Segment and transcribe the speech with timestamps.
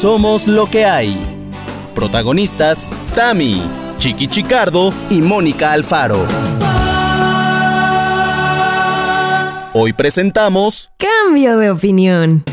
[0.00, 1.18] Somos lo que hay.
[1.94, 3.62] Protagonistas, Tami,
[3.96, 6.26] Chiqui Chicardo y Mónica Alfaro.
[9.72, 12.44] Hoy presentamos Cambio de opinión.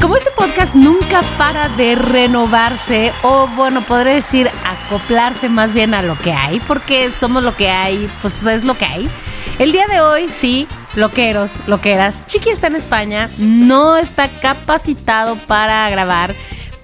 [0.00, 6.00] Como este podcast nunca para de renovarse, o bueno, podré decir acoplarse más bien a
[6.00, 9.10] lo que hay, porque somos lo que hay, pues es lo que hay.
[9.58, 15.88] El día de hoy, sí, loqueros, loqueras, Chiqui está en España, no está capacitado para
[15.90, 16.34] grabar.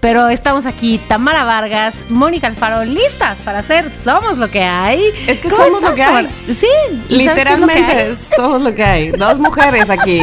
[0.01, 5.03] Pero estamos aquí, Tamara Vargas, Mónica Alfaro, listas para hacer Somos lo que hay.
[5.27, 6.27] Es que ¿Cómo somos lo que hay.
[6.55, 6.67] Sí,
[7.11, 7.75] ¿y sabes qué es lo hay?
[7.75, 9.11] Literalmente somos lo que hay.
[9.11, 10.23] Dos mujeres aquí.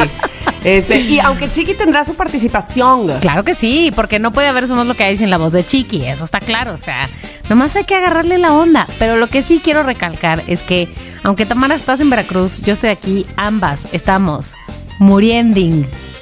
[0.64, 3.20] Este, y aunque Chiqui tendrá su participación.
[3.20, 5.64] Claro que sí, porque no puede haber Somos lo que hay sin la voz de
[5.64, 7.08] Chiqui, eso está claro, o sea,
[7.48, 8.86] nomás hay que agarrarle la onda.
[8.98, 10.88] Pero lo que sí quiero recalcar es que,
[11.22, 14.56] aunque Tamara estás en Veracruz, yo estoy aquí, ambas estamos
[14.98, 15.60] muriendo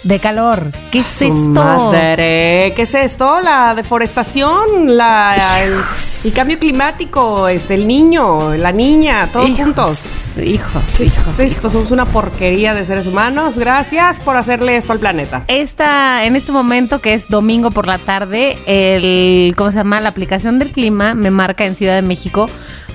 [0.06, 0.70] de calor.
[0.90, 1.50] ¿Qué es esto?
[1.50, 3.40] Madre, ¿qué es esto?
[3.40, 5.74] La deforestación, la, el,
[6.24, 10.38] el cambio climático, este, el niño, la niña, todos Hijos, juntos.
[10.38, 11.42] Hijos, ¿Qué es hijos, esto?
[11.60, 11.72] hijos.
[11.72, 13.58] Somos una porquería de seres humanos.
[13.58, 15.42] Gracias por hacerle esto al planeta.
[15.48, 20.00] Esta, en este momento que es domingo por la tarde, el, ¿cómo se llama?
[20.00, 22.46] La aplicación del clima me marca en Ciudad de México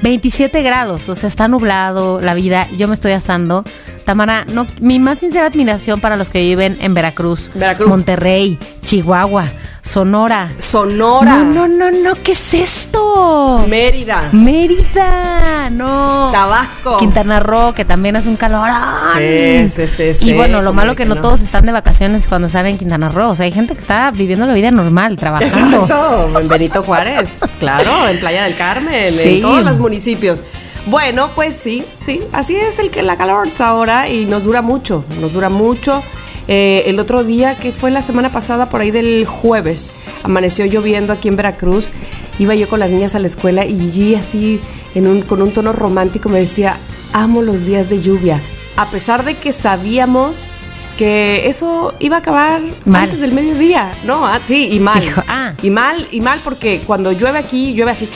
[0.01, 3.63] 27 grados, o sea, está nublado la vida, yo me estoy asando.
[4.03, 7.87] Tamara, no, mi más sincera admiración para los que viven en Veracruz, Veracruz.
[7.87, 9.45] Monterrey, Chihuahua,
[9.81, 10.51] Sonora.
[10.59, 11.37] Sonora.
[11.37, 13.65] No, no, no, no, ¿qué es esto?
[13.67, 14.29] Mérida.
[14.31, 16.29] Mérida, no.
[16.31, 16.97] Tabasco.
[16.97, 18.69] Quintana Roo, que también hace un calor.
[19.17, 21.21] Sí, sí, sí, Y bueno, lo malo que que no no.
[21.21, 23.29] todos están de vacaciones cuando están en Quintana Roo.
[23.29, 25.81] O sea, hay gente que está viviendo la vida normal, trabajando.
[25.83, 29.35] Exacto, en Benito Juárez, claro, en Playa del Carmen, Sí.
[29.35, 30.43] en todos los municipios.
[30.85, 34.61] Bueno, pues sí, sí, así es el que la calor está ahora y nos dura
[34.61, 36.03] mucho, nos dura mucho.
[36.47, 39.91] Eh, el otro día, que fue la semana pasada, por ahí del jueves,
[40.23, 41.91] amaneció lloviendo aquí en Veracruz.
[42.39, 44.59] Iba yo con las niñas a la escuela y Gigi así,
[44.95, 46.77] en un, con un tono romántico, me decía,
[47.13, 48.41] amo los días de lluvia.
[48.77, 50.51] A pesar de que sabíamos
[50.97, 53.03] que eso iba a acabar Mal.
[53.03, 53.91] antes del mediodía.
[54.03, 55.01] No, ah, sí, y mal.
[55.01, 55.53] Hijo, ah.
[55.61, 58.07] Y mal, y mal porque cuando llueve aquí, llueve así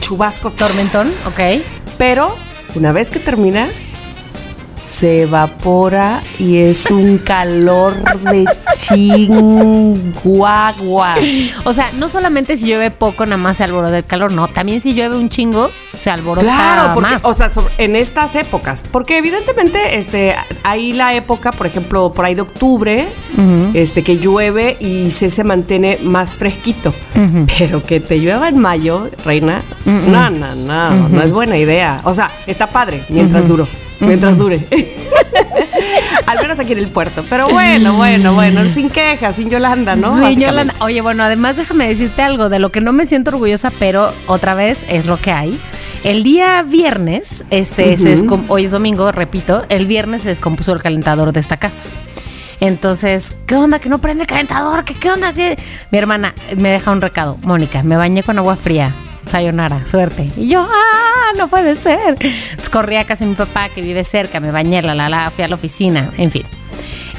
[0.00, 1.62] chubasco, Tormentón, ok.
[1.98, 2.36] Pero
[2.74, 3.68] una vez que termina,
[4.76, 7.94] se evapora y es un calor
[8.30, 8.44] de
[9.72, 11.14] chinguagua.
[11.64, 14.48] O sea, no solamente si llueve poco, nada más se alborota el calor, no.
[14.48, 17.24] También si llueve un chingo, se alborota Claro, porque, más.
[17.24, 22.24] o sea, sobre- en estas épocas, porque evidentemente este, hay la época, por ejemplo, por
[22.24, 23.08] ahí de octubre,
[23.74, 26.92] este, que llueve y se, se mantiene más fresquito.
[27.58, 32.00] Pero que te llueva en mayo, reina, no, no, no, no es buena idea.
[32.04, 33.66] O sea, está padre mientras duro,
[34.06, 34.60] mientras dure.
[36.26, 37.24] Al menos aquí en el puerto.
[37.28, 40.08] Pero bueno, bueno, bueno, sin quejas, sin Yolanda, ¿no?
[40.10, 40.44] Básicamente.
[40.44, 40.74] Yolanda.
[40.80, 44.54] Oye, bueno, además déjame decirte algo de lo que no me siento orgullosa, pero otra
[44.54, 45.58] vez es lo que hay.
[46.04, 50.82] El día viernes, este, se descom- hoy es domingo, repito, el viernes se descompuso el
[50.82, 51.84] calentador de esta casa.
[52.60, 53.78] Entonces, ¿qué onda?
[53.80, 55.32] Que no prende el calentador, ¿qué, qué onda?
[55.32, 55.56] ¿Qué?
[55.90, 57.36] Mi hermana me deja un recado.
[57.42, 58.92] Mónica, me bañé con agua fría.
[59.24, 60.30] Sayonara, suerte.
[60.36, 61.36] Y yo, ¡ah!
[61.36, 62.16] No puede ser.
[62.20, 65.30] Entonces corrí a casa de mi papá que vive cerca, me bañé, la la la,
[65.30, 66.44] fui a la oficina, en fin.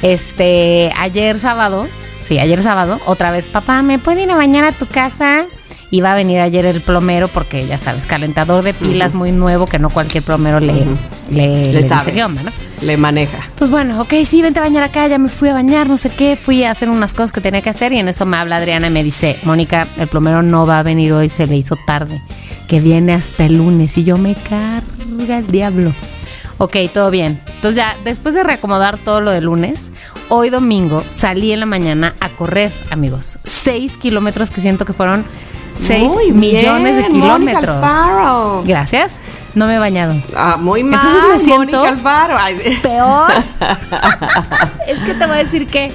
[0.02, 1.88] Este, ayer sábado,
[2.20, 5.46] sí, ayer sábado, otra vez, papá, ¿me puede ir a bañar a tu casa?
[5.94, 9.78] Iba a venir ayer el plomero porque ya sabes, calentador de pilas muy nuevo que
[9.78, 10.84] no cualquier plomero le,
[11.30, 12.10] le, sabe.
[12.10, 12.50] qué onda, ¿no?
[12.82, 13.38] Le maneja.
[13.44, 16.10] Entonces, bueno, ok, sí, vente a bañar acá, ya me fui a bañar, no sé
[16.10, 18.56] qué, fui a hacer unas cosas que tenía que hacer y en eso me habla
[18.56, 21.76] Adriana y me dice, Mónica, el plomero no va a venir hoy, se le hizo
[21.86, 22.20] tarde,
[22.66, 25.94] que viene hasta el lunes y yo me carga el diablo.
[26.58, 27.40] Ok, todo bien.
[27.56, 29.90] Entonces ya, después de reacomodar todo lo de lunes,
[30.28, 33.38] hoy domingo salí en la mañana a correr, amigos.
[33.44, 35.24] Seis kilómetros que siento que fueron
[35.80, 37.82] seis Muy millones de bien, kilómetros.
[37.82, 38.62] Alfaro.
[38.64, 39.20] Gracias.
[39.56, 40.14] No me he bañado.
[40.36, 41.00] Ah, muy mal.
[41.04, 42.36] Entonces me siento- Alfaro.
[42.82, 43.32] Peor.
[44.86, 45.92] es que te voy a decir que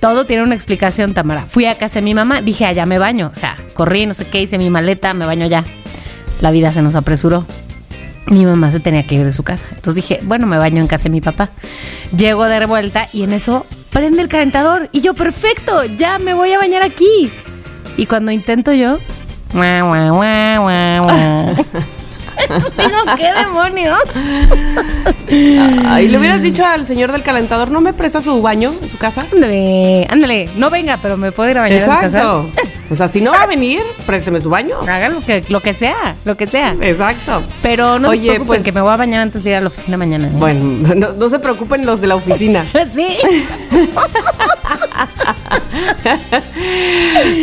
[0.00, 1.46] todo tiene una explicación, Tamara.
[1.46, 3.30] Fui a casa de mi mamá, dije, allá me baño.
[3.32, 5.64] O sea, corrí, no sé qué, hice mi maleta, me baño ya.
[6.42, 7.46] La vida se nos apresuró.
[8.30, 9.66] Mi mamá se tenía que ir de su casa.
[9.70, 11.50] Entonces dije, bueno, me baño en casa de mi papá.
[12.16, 14.88] Llego de vuelta y en eso prende el calentador.
[14.92, 17.32] Y yo, perfecto, ya me voy a bañar aquí.
[17.96, 18.98] Y cuando intento yo,
[22.38, 23.98] Digo, ¿qué demonios?
[25.88, 28.96] Ay, le hubieras dicho al señor del calentador, ¿no me presta su baño en su
[28.96, 29.22] casa?
[29.32, 32.42] Ándale, ándale, no venga, pero me puedo ir a bañar a su casa.
[32.90, 34.76] O sea, si no va a venir, présteme su baño.
[34.80, 36.74] Haga lo que, lo que sea, lo que sea.
[36.80, 37.42] Exacto.
[37.62, 39.60] Pero no Oye, se preocupen, pues- que me voy a bañar antes de ir a
[39.60, 40.28] la oficina mañana.
[40.28, 40.32] ¿eh?
[40.34, 42.64] Bueno, no, no se preocupen los de la oficina.
[42.94, 43.06] Sí.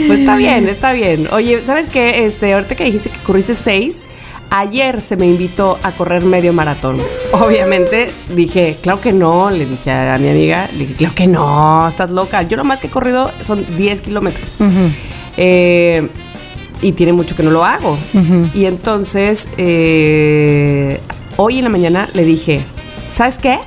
[0.07, 1.27] pues está bien, está bien.
[1.31, 2.25] Oye, ¿sabes qué?
[2.25, 4.03] Este, ahorita que dijiste que corriste seis,
[4.49, 7.01] ayer se me invitó a correr medio maratón.
[7.33, 11.87] Obviamente dije, claro que no, le dije a mi amiga, le dije, claro que no,
[11.87, 12.41] estás loca.
[12.43, 14.55] Yo lo más que he corrido son 10 kilómetros.
[15.37, 16.07] Eh,
[16.81, 17.97] y tiene mucho que no lo hago.
[18.53, 20.99] Y entonces, eh,
[21.37, 22.61] hoy en la mañana le dije,
[23.07, 23.59] ¿sabes qué?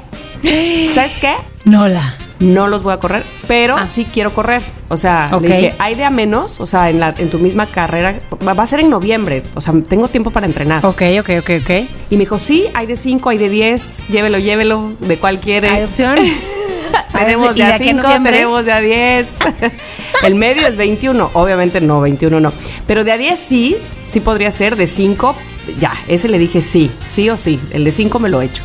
[0.95, 1.35] ¿Sabes qué?
[1.65, 2.15] Nola.
[2.41, 3.87] No los voy a correr, pero Ah.
[3.87, 4.63] sí quiero correr.
[4.89, 7.67] O sea, le dije, hay de a menos, o sea, en, la, en tu misma
[7.67, 10.87] carrera, va a ser en noviembre, o sea, tengo tiempo para entrenar.
[10.87, 11.71] Ok, ok, ok, ok.
[12.11, 15.69] Y me dijo, sí, hay de 5, hay de 10, llévelo, llévelo, de cuál quiere.
[15.69, 16.17] ¿Hay opción?
[17.13, 18.33] tenemos ¿Y de a aquí a 5, noviembre?
[18.33, 19.37] tenemos de a 10.
[20.25, 22.53] El medio es 21, obviamente no, 21 no.
[22.87, 25.35] Pero de a 10 sí, sí podría ser, de 5,
[25.79, 28.63] ya, ese le dije sí, sí o sí, el de 5 me lo he hecho.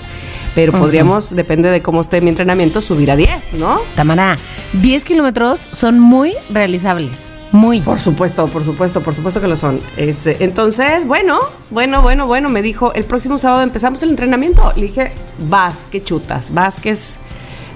[0.55, 3.79] Pero podríamos, depende de cómo esté mi entrenamiento, subir a 10, ¿no?
[3.95, 4.37] Tamara,
[4.73, 7.31] 10 kilómetros son muy realizables.
[7.51, 7.81] Muy.
[7.81, 9.79] Por supuesto, por supuesto, por supuesto que lo son.
[9.95, 11.39] Este, entonces, bueno,
[11.69, 14.73] bueno, bueno, bueno, me dijo, el próximo sábado empezamos el entrenamiento.
[14.75, 17.19] Le dije, vas, que chutas, vas, que es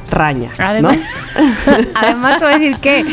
[0.09, 0.49] raña.
[0.57, 1.73] Además, ¿no?
[1.95, 3.05] además te voy a decir que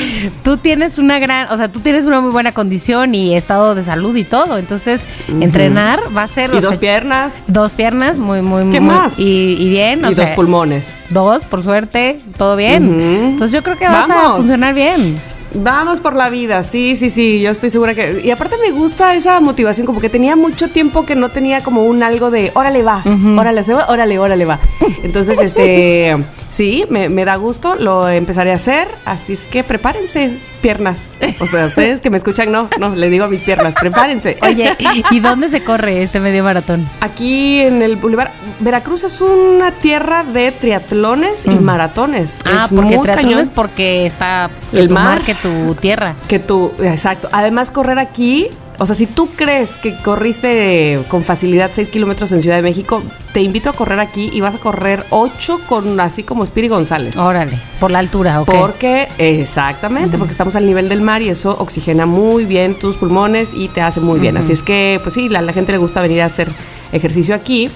[0.43, 3.83] tú tienes una gran, o sea, tú tienes una muy buena condición y estado de
[3.83, 4.59] salud y todo.
[4.59, 5.07] Entonces,
[5.41, 9.19] entrenar va a ser y dos sea, piernas dos piernas muy, muy, ¿Qué muy- más?
[9.19, 10.87] Y, y bien, o y sea, dos pulmones.
[11.11, 13.01] Dos, por suerte, todo bien.
[13.01, 15.19] Entonces yo creo que vas a funcionar bien.
[15.55, 18.23] Vamos por la vida, sí, sí, sí, yo estoy segura que...
[18.25, 21.85] Y aparte me gusta esa motivación, como que tenía mucho tiempo que no tenía como
[21.85, 23.05] un algo de, órale va,
[23.39, 24.59] órale, se va, órale, órale va.
[25.03, 26.17] Entonces, este,
[26.51, 31.11] sí, me, me da gusto, lo empezaré a hacer, así es que prepárense, piernas.
[31.41, 34.39] O sea, ustedes que me escuchan, no, no, le digo a mis piernas, prepárense.
[34.43, 34.75] Oye,
[35.11, 36.89] ¿y dónde se corre este medio maratón?
[37.03, 38.31] Aquí en el Boulevard,
[38.61, 42.41] Veracruz es una tierra de triatlones y maratones.
[42.47, 43.53] Ah, es porque muy triatlón cañón.
[43.55, 45.21] porque está El tu mar.
[45.21, 46.17] que tu tierra.
[46.27, 47.29] Que tú, exacto.
[47.31, 48.49] Además, correr aquí,
[48.79, 53.03] o sea, si tú crees que corriste con facilidad 6 kilómetros en Ciudad de México,
[53.35, 57.19] te invito a correr aquí y vas a correr 8 con así como Spiri González.
[57.19, 58.55] Órale, por la altura, ok.
[58.59, 63.53] Porque, exactamente, porque estamos al nivel del mar y eso oxigena muy bien tus pulmones
[63.53, 64.39] y te hace muy bien.
[64.39, 66.51] Así es que, pues sí, la, la gente le gusta venir a hacer
[66.91, 67.69] ejercicio aquí.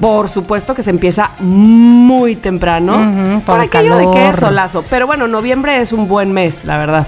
[0.00, 2.94] Por supuesto que se empieza muy temprano.
[3.36, 4.84] Por por el aquello de que es solazo.
[4.90, 7.06] Pero bueno, noviembre es un buen mes, la verdad.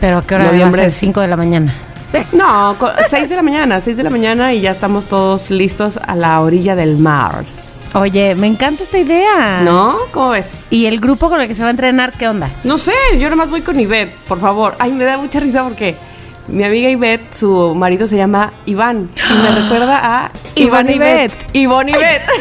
[0.00, 0.88] Pero ¿a qué hora va a Noviembre ser?
[0.88, 1.72] es- 5 de la mañana.
[2.32, 2.76] No,
[3.08, 6.40] 6 de la mañana, 6 de la mañana y ya estamos todos listos a la
[6.40, 7.42] orilla del mar.
[7.94, 9.60] Oye, me encanta esta idea.
[9.64, 9.96] ¿No?
[10.12, 10.50] ¿Cómo ves?
[10.70, 12.50] ¿Y el grupo con el que se va a entrenar, qué onda?
[12.64, 14.76] No sé, yo nomás voy con Ivette, por favor.
[14.78, 15.96] Ay, me da mucha risa porque
[16.48, 21.46] mi amiga Ivette, su marido se llama Iván y me recuerda a Iván Ivette.
[21.52, 22.28] Iván Ivette.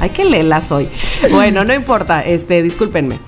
[0.00, 0.88] Ay, qué lela soy.
[1.30, 3.18] Bueno, no importa, este, discúlpenme.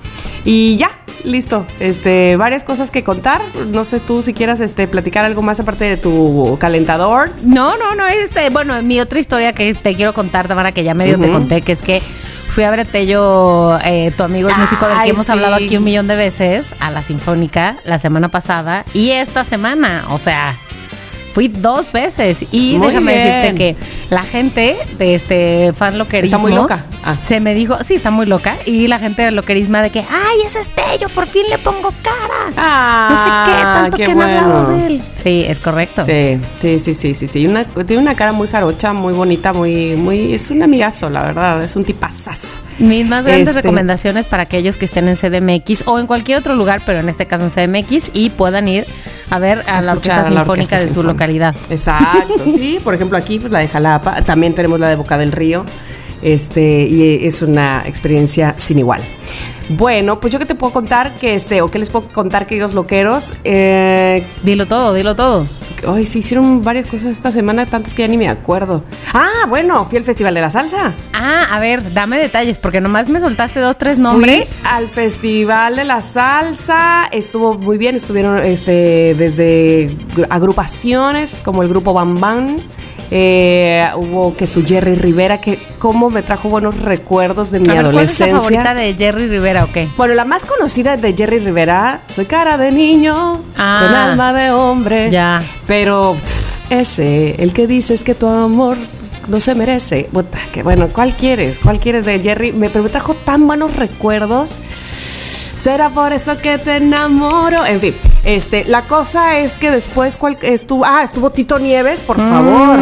[0.43, 0.91] Y ya,
[1.23, 1.65] listo.
[1.79, 3.41] Este, varias cosas que contar.
[3.67, 7.29] No sé tú si quieras este platicar algo más aparte de tu calentador.
[7.43, 10.93] No, no, no, este, bueno, mi otra historia que te quiero contar, Tamara, que ya
[10.93, 12.01] medio te conté, que es que
[12.55, 15.31] fui a ver a Tello, eh, tu amigo el músico del que hemos sí.
[15.33, 20.05] hablado aquí un millón de veces, a la Sinfónica la semana pasada y esta semana,
[20.07, 20.55] o sea,
[21.35, 23.27] fui dos veces y Muy déjame bien.
[23.27, 23.75] decirte que
[24.09, 26.85] la gente de este fan loquerismo Está muy loca.
[27.03, 27.17] Ah.
[27.23, 30.37] se me dijo, sí, está muy loca y la gente del loquerisma de que, ay,
[30.45, 32.53] es Tello, por fin le pongo cara.
[32.55, 34.69] Ah, no sé qué, tanto qué que han hablado bueno.
[34.69, 35.01] de él.
[35.21, 36.05] Sí, es correcto.
[36.05, 37.45] Sí, sí, sí, sí, sí, sí.
[37.47, 40.33] Una- tiene una cara muy jarocha, muy bonita, muy, muy.
[40.33, 41.61] Es un amigazo, la verdad.
[41.61, 42.57] Es un tipazazo.
[42.79, 46.55] Mis más grandes Este- recomendaciones para aquellos que estén en CDMX o en cualquier otro
[46.55, 48.85] lugar, pero en este caso en CDMX, y puedan ir
[49.29, 51.55] a ver a la Orquesta la Sinfónica Orquesta de su localidad.
[51.69, 52.79] Exacto, sí.
[52.83, 54.21] Por ejemplo, aquí, pues la de Jalapa.
[54.23, 55.65] También tenemos la de Boca del Río.
[56.21, 59.01] Este, y es una experiencia sin igual.
[59.69, 62.73] Bueno, pues yo que te puedo contar que este, o qué les puedo contar, queridos
[62.73, 63.33] loqueros.
[63.43, 65.47] Eh, Dilo todo, dilo todo.
[65.87, 68.83] Ay, sí, hicieron varias cosas esta semana, tantas que ya ni me acuerdo.
[69.13, 70.95] Ah, bueno, fui al Festival de la Salsa.
[71.13, 74.57] Ah, a ver, dame detalles, porque nomás me soltaste dos, tres nombres.
[74.61, 81.61] Fui al Festival de la Salsa, estuvo muy bien, estuvieron este, desde gr- agrupaciones como
[81.63, 82.57] el grupo Bam Bam.
[83.11, 87.73] Eh, hubo que su Jerry Rivera, que como me trajo buenos recuerdos de mi a
[87.73, 88.37] ver, ¿cuál es adolescencia.
[88.39, 89.87] favorita de Jerry Rivera o qué?
[89.97, 93.83] Bueno, la más conocida de Jerry Rivera, Soy cara de niño, Ah.
[93.85, 95.09] con alma de hombre.
[95.11, 95.43] Ya.
[95.67, 98.77] Pero pff, ese, el que dices que tu amor
[99.27, 100.09] no se merece.
[100.63, 101.59] Bueno, ¿cuál quieres?
[101.59, 102.51] ¿Cuál quieres de Jerry?
[102.53, 104.59] Me, pero me trajo tan buenos recuerdos.
[105.57, 107.65] Será por eso que te enamoro.
[107.65, 107.93] En fin,
[108.25, 112.79] Este, la cosa es que después cuál estuvo, ah, estuvo Tito Nieves, por favor.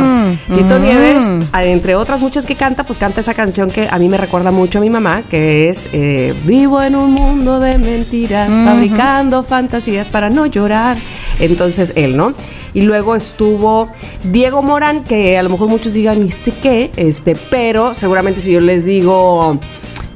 [0.55, 4.07] Tito Nieves, ah, entre otras muchas que canta, pues canta esa canción que a mí
[4.07, 8.55] me recuerda mucho a mi mamá, que es eh, Vivo en un mundo de mentiras,
[8.55, 10.97] fabricando fantasías para no llorar.
[11.39, 12.33] Entonces él, ¿no?
[12.73, 13.89] Y luego estuvo
[14.23, 18.53] Diego Morán, que a lo mejor muchos digan, ni sé qué, este, pero seguramente si
[18.53, 19.59] yo les digo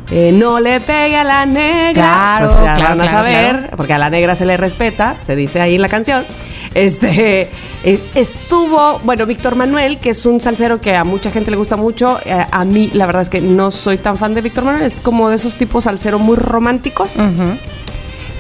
[0.09, 1.93] eh, no le pegue a la negra.
[1.93, 3.77] Claro, pues ya claro, van a claro, saber, claro.
[3.77, 6.25] porque a la negra se le respeta, se dice ahí en la canción.
[6.73, 7.49] Este
[7.83, 11.75] eh, estuvo, bueno, Víctor Manuel, que es un salsero que a mucha gente le gusta
[11.75, 12.19] mucho.
[12.25, 14.99] eh, a mí, la verdad es que no soy tan fan de Víctor Manuel, es
[14.99, 17.11] como de esos tipos salsero muy románticos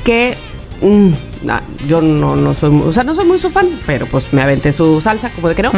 [0.03, 0.35] que
[0.81, 1.11] mm,
[1.43, 4.41] nah, yo no, no soy, o sea, no soy muy su fan, pero pues me
[4.41, 5.71] aventé su salsa, como de que no.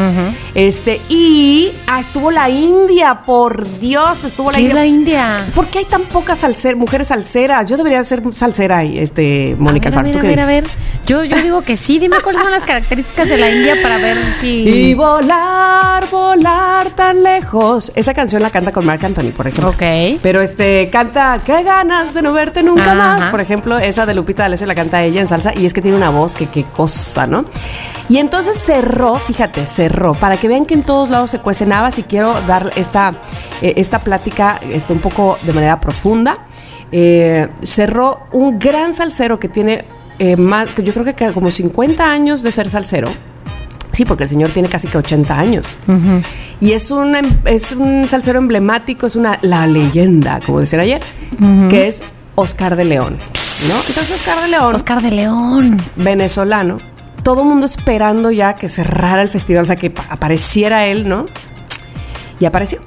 [0.56, 4.80] Este, y ah, estuvo la India, por Dios, estuvo la ¿Qué es India.
[4.82, 5.46] la India?
[5.56, 7.68] ¿Por qué hay tan pocas salser, mujeres salseras?
[7.70, 10.08] Yo debería ser salsera, este, Mónica Alfaro.
[10.08, 10.72] a ¿tú ver, qué a ver, a ver.
[11.06, 11.98] Yo, yo digo que sí.
[12.00, 14.48] Dime cuáles son las características de la India para ver si.
[14.70, 17.92] Y volar, volar tan lejos.
[17.96, 19.70] Esa canción la canta con Marc Anthony, por ejemplo.
[19.70, 20.20] Ok.
[20.22, 22.96] Pero este canta Qué ganas de no verte nunca Ajá.
[22.96, 23.26] más.
[23.28, 25.98] Por ejemplo, esa de Lupita D'Alessio la canta ella en salsa y es que tiene
[25.98, 27.46] una voz que qué cosa, ¿no?
[28.10, 32.00] Y entonces cerró, fíjate, cerró para que vean que en todos lados se cuecen habas
[32.00, 33.14] y quiero dar esta
[33.62, 36.40] eh, esta plática este, un poco de manera profunda.
[36.92, 39.84] Eh, cerró un gran salsero que tiene
[40.18, 43.10] eh, más, que yo creo que como 50 años de ser salsero.
[43.92, 45.66] Sí, porque el señor tiene casi que 80 años.
[46.62, 51.02] Y es un, em- es un salsero emblemático, es una la leyenda, como decían ayer,
[51.70, 52.04] que es
[52.36, 53.18] Oscar de León.
[53.68, 53.74] ¿No?
[53.90, 55.82] Entonces, Oscar de León, Oscar de León.
[55.96, 56.78] venezolano,
[57.24, 61.08] todo el mundo esperando ya que cerrara el festival, o sea, que pa- apareciera él,
[61.10, 61.26] ¿no?
[62.40, 62.80] Y apareció.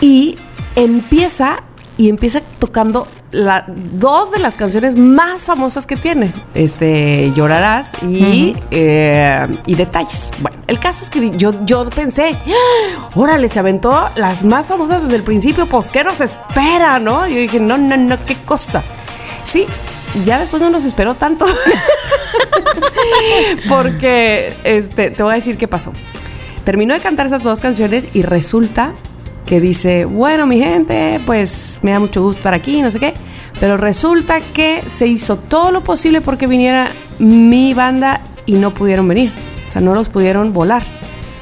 [0.00, 0.36] Y
[0.76, 1.56] empieza,
[1.96, 6.32] y empieza tocando la, dos de las canciones más famosas que tiene.
[6.54, 10.32] Este, Llorarás y, eh, y Detalles.
[10.40, 13.08] Bueno, el caso es que yo, yo pensé, ¡Ah!
[13.14, 17.26] órale, se aventó las más famosas desde el principio, pues ¿qué nos espera, no?
[17.28, 18.82] Yo dije, no, no, no, qué cosa.
[19.54, 19.66] Sí,
[20.24, 21.46] ya después no nos esperó tanto.
[23.68, 25.92] Porque este, te voy a decir qué pasó.
[26.64, 28.94] Terminó de cantar esas dos canciones y resulta
[29.46, 33.14] que dice, bueno, mi gente, pues me da mucho gusto estar aquí, no sé qué.
[33.60, 39.06] Pero resulta que se hizo todo lo posible porque viniera mi banda y no pudieron
[39.06, 39.32] venir.
[39.68, 40.82] O sea, no los pudieron volar.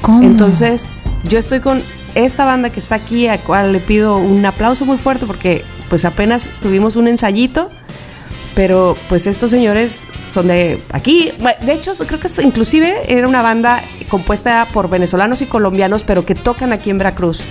[0.02, 0.21] ¿Cómo?
[0.21, 0.92] Entonces,
[1.31, 1.83] yo estoy con
[2.14, 6.07] esta banda que está aquí, a cual le pido un aplauso muy fuerte porque pues
[6.07, 7.71] apenas tuvimos un ensayito,
[8.54, 11.30] pero pues estos señores son de aquí.
[11.62, 16.35] De hecho, creo que inclusive era una banda compuesta por venezolanos y colombianos, pero que
[16.35, 17.42] tocan aquí en Veracruz.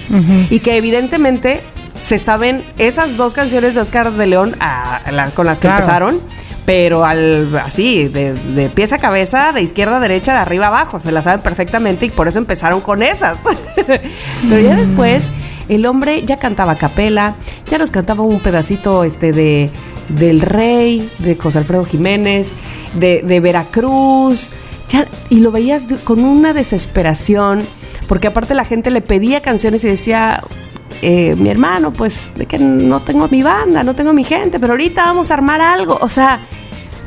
[0.50, 1.62] Y que evidentemente
[1.98, 5.67] se saben esas dos canciones de Oscar de León a- a la- con las que
[5.67, 5.79] Claro.
[5.81, 6.20] empezaron.
[6.65, 10.70] Pero al así, de, de pies a cabeza, de izquierda a derecha, de arriba a
[10.70, 13.39] abajo, se las saben perfectamente y por eso empezaron con esas.
[14.48, 15.31] Pero ya después,
[15.72, 17.34] el hombre ya cantaba a capela,
[17.68, 19.70] ya nos cantaba un pedacito este de
[20.10, 22.54] del Rey, de José Alfredo Jiménez,
[22.96, 24.50] de, de Veracruz,
[24.90, 27.62] ya- y lo veías con una desesperación,
[28.10, 30.42] porque aparte la gente le pedía canciones y decía,
[31.01, 34.74] eh, mi hermano, pues de que no tengo mi banda, no tengo mi gente, pero
[34.74, 35.98] ahorita vamos a armar algo.
[36.01, 36.40] O sea,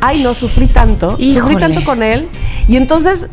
[0.01, 1.57] ay, no sufrí tanto, sufrí Híjole.
[1.57, 2.27] tanto con él.
[2.69, 3.27] Y entonces,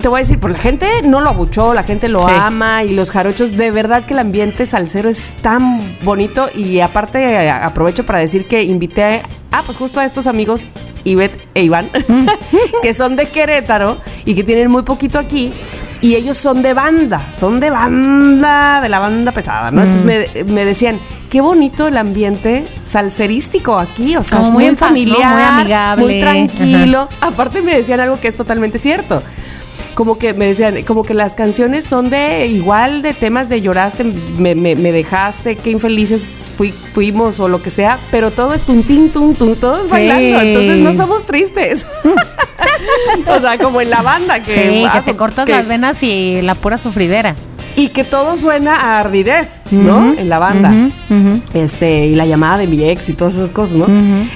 [0.00, 2.26] te voy a decir, pues la gente no lo abuchó, la gente lo Sí.
[2.34, 6.48] ama y los jarochos, de verdad que el ambiente salsero es tan bonito.
[6.54, 9.22] Y aparte, eh, aprovecho para decir que invité
[9.52, 10.64] a, pues justo a estos amigos,
[11.04, 11.88] Ivette e Iván,
[12.82, 15.52] que son de Querétaro y que tienen muy poquito aquí.
[16.02, 19.82] Y ellos son de banda, son de banda, de la banda pesada, ¿no?
[19.82, 20.98] Entonces me, me decían,
[21.30, 24.70] qué bonito el ambiente salserístico aquí, o sea, Como es muy muy, ¿no?
[24.72, 26.04] Muy familiar, amigable.
[26.04, 27.08] muy tranquilo.
[27.20, 29.22] Aparte me decían algo que es totalmente cierto.
[29.96, 34.04] Como que me decían, como que las canciones son de igual de temas de lloraste,
[34.38, 38.60] me, me- me dejaste, qué infelices fui- fuimos o lo que sea, pero todo es
[38.60, 39.92] tuntín, tum, tum, todos Sí.
[39.92, 41.86] bailando, entonces no somos tristes.
[43.26, 46.42] o sea, como en la banda que, Sí, que te cortas que- las venas y
[46.42, 47.34] la pura sufridera.
[47.78, 50.14] y que todo suena a ardidez, ¿no?
[50.18, 50.72] En la banda.
[51.52, 53.86] Este, y la llamada de mi ex y todas esas cosas, ¿no?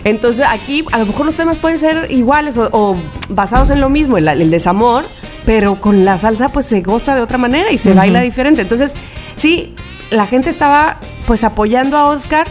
[0.04, 2.96] Entonces aquí a lo mejor los temas pueden ser iguales o, o
[3.30, 5.04] basados en lo mismo, el, el desamor,
[5.46, 8.62] pero con la salsa pues se goza de otra manera y se baila diferente.
[8.62, 8.94] Entonces,
[9.36, 9.74] sí,
[10.10, 12.46] la gente estaba pues apoyando a Oscar,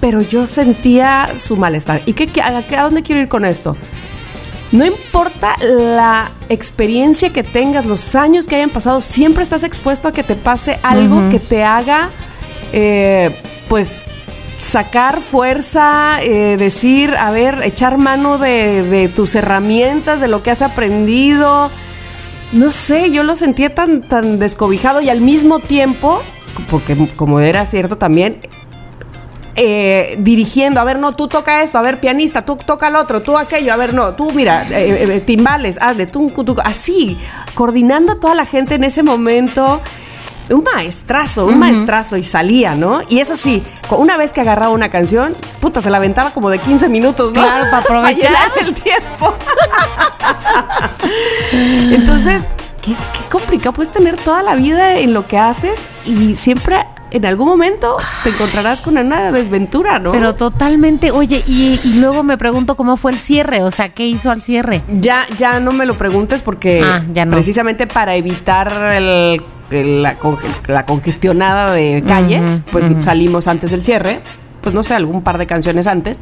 [0.00, 2.02] pero yo sentía su malestar.
[2.06, 3.76] ¿Y qué, qué- a, dónde quiero ir con esto?
[4.72, 10.12] No importa la experiencia que tengas, los años que hayan pasado, siempre estás expuesto a
[10.12, 12.08] que te pase algo que te haga,
[12.72, 13.34] eh,
[13.68, 14.04] pues,
[14.62, 20.50] sacar fuerza, eh, decir, a ver, echar mano de, de tus herramientas, de lo que
[20.52, 21.70] has aprendido.
[22.52, 26.20] No sé, yo lo sentía tan, tan descobijado y al mismo tiempo,
[26.68, 28.40] porque como era cierto también,
[29.54, 33.22] eh, dirigiendo, a ver, no, tú toca esto, a ver, pianista, tú toca el otro,
[33.22, 37.18] tú aquello, a ver, no, tú mira, eh, eh, timbales, hazle, tú, tú, así,
[37.54, 39.80] coordinando a toda la gente en ese momento.
[40.50, 43.00] Un maestrazo, un maestrazo y salía, ¿no?
[43.08, 46.58] Y eso sí, una vez que agarraba una canción, puta, se la aventaba como de
[46.58, 47.40] 15 minutos, ¿no?
[47.40, 49.34] Claro, para aprovechar el tiempo.
[51.52, 52.42] Entonces,
[52.82, 57.26] qué, qué complicado, puedes tener toda la vida en lo que haces y siempre en
[57.26, 60.12] algún momento te encontrarás con una desventura, ¿no?
[60.12, 64.06] Pero totalmente, oye, y, y luego me pregunto cómo fue el cierre, o sea, ¿qué
[64.06, 64.82] hizo al cierre?
[65.00, 67.32] Ya, ya no me lo preguntes porque Ah, ya no.
[67.32, 74.20] precisamente para evitar el- la, conge- la congestionada de calles, pues salimos antes del cierre.
[74.60, 76.20] Pues no sé, algún par de canciones antes.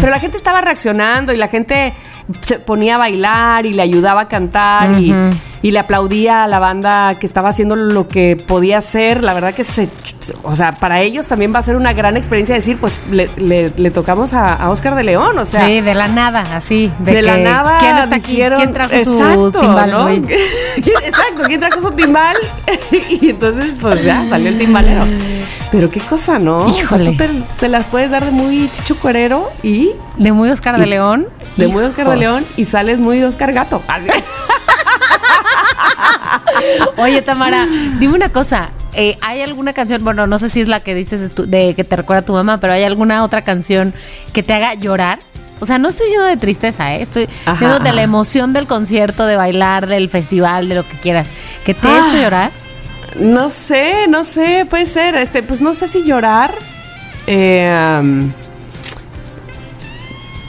[0.00, 1.92] Pero la gente estaba reaccionando y la gente
[2.40, 5.12] se ponía a bailar y le ayudaba a cantar y.
[5.62, 9.22] y le aplaudía a la banda que estaba haciendo lo que podía hacer.
[9.22, 9.88] La verdad que se,
[10.42, 13.70] o sea, para ellos también va a ser una gran experiencia decir, pues le, le-
[13.76, 16.90] le tocamos a, a Oscar de León, o sea, sí, de la nada, así.
[17.00, 18.36] De, de, la nada ¿Quién está aquí?
[18.56, 20.08] ¿Quién trajo exacto, su timbal ¿no?
[20.08, 22.36] Exacto, ¿quién trajo su timbal?
[23.20, 25.04] y entonces, pues ya, salió el timbalero.
[25.70, 26.64] Pero qué cosa, ¿no?
[26.64, 27.10] O sea, Híjole.
[27.12, 31.28] tú te, te las puedes dar de muy chichucuerero y De muy Oscar de León.
[31.56, 32.16] de muy Oscar de.
[32.16, 33.82] León y sales muy Oscar Gato.
[33.86, 34.08] Así.
[36.96, 37.66] Oye, Tamara,
[37.98, 38.70] dime una cosa.
[38.92, 41.74] eh, ¿Hay alguna canción, bueno, no sé si es la que dices de, tu- de
[41.74, 43.94] que te recuerda a tu mamá, pero hay alguna otra canción
[44.32, 45.20] que te haga llorar?
[45.60, 47.02] O sea, no estoy diciendo de tristeza, ¿eh?
[47.02, 47.96] estoy Ajá, diciendo de ajá.
[47.96, 51.32] la emoción del concierto, de bailar, del festival, de lo que quieras.
[51.64, 52.06] ¿Que te ha Ah.
[52.08, 52.50] hecho llorar?
[53.16, 55.16] No sé, no sé, puede ser.
[55.16, 56.54] Este, pues no sé si llorar.
[57.26, 58.32] Eh, um,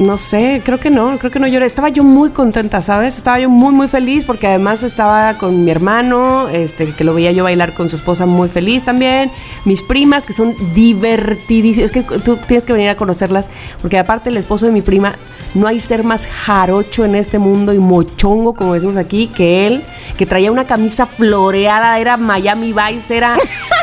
[0.02, 1.66] no sé, creo que no, creo que no lloré.
[1.66, 3.18] Estaba yo muy contenta, ¿sabes?
[3.18, 7.32] Estaba yo muy, muy feliz porque además estaba con mi hermano, este, que lo veía
[7.32, 9.32] yo bailar con su esposa muy feliz también.
[9.64, 11.92] Mis primas, que son divertidísimas.
[11.92, 13.50] Es que tú tienes que venir a conocerlas
[13.82, 15.16] porque aparte el esposo de mi prima,
[15.54, 19.84] no hay ser más jarocho en este mundo y mochongo, como decimos aquí, que él,
[20.18, 23.36] que traía una camisa floreada, era Miami Vice, era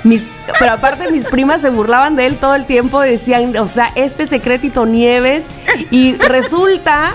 [0.05, 0.25] mis...
[0.59, 4.27] Pero aparte mis primas se burlaban de él todo el tiempo, decían, o sea, este
[4.27, 5.47] secretito Nieves,
[5.91, 7.15] y resulta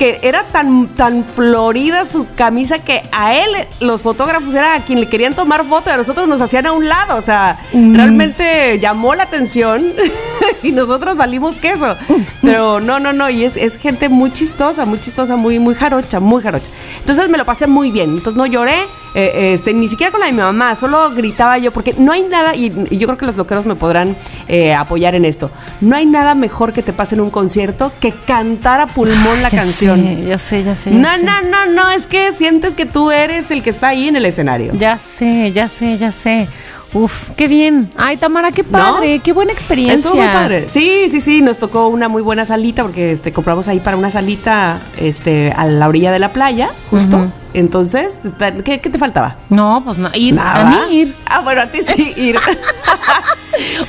[0.00, 4.98] que era tan, tan florida su camisa que a él, los fotógrafos, era a quien
[4.98, 7.18] le querían tomar foto y a nosotros nos hacían a un lado.
[7.18, 9.92] O sea, realmente llamó la atención
[10.62, 11.98] y nosotros valimos queso.
[12.40, 13.28] Pero no, no, no.
[13.28, 16.70] Y es, es gente muy chistosa, muy chistosa, muy, muy jarocha, muy jarocha.
[17.00, 18.16] Entonces me lo pasé muy bien.
[18.16, 21.72] Entonces no lloré, eh, este, ni siquiera con la de mi mamá, solo gritaba yo,
[21.72, 24.16] porque no hay nada, y, y yo creo que los loqueros me podrán
[24.48, 25.50] eh, apoyar en esto.
[25.80, 29.48] No hay nada mejor que te pase en un concierto que cantar a pulmón la
[29.50, 30.00] Ya canción.
[30.02, 30.90] sé, ya sé, ya sé.
[30.92, 31.24] ya No, sé.
[31.24, 34.26] no, no, no, es que sientes que tú eres el que está ahí en el
[34.26, 34.72] escenario.
[34.74, 36.48] Ya sé, ya sé, ya sé.
[36.92, 37.90] Uf, qué bien.
[37.96, 39.96] Ay, Tamara, qué padre, qué buena experiencia.
[39.96, 40.68] Estuvo muy padre.
[40.68, 44.10] Sí, sí, sí, nos tocó una muy buena salita porque este, compramos ahí para una
[44.10, 47.30] salita este, a la orilla de la playa, justo.
[47.52, 48.18] Entonces,
[48.64, 49.36] ¿qué, qué te faltaba?
[49.48, 50.60] No, pues no, ir, Nada.
[50.60, 51.14] a mí ir.
[51.26, 52.36] Ah, bueno, a ti sí, ir.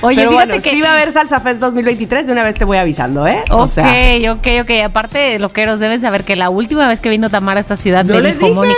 [0.02, 2.56] Oye, Pero fíjate bueno, que sí va a haber Salsa Fest 2023, de una vez
[2.56, 3.44] te voy avisando, ¿eh?
[3.52, 3.94] Ok, O sea,
[4.32, 4.72] ok, ok.
[4.84, 8.20] Aparte, loqueros, deben saber que la última vez que vino Tamara a esta ciudad me
[8.22, 8.76] les dijo, dije.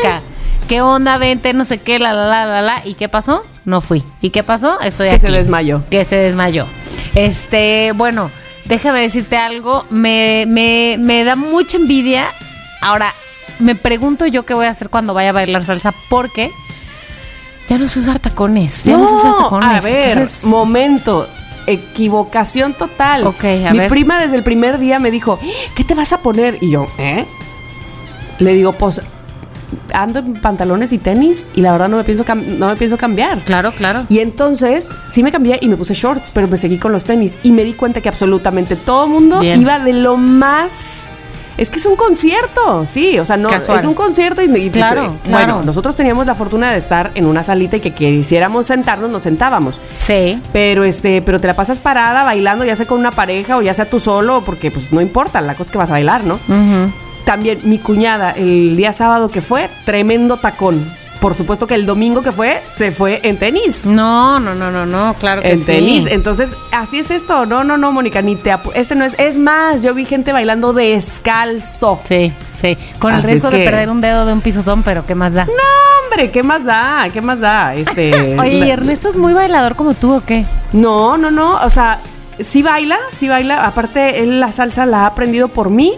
[0.74, 1.20] ¿Qué onda?
[1.20, 2.82] Vente, no sé qué, la, la, la, la, la.
[2.84, 3.44] ¿Y qué pasó?
[3.64, 4.04] No fui.
[4.22, 4.82] ¿Y qué pasó?
[4.82, 5.28] Estoy Que aquí.
[5.28, 5.84] se desmayó.
[5.92, 6.66] Que se desmayó.
[7.14, 8.32] Este, bueno,
[8.66, 9.86] déjame decirte algo.
[9.92, 12.26] Me, me, me da mucha envidia.
[12.82, 13.14] Ahora,
[13.60, 16.50] me pregunto yo qué voy a hacer cuando vaya a bailar salsa, porque
[17.70, 18.84] ya no sé usar tacones.
[18.84, 19.86] Ya no, sé usar tacones.
[19.86, 21.30] A ver, entonces- momento.
[21.68, 23.28] Equivocación total.
[23.28, 23.90] Ok, a Mi ver.
[23.90, 25.40] prima desde el primer día me dijo,
[25.76, 26.58] ¿qué te vas a poner?
[26.62, 27.28] Y yo, ¿eh?
[28.40, 29.02] Le digo, pues
[29.94, 33.40] ando en pantalones y tenis y la verdad no me pienso, no me pienso cambiar.
[33.40, 34.06] Claro, claro.
[34.10, 37.38] Y entonces sí me cambié y me puse shorts, pero me seguí con los tenis
[37.44, 39.62] y me di cuenta que absolutamente todo el mundo Bien.
[39.62, 41.06] iba de lo más...
[41.56, 43.78] Es que es un concierto, sí, o sea, no Casual.
[43.78, 45.54] es un concierto y, y, pues, Claro, eh, claro.
[45.54, 49.22] bueno, nosotros teníamos la fortuna de estar en una salita y que quisiéramos sentarnos, nos
[49.22, 49.80] sentábamos.
[49.92, 50.42] Sí.
[50.52, 53.76] Pero este, pero te la pasas parada bailando, ya sea con una pareja o ya
[53.76, 56.40] sea tú solo, porque pues no importa, la cosa es que vas a bailar, ¿no?
[56.48, 56.92] Ujú.
[57.26, 60.92] También mi cuñada, el día sábado que fue, tremendo tacón.
[61.22, 63.86] Por supuesto que el domingo que fue, se fue en tenis.
[63.86, 65.66] No, no, no, no, no, claro que En sí.
[65.68, 66.06] tenis.
[66.06, 67.46] Entonces, así es esto.
[67.46, 69.16] No, no, no, Mónica, ni te apu- Ese no es.
[69.18, 72.02] Es más, yo vi gente bailando descalzo.
[72.04, 72.78] Sí, sí.
[73.00, 75.46] Con el riesgo es de perder un dedo de un pisotón, pero ¿qué más da?
[75.46, 75.52] No,
[76.04, 77.08] hombre, ¿qué más da?
[77.14, 77.74] ¿Qué más da?
[77.74, 78.36] Este.
[78.40, 80.46] Oye, ¿y la- Ernesto es muy bailador como tú o qué?
[80.74, 81.54] No, no, no.
[81.64, 82.00] O sea,
[82.40, 83.66] sí baila, sí baila.
[83.66, 85.94] Aparte, él la salsa la ha aprendido por mí.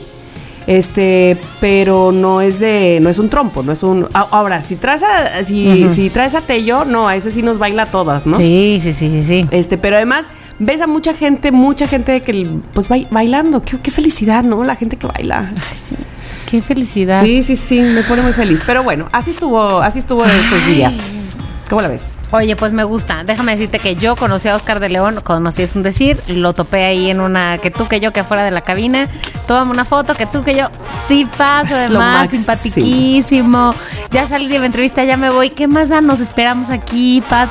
[0.68, 4.08] Este, pero no es de, no es un trompo, no es un.
[4.14, 7.84] Ahora, si traes a, si, si traes a Tello, no, a ese sí nos baila
[7.84, 8.38] a todas, ¿no?
[8.38, 9.48] Sí, sí, sí, sí, sí.
[9.52, 13.62] Este, pero además ves a mucha gente, mucha gente que pues bai- bailando.
[13.62, 14.64] Qué, qué felicidad, ¿no?
[14.64, 15.50] La gente que baila.
[15.52, 15.96] Ay, sí.
[16.50, 17.24] Qué felicidad.
[17.24, 18.64] Sí, sí, sí, me pone muy feliz.
[18.66, 20.94] Pero bueno, así estuvo, así estuvo estos días.
[21.70, 22.04] ¿Cómo la ves?
[22.32, 23.24] Oye, pues me gusta.
[23.24, 26.86] Déjame decirte que yo conocí a Oscar de León, conocí es un decir, lo topé
[26.86, 29.08] ahí en una, que tú que yo que afuera de la cabina,
[29.48, 30.70] tómame una foto, que tú que yo,
[31.08, 33.74] tipazo, además, simpatiquísimo.
[34.12, 35.50] Ya salí de la entrevista, ya me voy.
[35.50, 36.02] ¿Qué más da?
[36.02, 37.50] Nos esperamos aquí, paz.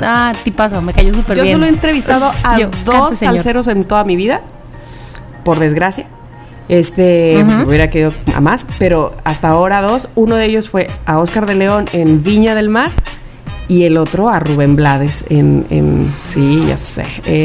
[0.00, 1.56] Ah, tipazo, me cayó súper Yo bien.
[1.56, 4.42] solo he entrevistado a Yo, dos salseros en toda mi vida,
[5.44, 6.06] por desgracia.
[6.68, 10.08] Este, me hubiera quedado a más, pero hasta ahora dos.
[10.14, 12.92] Uno de ellos fue a Oscar de León en Viña del Mar
[13.70, 17.04] y el otro a Rubén Blades en, en sí, ya sé.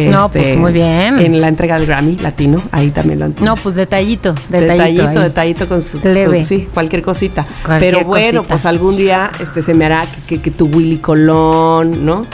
[0.10, 1.20] No, este, pues, muy bien.
[1.20, 5.04] En la entrega del Grammy Latino, ahí también lo No, pues detallito, detallito.
[5.04, 6.38] detallito, detallito con su Leve.
[6.38, 7.46] con- sí, cualquier cosita.
[7.64, 8.48] Cualquier Pero bueno, cosita.
[8.54, 12.26] pues algún día este se me hará que, que- que tu Willy Colón, ¿no?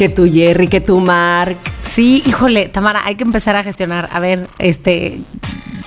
[0.00, 1.58] Que tu Jerry, que tu Mark.
[1.84, 4.08] Sí, híjole, Tamara, hay que empezar a gestionar.
[4.10, 5.20] A ver, este.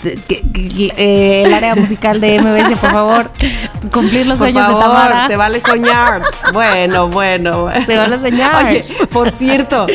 [0.04, 3.32] de- que- que- eh, el área musical de MBS, por favor,
[3.92, 5.28] cumplir los Por sueños favor, de Tamara.
[5.28, 6.22] se vale soñar.
[6.54, 7.86] bueno, bueno, bueno.
[7.88, 8.66] Se vale soñar.
[8.68, 9.88] Oye, por cierto,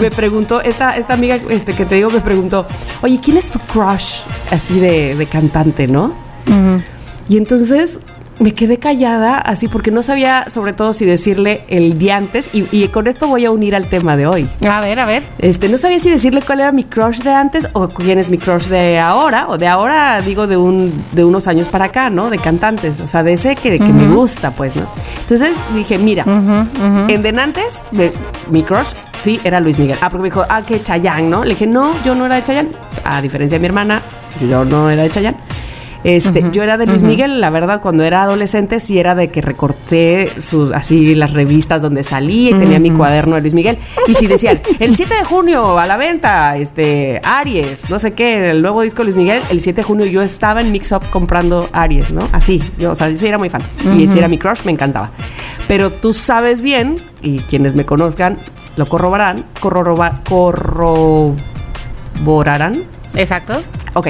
[0.00, 2.66] me preguntó, esta, esta amiga este, que te digo me preguntó,
[3.02, 6.12] oye, ¿quién es tu crush así de, de cantante, no?
[7.28, 8.00] Y entonces
[8.40, 12.66] me quedé callada así porque no sabía sobre todo si decirle el día antes y,
[12.72, 14.48] y con esto voy a unir al tema de hoy.
[14.68, 15.22] A ver, a ver.
[15.38, 18.38] Este, no sabía si decirle cuál era mi crush de antes o quién es mi
[18.38, 22.28] crush de ahora, o de ahora digo de un de unos años para acá, ¿no?
[22.30, 24.86] De cantantes, o sea, de ese que, que me gusta, pues, ¿no?
[25.20, 26.24] Entonces dije, mira,
[27.08, 28.12] en Denantes, de-
[28.50, 28.88] mi crush,
[29.20, 29.96] sí, era Luis Miguel.
[30.02, 31.44] Ah, porque me dijo, ah, que Chayanne, ¿no?
[31.44, 32.70] Le dije, no, yo no era de Chayanne.
[33.04, 34.02] A diferencia de mi hermana,
[34.50, 35.36] yo no era de Chayanne.
[36.04, 39.40] Este, yo era de Luis Miguel, la verdad, cuando era adolescente sí era de que
[39.40, 43.78] recorté sus así las revistas donde salí y tenía mi cuaderno de Luis Miguel.
[44.06, 48.50] Y si decían, el 7 de junio a la venta, este, Aries, no sé qué,
[48.50, 51.02] el nuevo disco de Luis Miguel, el 7 de junio yo estaba en Mix Up
[51.10, 52.28] comprando Aries, ¿no?
[52.32, 53.62] Así, yo, o sea, yo sí era muy fan.
[53.96, 55.10] Y si era mi crush, me encantaba.
[55.68, 58.36] Pero tú sabes bien, y quienes me conozcan
[58.76, 61.34] lo corroborarán, corroborarán
[63.16, 63.62] Exacto.
[63.94, 64.08] Ok,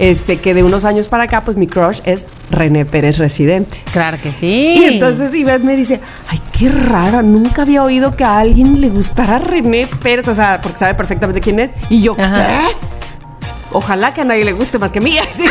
[0.00, 3.78] este que de unos años para acá, pues mi crush es René Pérez Residente.
[3.92, 4.72] Claro que sí.
[4.76, 8.88] Y entonces Ivette me dice, ay, qué rara, nunca había oído que a alguien le
[8.88, 11.74] gustara René Pérez, o sea, porque sabe perfectamente quién es.
[11.90, 12.46] Y yo, Ajá.
[12.46, 12.76] ¿qué?
[13.72, 15.18] Ojalá que a nadie le guste más que a mí.
[15.18, 15.44] así.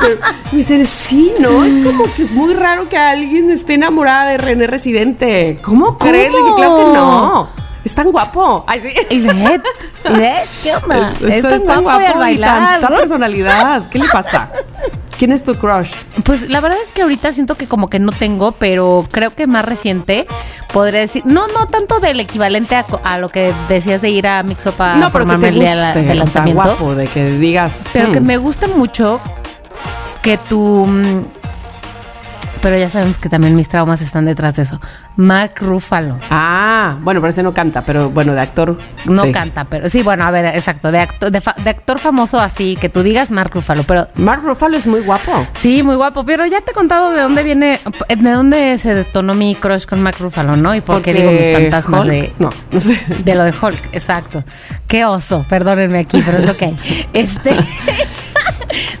[0.00, 0.16] Pero
[0.50, 1.64] me dice, sí, ¿no?
[1.64, 5.58] Es como que muy raro que alguien esté enamorada de René Residente.
[5.62, 6.32] ¿Cómo, crees?
[6.32, 7.65] Claro que no.
[7.86, 8.64] Es tan guapo.
[8.66, 8.92] Ay, sí.
[9.10, 9.62] Ivette,
[10.10, 11.12] Ivette, ¿qué onda?
[11.20, 13.88] Es- Estás es tan guapo y al y tanta personalidad.
[13.90, 14.50] ¿Qué le pasa?
[15.16, 15.92] ¿Quién es tu crush?
[16.24, 19.46] Pues la verdad es que ahorita siento que como que no tengo, pero creo que
[19.46, 20.26] más reciente
[20.72, 24.66] podría decir, no, no tanto del equivalente a, lo que decías de ir a Mix
[24.66, 26.62] Up a no, pero que formarme te el día de la- guste, o sea, lanzamiento.
[26.62, 27.84] guapo, de que digas.
[27.92, 28.26] Pero que "Hmm".
[28.26, 29.20] me gusta mucho
[30.24, 30.86] que tú.
[30.86, 31.24] mm,
[32.62, 34.80] Pero ya sabemos que también mis traumas están detrás de eso.
[35.16, 36.18] Mark Ruffalo.
[36.30, 38.76] Ah, bueno, pero ese no canta, pero bueno, de actor.
[39.06, 39.32] No sí.
[39.32, 40.92] canta, pero sí, bueno, a ver, exacto.
[40.92, 43.84] De, acto- de, fa- de actor famoso así, que tú digas Mark Ruffalo.
[43.84, 45.32] Pero Mark Ruffalo es muy guapo.
[45.54, 46.24] sí, muy guapo.
[46.24, 47.80] Pero ya te he contado de dónde viene,
[48.14, 50.74] de dónde se detonó mi crush con Mark Ruffalo, ¿no?
[50.74, 52.32] Y por qué Porque digo mis fantasmas Hulk, de.
[52.38, 53.00] No, no sé.
[53.24, 54.44] De lo de Hulk, exacto.
[54.86, 56.78] Qué oso, perdónenme aquí, pero es lo que hay.
[57.14, 57.52] Este.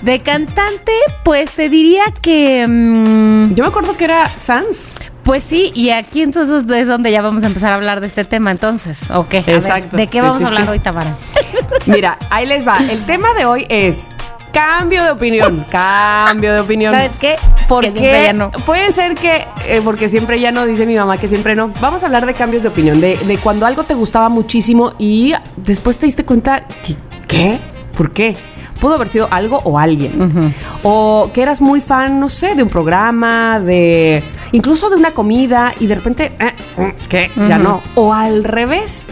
[0.00, 0.92] De cantante,
[1.24, 2.64] pues te diría que.
[2.66, 4.88] mm, Yo me acuerdo que era Sans.
[5.26, 8.24] Pues sí, y aquí entonces es donde ya vamos a empezar a hablar de este
[8.24, 9.10] tema, entonces.
[9.10, 9.32] Ok.
[9.32, 10.68] ver, Exacto, ¿De qué vamos sí, a hablar sí.
[10.70, 11.14] hoy, Tamara?
[11.86, 12.78] Mira, ahí les va.
[12.88, 14.12] El tema de hoy es
[14.54, 15.66] cambio de opinión.
[15.70, 16.94] Cambio de opinión.
[16.94, 17.36] ¿Sabes qué?
[17.68, 18.50] Porque Que siempre ya no.
[18.52, 21.68] puede ser que, eh, porque siempre ya no, dice mi mamá que siempre no.
[21.80, 25.34] Vamos a hablar de cambios de opinión, de, de cuando algo te gustaba muchísimo y
[25.56, 26.94] después te diste cuenta que,
[27.26, 27.58] ¿qué?
[27.96, 28.36] ¿Por qué?
[28.80, 30.54] Pudo haber sido algo o alguien.
[30.82, 34.22] O que eras muy fan, no sé, de un programa, de.
[34.52, 37.30] incluso de una comida y de repente, eh, mm, ¿qué?
[37.48, 37.80] Ya no.
[37.94, 39.06] O al revés.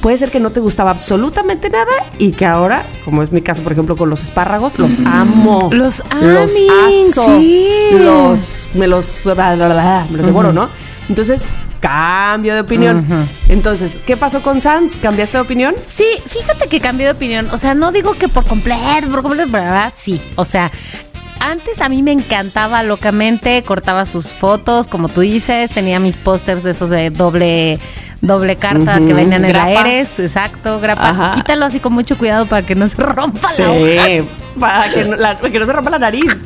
[0.00, 3.62] Puede ser que no te gustaba absolutamente nada y que ahora, como es mi caso,
[3.62, 5.68] por ejemplo, con los espárragos, los amo.
[5.72, 7.22] Los Los aming, aso.
[7.38, 7.66] sí.
[7.98, 8.68] Los.
[8.72, 9.20] Me los.
[9.24, 10.70] bla, bla, bla, me los devoro, ¿no?
[11.10, 11.46] Entonces,
[11.80, 13.04] cambio de opinión.
[13.48, 14.96] Entonces, ¿qué pasó con Sans?
[14.96, 15.74] ¿Cambiaste de opinión?
[15.86, 17.48] Sí, fíjate que cambié de opinión.
[17.52, 20.20] O sea, no digo que por completo, por completo, verdad sí.
[20.36, 20.70] O sea,
[21.40, 26.62] antes a mí me encantaba locamente, cortaba sus fotos, como tú dices, tenía mis pósters
[26.62, 27.80] de esos de doble
[28.20, 31.32] doble carta que venían en la Eres, exacto, grapa.
[31.34, 34.24] Quítalo así con mucho cuidado para que no se rompa la hoja.
[34.58, 36.40] Para que, no, para que no se rompa la nariz.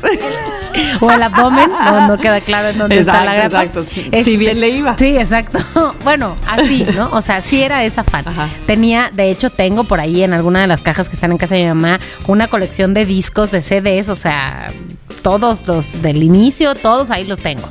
[1.00, 3.64] o el abdomen, no, no queda claro en dónde está la grapa.
[3.64, 4.96] Exacto, si este, bien le iba.
[4.98, 5.58] Sí, exacto.
[6.04, 7.08] Bueno, así, ¿no?
[7.12, 8.24] O sea, sí era esa fan.
[8.66, 11.54] Tenía, de hecho, tengo por ahí en alguna de las cajas que están en casa
[11.54, 14.68] de mi mamá una colección de discos, de CDs, o sea,
[15.22, 17.68] todos los del inicio, todos ahí los tengo.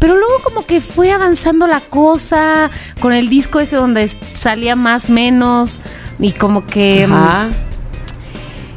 [0.00, 5.10] Pero luego como que fue avanzando la cosa con el disco ese donde salía más
[5.10, 5.80] menos
[6.18, 7.06] y como que...
[7.06, 7.69] Mm,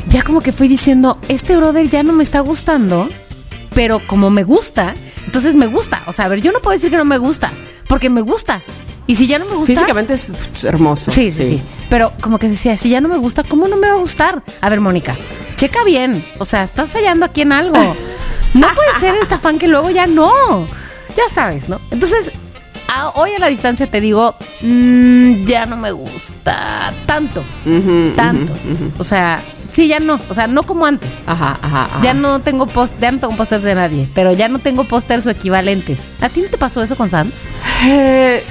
[0.09, 3.09] ya como que fui diciendo, este brother ya no me está gustando,
[3.73, 4.93] pero como me gusta,
[5.25, 6.01] entonces me gusta.
[6.05, 7.51] O sea, a ver, yo no puedo decir que no me gusta,
[7.87, 8.61] porque me gusta.
[9.05, 9.73] Y si ya no me gusta.
[9.73, 10.31] Físicamente es
[10.63, 11.11] hermoso.
[11.11, 13.87] Sí, sí, sí, Pero como que decía, si ya no me gusta, ¿cómo no me
[13.87, 14.41] va a gustar?
[14.61, 15.15] A ver, Mónica,
[15.57, 16.23] checa bien.
[16.39, 17.77] O sea, estás fallando aquí en algo.
[18.53, 20.65] No puede ser esta fan que luego ya no.
[21.15, 21.81] Ya sabes, ¿no?
[21.91, 22.31] Entonces,
[23.15, 27.43] hoy a la distancia te digo, mm, ya no me gusta tanto.
[28.15, 28.53] tanto.
[28.97, 29.41] O sea,
[29.73, 30.19] Sí, ya no.
[30.29, 31.09] O sea, no como antes.
[31.25, 31.89] Ajá, ajá.
[32.03, 35.25] Ya no tengo post, ya no tengo pósters de nadie, pero ya no tengo pósters
[35.25, 36.07] o equivalentes.
[36.21, 37.49] ¿A ti no te pasó eso con Sans?
[37.87, 38.43] Eh,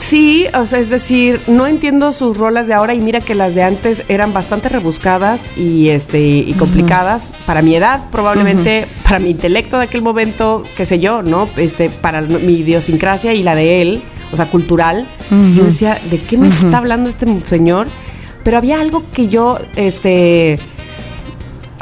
[0.00, 3.54] sí, o sea, es decir, no entiendo sus rolas de ahora y mira que las
[3.54, 9.28] de antes eran bastante rebuscadas y este y complicadas para mi edad, probablemente para mi
[9.28, 11.50] intelecto de aquel momento, qué sé yo, ¿no?
[11.58, 15.06] Este, para mi idiosincrasia y la de él, o sea, cultural.
[15.30, 17.88] Yo decía, ¿de qué me está hablando este señor?
[18.44, 20.58] Pero había algo que yo, este,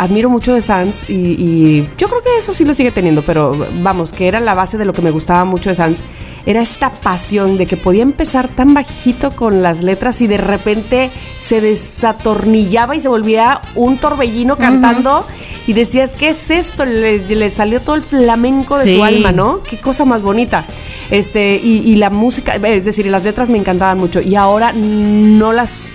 [0.01, 4.13] admiro mucho de Sans y, yo creo que eso sí lo sigue teniendo, pero vamos,
[4.13, 6.03] que era la base de lo que me gustaba mucho de Sans,
[6.47, 11.11] era esta pasión de que podía empezar tan bajito con las letras y de repente
[11.37, 15.27] se desatornillaba y se volvía un torbellino cantando
[15.67, 16.87] y decías, ¿qué es esto?
[16.87, 19.63] Le, salió todo el flamenco de su alma, ¿no?
[19.63, 20.65] Qué cosa más bonita.
[21.11, 25.53] Este, y, y la música, es decir, las letras me encantaban mucho y ahora no
[25.53, 25.93] las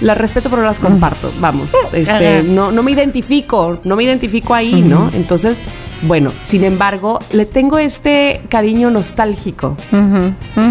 [0.00, 1.70] las respeto pero las comparto, vamos.
[1.92, 5.10] Este, no, no me identifico, no me identifico ahí, ¿no?
[5.12, 5.60] Entonces,
[6.02, 9.76] bueno, sin embargo, le tengo este cariño nostálgico,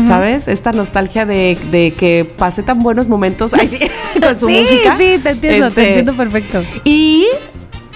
[0.06, 0.48] ¿sabes?
[0.48, 3.52] Esta nostalgia de, que pasé tan buenos momentos
[4.22, 4.98] con su música.
[4.98, 6.64] Sí, te entiendo, te este, entiendo perfecto.
[6.84, 7.28] Y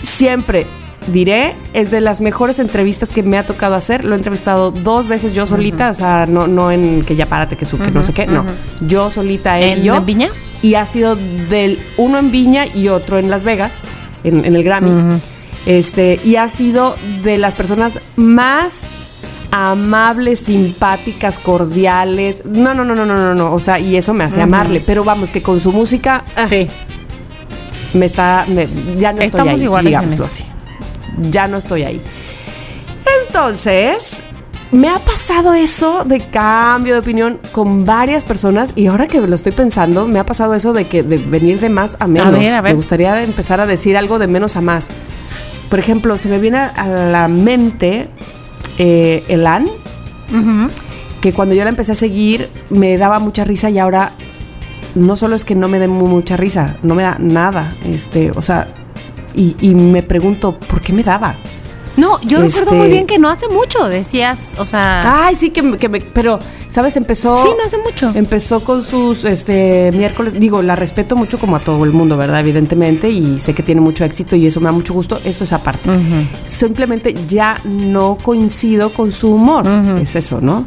[0.02, 0.68] siempre
[1.08, 4.06] diré, es de las mejores entrevistas que me ha tocado hacer.
[4.06, 7.58] Lo he entrevistado dos veces yo solita, o sea, no, no en que ya párate,
[7.58, 8.46] que, su, que no sé qué, no.
[8.82, 9.96] Yo solita, él ¿En, yo.
[9.96, 10.30] ¿En Viña?
[10.64, 13.74] Y ha sido del uno en Viña y otro en Las Vegas,
[14.24, 15.20] en, el Grammy.
[15.68, 18.90] Este, y ha sido de las personas más
[19.52, 22.44] amables, simpáticas, cordiales.
[22.46, 23.54] No, no, no, no, no, no, no.
[23.54, 24.82] O sea, y eso me hace amarle.
[24.84, 26.24] Pero vamos, que con su música.
[26.36, 26.66] Ah, sí.
[27.94, 28.48] Me está.
[28.98, 30.44] ya no estoy ahí, iguales así
[31.18, 32.02] ya no estoy ahí.
[33.28, 34.24] Entonces,
[34.74, 39.36] me ha pasado eso de cambio de opinión con varias personas y ahora que lo
[39.36, 42.34] estoy pensando, me ha pasado eso de que de venir de más a menos.
[42.34, 44.90] Me gustaría empezar a decir algo de menos a más.
[45.70, 48.10] Por ejemplo, se me viene a la mente
[48.80, 49.68] eh, Elan,
[51.22, 54.12] que cuando yo la empecé a seguir me daba mucha risa y ahora
[54.96, 57.72] no solo es que no me dé mucha risa, no me da nada.
[57.86, 58.68] Este, o sea,
[59.36, 61.36] y, me pregunto, ¿por qué me daba?
[61.96, 65.26] No, yo recuerdo muy este bien que no hace mucho, decías, o sea...
[65.26, 66.98] Ay, sí, que, me, pero, ¿sabes?
[66.98, 67.36] Empezó...
[67.36, 68.12] Sí, no hace mucho.
[68.16, 72.40] Empezó con sus, este, miércoles, digo, la respeto mucho como a todo el mundo, ¿verdad?
[72.40, 75.54] Evidentemente, y sé que tiene mucho éxito y eso me da mucho gusto, esto es
[75.54, 75.90] aparte.
[76.46, 79.68] Simplemente ya no coincido con su humor,
[80.02, 80.66] es eso, ¿no?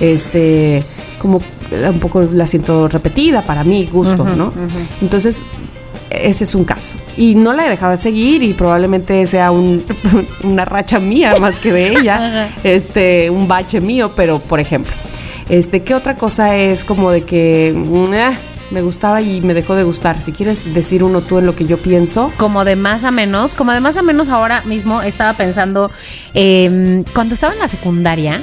[0.00, 0.84] Este,
[1.20, 1.40] como
[1.72, 4.52] un poco la siento repetida para mí, gusto, ¿no?
[5.00, 5.42] Entonces,
[6.10, 6.96] ese es un caso.
[7.16, 9.50] Y no la he dejado de seguir y probablemente sea
[10.42, 14.92] una racha mía más que de ella, este, un bache mío, pero por ejemplo,
[15.48, 18.30] este, ¿qué otra cosa es como de que eh,
[18.70, 20.20] me gustaba y me dejó de gustar?
[20.20, 22.32] Si quieres decir uno tú en lo que yo pienso.
[22.36, 25.90] Como de más a menos, como de más a menos ahora mismo estaba pensando,
[26.34, 28.42] em, cuando estaba en la secundaria,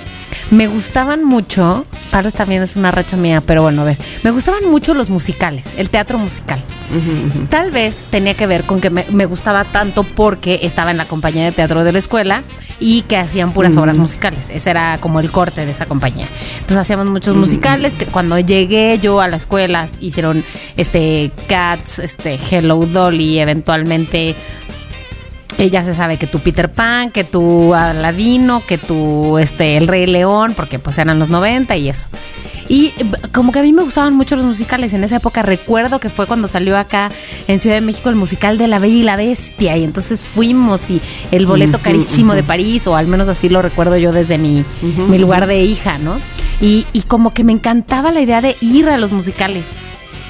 [0.52, 4.70] me gustaban mucho, ahora también es una racha mía, pero bueno, a ver, me gustaban
[4.70, 6.60] mucho los musicales, el teatro musical.
[7.50, 11.44] Tal vez tenía que ver con que me, gustaba tanto porque estaba en la compañía
[11.44, 12.44] de teatro de la escuela
[12.80, 14.50] y que hacían puras obras musicales.
[14.50, 16.28] Ese era como el corte de esa compañía.
[16.56, 20.44] Entonces hacíamos muchos musicales que cuando llegué yo a la escuela hicieron
[20.78, 24.36] este Cats, este Hello Dolly, eventualmente
[25.58, 30.06] ella se sabe que tu Peter Pan, que tu Aladino, que tu este El Rey
[30.06, 32.08] León, porque pues eran los 90 y eso.
[32.68, 34.94] Y eh, como que a mí me gustaban mucho los musicales.
[34.94, 37.12] En esa época recuerdo que fue cuando salió acá
[37.48, 39.78] en Ciudad de México el musical de La Bella y la Bestia.
[39.78, 43.98] Y entonces fuimos y el boleto carísimo de París, o al menos así lo recuerdo
[43.98, 44.66] yo desde mi,
[45.10, 46.20] mi lugar de hija, ¿no?
[46.62, 49.76] Y, y como que me encantaba la idea de ir a los musicales.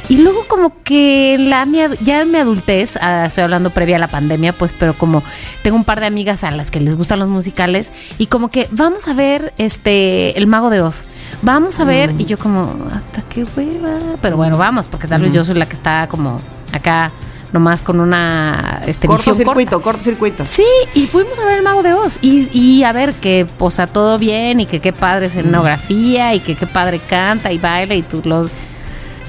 [0.08, 1.66] Y luego como que la
[2.02, 5.24] ya en mi adultez, ah, estoy hablando previa a la pandemia, pues, pero como
[5.64, 8.68] tengo un par de amigas a las que les gustan los musicales y como que
[8.72, 11.06] vamos a ver este El Mago de Oz.
[11.42, 15.34] Vamos a ver y yo como hasta qué hueva, pero bueno, vamos, porque tal vez
[15.34, 16.40] yo soy la que está como
[16.72, 17.12] acá
[17.52, 20.46] nomás con una este Cortocircuito, cortocircuito.
[20.46, 23.72] Sí, y fuimos a ver el Mago de Oz y, y a ver que, o
[23.72, 27.96] sea, todo bien y que qué padre escenografía y que qué padre canta y baila
[27.96, 28.50] y tú los...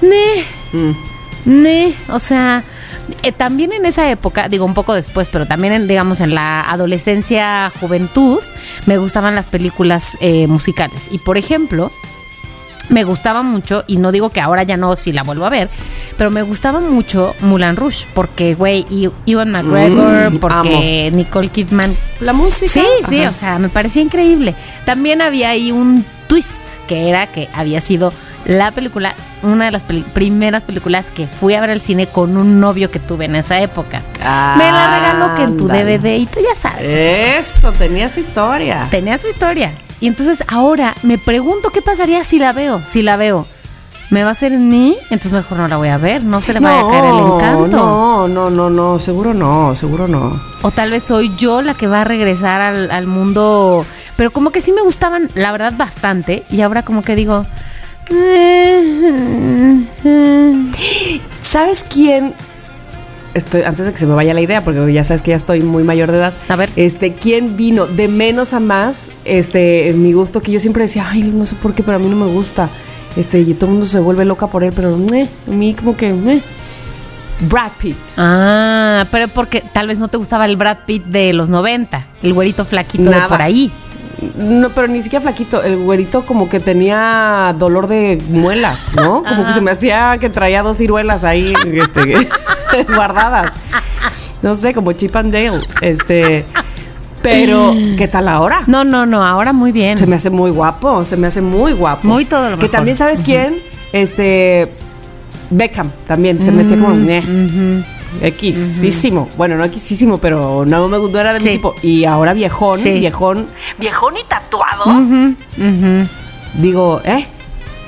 [0.02, 0.92] Ne, Mm.
[1.46, 2.64] ne, o sea,
[3.22, 6.60] eh, también en esa época, digo un poco después, pero también en, digamos en la
[6.62, 8.40] adolescencia, juventud,
[8.86, 11.08] me gustaban las películas eh, musicales.
[11.10, 11.92] Y por ejemplo,
[12.88, 15.70] me gustaba mucho, y no digo que ahora ya no, si la vuelvo a ver,
[16.16, 18.86] pero me gustaba mucho Mulan Rouge, porque, güey,
[19.26, 21.96] Ewan McGregor, Mm, porque Nicole Kidman.
[22.20, 22.70] La música.
[22.72, 23.30] Sí, sí, Ajá.
[23.30, 24.54] o sea, me parecía increíble.
[24.84, 28.12] También había ahí un twist, que era que había sido
[28.44, 32.36] la película, una de las peli- primeras películas que fui a ver al cine con
[32.36, 34.02] un novio que tuve en esa época.
[34.20, 35.66] me la regaló que en tu.
[35.68, 36.88] DVD, y tú ya sabes.
[36.88, 38.86] Eso, tenía su historia.
[38.90, 39.72] tenía su historia.
[39.98, 42.82] Y entonces ahora me pregunto qué pasaría si la veo.
[42.84, 43.46] Si la veo,
[44.10, 44.96] ¿me va a hacer ni?
[45.04, 46.24] Entonces mejor no la voy a ver.
[46.24, 47.76] No se le vaya a caer el encanto.
[47.76, 50.40] No, no, no, no, seguro no, seguro no.
[50.62, 53.84] O tal vez soy yo la que va a regresar al, al mundo.
[54.16, 56.44] Pero como que sí me gustaban, la verdad, bastante.
[56.50, 57.46] Y ahora como que digo.
[61.42, 62.34] ¿Sabes quién?
[63.34, 65.60] Estoy, antes de que se me vaya la idea, porque ya sabes que ya estoy
[65.60, 66.32] muy mayor de edad.
[66.48, 66.70] A ver.
[66.76, 69.10] Este, ¿quién vino de menos a más?
[69.24, 72.00] Este, en mi gusto, que yo siempre decía, ay, no sé por qué, pero a
[72.00, 72.70] mí no me gusta.
[73.16, 75.96] Este, y todo el mundo se vuelve loca por él, pero eh, a mí como
[75.96, 76.08] que.
[76.08, 76.42] eh.
[77.40, 77.96] Brad Pitt.
[78.16, 82.04] Ah, pero porque tal vez no te gustaba el Brad Pitt de los 90.
[82.22, 83.70] El güerito flaquito de por ahí.
[84.38, 85.62] No, pero ni siquiera flaquito.
[85.62, 89.22] El güerito como que tenía dolor de muelas, ¿no?
[89.28, 92.28] Como que se me hacía que traía dos ciruelas ahí este,
[92.94, 93.52] guardadas.
[94.40, 95.60] No sé, como Chip and Dale.
[95.82, 96.46] Este.
[97.22, 98.62] Pero, ¿qué tal ahora?
[98.66, 99.98] No, no, no, ahora muy bien.
[99.98, 102.06] Se me hace muy guapo, se me hace muy guapo.
[102.06, 102.70] Muy todo lo Que mejor.
[102.70, 103.56] también, ¿sabes quién?
[103.92, 104.72] Este.
[105.50, 106.44] Beckham también.
[106.44, 106.94] Se me hacía como.
[106.94, 107.22] Mm, "Neh".
[108.32, 109.28] Xísimo.
[109.36, 111.48] Bueno, no Xísimo, pero no me no era de Sí.
[111.48, 111.74] mi tipo.
[111.82, 112.90] Y ahora viejón, Sí.
[112.98, 113.46] viejón.
[113.78, 114.84] Viejón y tatuado.
[116.54, 117.26] Digo, ¿eh?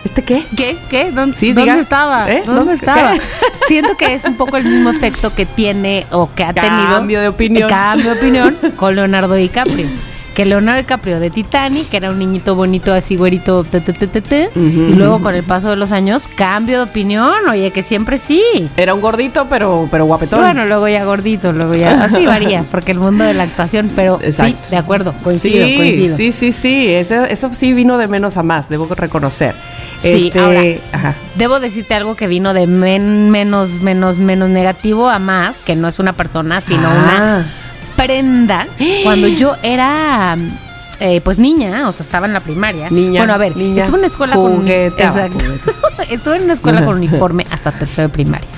[0.09, 0.43] ¿Este qué?
[0.57, 0.79] ¿Qué?
[0.89, 1.11] ¿Qué?
[1.11, 1.83] ¿Dónde, Sí, ¿dónde diga.
[1.83, 2.31] estaba?
[2.33, 2.43] ¿Eh?
[2.47, 2.75] ¿Dónde ¿Dónde?
[2.77, 3.13] estaba?
[3.69, 6.89] Siento que es un poco el mismo efecto que tiene o que ha tenido.
[6.89, 7.69] Cambio de opinión.
[7.69, 9.87] Cambio de opinión con Leonardo DiCaprio.
[10.39, 14.07] Que Leonardo DiCaprio de Titanic, que era un niñito bonito, así güerito, te, te, te,
[14.07, 17.83] te, te, y luego con el paso de los años, cambio de opinión, oye, que
[17.83, 18.41] siempre sí.
[18.77, 20.39] Era un gordito, pero, pero guapetón.
[20.41, 22.05] Bueno, luego ya gordito, luego ya.
[22.05, 24.59] Así varía, porque el mundo de la actuación, pero Exacto.
[24.63, 26.17] sí, de acuerdo, coincido, sí, coincido.
[26.17, 26.87] sí, sí, sí.
[26.89, 29.57] Eso, eso sí vino de menos a más, debo reconocer.
[29.99, 31.15] Sí, Este, ahora, ajá.
[31.35, 35.89] debo decirte algo que vino de men- menos, menos, menos negativo a más, que no
[35.89, 36.93] es una persona, sino Ah.
[36.95, 37.47] una
[38.03, 38.67] prenda.
[39.05, 40.37] Cuando yo era,
[41.01, 42.89] eh, pues niña, o sea, estaba en la primaria.
[42.91, 45.45] Niña, Bueno, a ver, niña, estuve en una escuela con uni- jugueteaba, Exacto.
[46.11, 48.49] estuve en una escuela con uniforme hasta tercero de primaria.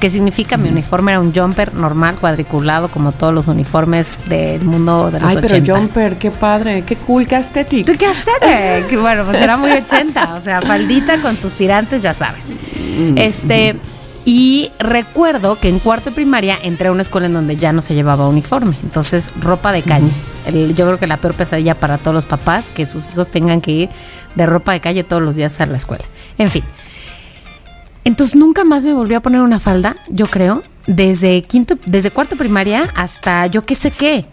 [0.00, 0.56] ¿Qué significa?
[0.56, 5.30] Mi uniforme era un jumper normal, cuadriculado, como todos los uniformes del mundo de los
[5.30, 5.62] Ay, 80.
[5.62, 7.92] pero Jumper, qué padre, qué cool, qué estético.
[7.96, 8.84] ¿Qué hacer?
[8.90, 12.46] Que bueno, pues era muy 80, o sea, faldita con tus tirantes, ya sabes.
[13.14, 13.76] Este,
[14.24, 17.82] y recuerdo que en cuarto de primaria entré a una escuela en donde ya no
[17.82, 20.10] se llevaba uniforme, entonces ropa de calle.
[20.46, 23.60] El- yo creo que la peor pesadilla para todos los papás, que sus hijos tengan
[23.60, 23.88] que ir
[24.34, 26.04] de ropa de calle todos los días a la escuela.
[26.38, 26.62] En fin.
[28.04, 32.34] Entonces nunca más me volví a poner una falda, yo creo, desde quinto, desde cuarto
[32.34, 34.24] de primaria hasta yo qué sé qué,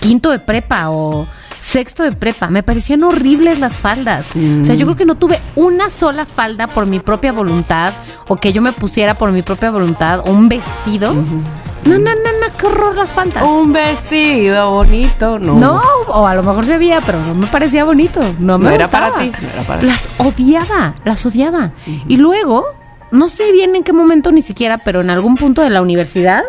[0.00, 1.26] quinto de prepa o
[1.62, 2.48] sexto de prepa.
[2.48, 4.32] Me parecían horribles las faldas.
[4.60, 7.92] O sea, yo creo que no tuve una sola falda por mi propia voluntad
[8.28, 11.12] o que yo me pusiera por mi propia voluntad o un vestido.
[11.14, 13.42] No, no, no, no, qué horror las faldas.
[13.44, 15.54] Un vestido bonito, no.
[15.54, 18.20] No, o a lo mejor se había, pero no me parecía bonito.
[18.38, 19.10] No me No era gustaba.
[19.12, 19.86] para ti, no era para ti.
[19.86, 21.72] Las odiaba, las odiaba.
[22.06, 22.64] Y luego,
[23.10, 26.42] no sé bien en qué momento ni siquiera, pero en algún punto de la universidad,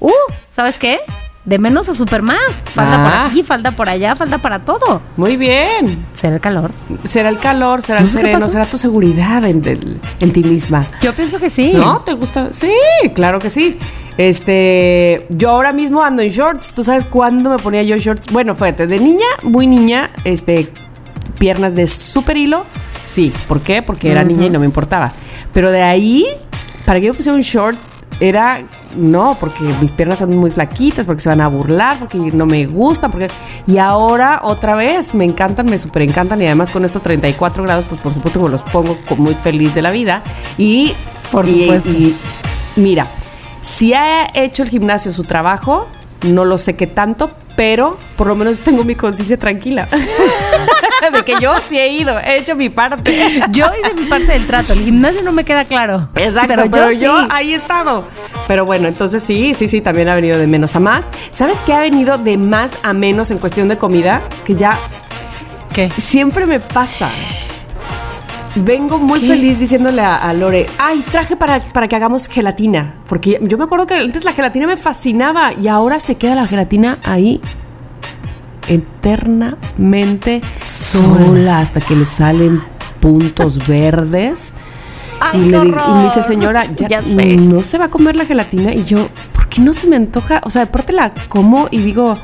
[0.00, 0.10] uh,
[0.48, 0.98] ¿sabes qué?
[1.44, 2.62] De menos a super más.
[2.72, 3.26] Falta por Ah.
[3.26, 5.02] aquí, falta por allá, falta para todo.
[5.18, 6.06] Muy bien.
[6.14, 6.70] ¿Será el calor?
[7.04, 9.60] Será el calor, será el No sereno, será tu seguridad en
[10.32, 10.86] ti misma.
[11.02, 11.72] Yo pienso que sí.
[11.74, 12.00] ¿No?
[12.00, 12.48] ¿Te gusta?
[12.52, 12.72] Sí,
[13.14, 13.78] claro que sí.
[14.16, 16.72] Este, yo ahora mismo ando en shorts.
[16.72, 18.32] ¿Tú sabes cuándo me ponía yo shorts?
[18.32, 20.72] Bueno, fíjate, de niña, muy niña, este,
[21.38, 22.64] piernas de super hilo.
[23.04, 23.82] Sí, ¿por qué?
[23.82, 25.12] Porque era niña y no me importaba.
[25.52, 26.24] Pero de ahí,
[26.86, 27.76] para que yo pusiera un short,
[28.18, 28.62] era
[28.96, 32.66] no, porque mis piernas son muy flaquitas, porque se van a burlar, porque no me
[32.66, 33.28] gustan, porque
[33.66, 37.84] y ahora otra vez me encantan, me super encantan y además con estos 34 grados,
[37.88, 40.22] pues por supuesto que me los pongo muy feliz de la vida
[40.58, 40.92] y
[41.30, 41.90] Por y- supuesto.
[41.90, 42.14] y
[42.76, 43.06] mira,
[43.62, 45.86] si ha hecho el gimnasio su trabajo,
[46.22, 49.88] no lo sé qué tanto, pero por lo menos tengo mi conciencia tranquila.
[51.12, 53.14] de que yo sí he ido, he hecho mi parte.
[53.50, 54.72] Yo hice mi parte del trato.
[54.72, 56.08] El gimnasio no me queda claro.
[56.16, 58.06] Exacto, pero, yo, ahí he estado.
[58.48, 61.10] Pero bueno, entonces sí, sí, sí, también ha venido de menos a más.
[61.30, 64.22] ¿Sabes qué ha venido de más a menos en cuestión de comida?
[64.44, 64.78] Que ya
[65.72, 65.90] ¿Qué?
[65.90, 67.10] siempre me pasa.
[68.56, 69.28] Vengo muy ¿Qué?
[69.28, 72.94] feliz diciéndole a, a Lore, ay, traje para, para que hagamos gelatina.
[73.08, 76.46] Porque yo me acuerdo que antes la gelatina me fascinaba y ahora se queda la
[76.46, 77.40] gelatina ahí
[78.68, 82.62] eternamente sola hasta que le salen
[83.00, 84.52] puntos verdes.
[85.20, 87.36] Ay, y, le di- y me dice, señora, ya, Ya sé.
[87.36, 88.72] no se va a comer la gelatina.
[88.72, 90.40] Y yo, ¿por qué no se me antoja?
[90.44, 92.16] O sea, aparte la como y digo,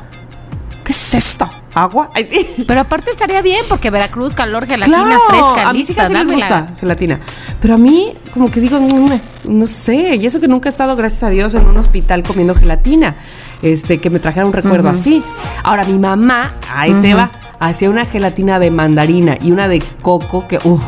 [0.83, 1.49] ¿qué es esto?
[1.73, 2.09] ¿Agua?
[2.13, 2.63] Ay, sí.
[2.67, 6.11] Pero aparte estaría bien porque Veracruz, calor, gelatina Claro, fresca, a mí sí lista, les
[6.11, 6.35] dámela.
[6.35, 7.19] gusta gelatina.
[7.61, 9.11] Pero a mí, como que digo, "Mm,
[9.45, 12.53] no sé, y eso que nunca he estado, gracias a Dios, en un hospital comiendo
[12.55, 13.15] gelatina,
[13.61, 15.23] este, que me trajera un recuerdo así.
[15.63, 20.47] Ahora, mi mamá, ahí te va, hacía una gelatina de mandarina y una de coco
[20.47, 20.83] que, uff,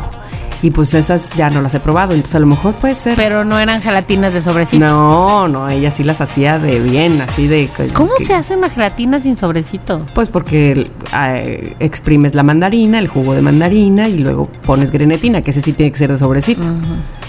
[0.63, 3.15] y pues esas ya no las he probado, entonces a lo mejor puede ser.
[3.15, 4.85] Pero no eran gelatinas de sobrecito.
[4.85, 7.69] no, no, ella sí las hacía de bien, así de...
[7.93, 10.05] ¿Cómo que- se hace una gelatina sin sobrecito?
[10.15, 15.51] Pues porque eh, exprimes la mandarina, el jugo de mandarina y luego pones grenetina, que
[15.51, 16.63] ese sí tiene que ser de sobrecito.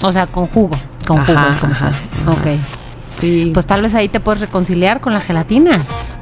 [0.02, 0.76] O sea, con jugo.
[1.06, 2.04] Con Ajá, jugo es como se hace.
[2.22, 2.30] ajá.
[2.30, 2.46] Ok.
[3.18, 3.50] Sí.
[3.54, 5.70] Pues tal vez ahí te puedes reconciliar con la gelatina.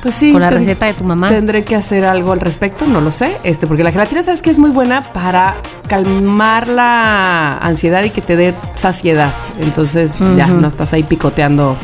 [0.03, 0.33] Pues sí.
[0.33, 1.29] con la receta de tu mamá.
[1.29, 3.37] Tendré que hacer algo al respecto, no lo sé.
[3.45, 5.57] Este, porque la gelatina, sabes que es muy buena para
[5.89, 9.33] calmar la ansiedad y que te dé saciedad.
[9.61, 11.77] Entonces ya no estás ahí picoteando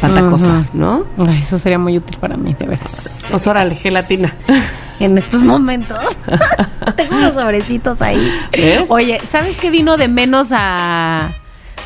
[0.00, 1.06] tanta cosa, ¿no?
[1.18, 3.24] Ay, eso sería muy útil para mí, de veras.
[3.30, 4.32] Pues órale, gelatina.
[4.98, 5.98] En estos momentos.
[6.96, 8.32] Tengo unos sobrecitos ahí.
[8.50, 8.84] ¿Ves?
[8.88, 11.32] Oye, ¿sabes qué vino de menos a.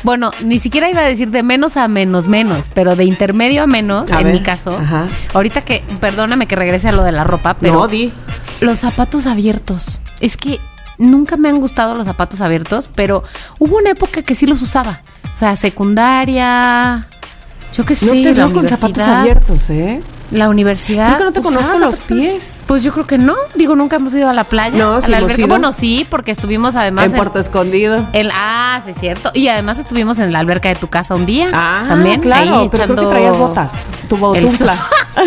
[0.03, 3.67] Bueno, ni siquiera iba a decir de menos a menos menos, pero de intermedio a
[3.67, 4.77] menos, A en ver, mi caso.
[4.77, 5.05] ajá.
[5.33, 8.11] Ahorita que, perdóname que regrese a lo de la ropa, pero no, di.
[8.61, 10.01] los zapatos abiertos.
[10.19, 10.59] Es que
[10.97, 13.23] nunca me han gustado los zapatos abiertos, pero
[13.59, 15.01] hubo una época que sí los usaba.
[15.33, 17.07] O sea, secundaria.
[17.73, 20.01] Yo qué sé, Yo te veo con zapatos abiertos, ¿eh?
[20.31, 21.05] La universidad.
[21.07, 22.63] Creo que no te usaba conozco los pies.
[22.65, 23.35] Pues yo creo que no.
[23.55, 24.77] Digo, nunca hemos ido a la playa.
[24.77, 25.41] No, sí la hemos alberca.
[25.41, 25.47] ido.
[25.49, 28.07] Bueno, sí, porque estuvimos además en Puerto Escondido.
[28.13, 29.31] el- ah, sí, es cierto.
[29.33, 31.49] Y además estuvimos en la alberca de tu casa un día.
[31.53, 32.21] Ah, también.
[32.21, 33.73] claro, ahí pero creo que echando traías botas.
[34.07, 34.77] Tu botufla.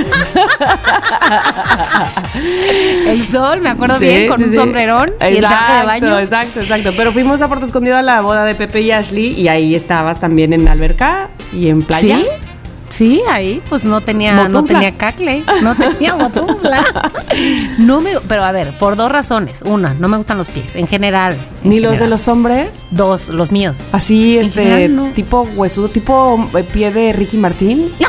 [3.06, 4.56] El sol, me acuerdo Sí, bien, con sí, un sí.
[4.56, 6.18] sombrerón y el traje de baño.
[6.18, 6.90] Exacto, exacto.
[6.96, 10.20] Pero fuimos a Puerto Escondido a la boda de Pepe y Ashley y ahí estabas
[10.20, 12.18] también en alberca y en playa.
[12.18, 12.26] Sí.
[12.94, 17.12] Sí, ahí pues no tenía, no tenía cacle, no tenía botufla.
[17.78, 19.62] No me, pero a ver, por dos razones.
[19.62, 21.36] Una, no me gustan los pies, en general.
[21.64, 22.84] en Ni los de los hombres.
[22.92, 23.82] Dos, los míos.
[23.92, 25.06] Así, En este, general, no.
[25.12, 27.90] tipo huesudo, tipo eh, pie de Ricky Martín.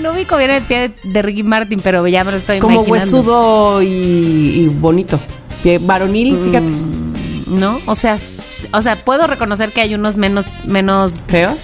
[0.00, 2.84] No ubico bien el pie de, de Ricky Martin, pero ya me lo estoy Como
[2.86, 2.92] imaginando.
[3.18, 5.20] huesudo y, y bonito.
[5.62, 6.70] Pie varonil, fíjate.
[6.70, 7.58] Mm.
[7.60, 7.80] ¿No?
[7.84, 8.16] O sea,
[8.72, 11.60] o sea, puedo reconocer que hay unos menos, menos, Feos.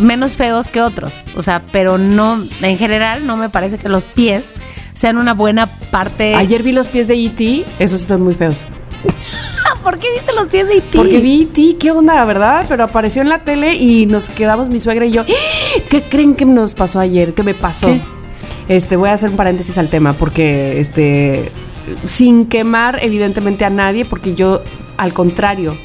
[0.00, 1.24] Menos feos que otros.
[1.36, 4.56] O sea, pero no, en general, no me parece que los pies
[4.92, 6.34] sean una buena parte.
[6.34, 8.66] Ayer vi los pies de E.T., esos están muy feos.
[9.82, 10.98] ¿Por qué viste los pies de E.T.?
[10.98, 12.66] Porque vi E.T., qué onda, ¿verdad?
[12.68, 15.22] Pero apareció en la tele y nos quedamos mi suegra y yo.
[15.22, 15.80] ¡Ah!
[15.88, 17.32] ¿Qué creen que nos pasó ayer?
[17.32, 17.86] ¿Qué me pasó?
[17.86, 18.00] ¿Qué?
[18.68, 21.50] Este, voy a hacer un paréntesis al tema porque, este,
[22.06, 24.62] sin quemar evidentemente a nadie, porque yo,
[24.96, 25.76] al contrario,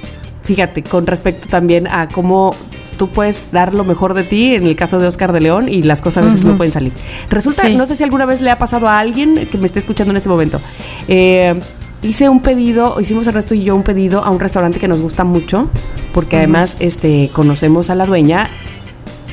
[0.43, 2.53] fíjate, con respecto también a cómo
[2.97, 5.83] tú puedes dar lo mejor de ti, en el caso de Oscar de León, y
[5.83, 6.91] las cosas a veces no pueden salir.
[7.29, 7.75] Resulta, Sí.
[7.75, 10.17] no sé si alguna vez le ha pasado a alguien que me esté escuchando en
[10.17, 10.59] este momento.
[11.07, 11.59] Eh,
[12.01, 15.23] hice un pedido, hicimos Ernesto y yo un pedido a un restaurante que nos gusta
[15.23, 15.69] mucho,
[16.13, 18.49] porque además este, conocemos a la dueña.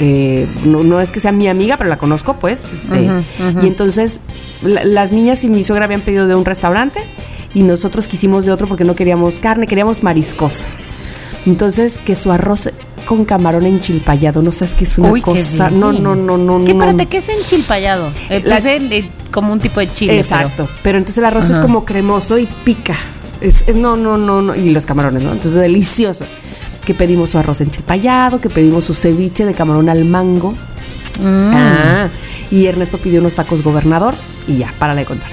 [0.00, 2.66] eh, no, no es que sea mi amiga, pero la conozco, pues.
[2.72, 3.08] este,
[3.62, 4.20] Y entonces
[4.62, 6.98] la- las niñas y mi suegra habían pedido de un restaurante
[7.54, 10.66] y nosotros quisimos de otro porque no queríamos carne, queríamos mariscos.
[11.46, 12.70] Entonces, que su arroz
[13.06, 14.42] con camarón enchilpayado.
[14.42, 15.70] No sabes qué es una Uy, cosa.
[15.70, 16.80] No, no, no, no, ¿Qué, no.
[16.84, 18.10] espérate, ¿qué es enchilpayado?
[18.30, 20.16] Eh, La- es en- eh, como un tipo de chile.
[20.18, 20.68] Exacto.
[20.82, 22.94] Pero, entonces el arroz es como cremoso y pica.
[23.40, 24.54] Es, es- no, no, no, no.
[24.54, 25.32] Y los camarones, ¿no?
[25.32, 26.24] Entonces delicioso.
[26.84, 30.52] Que pedimos su arroz enchilpayado, que pedimos su ceviche de camarón al mango.
[31.20, 31.50] Mm.
[31.54, 32.08] Ah,
[32.50, 34.14] y Ernesto pidió unos tacos gobernador
[34.48, 35.28] y ya, para de contar.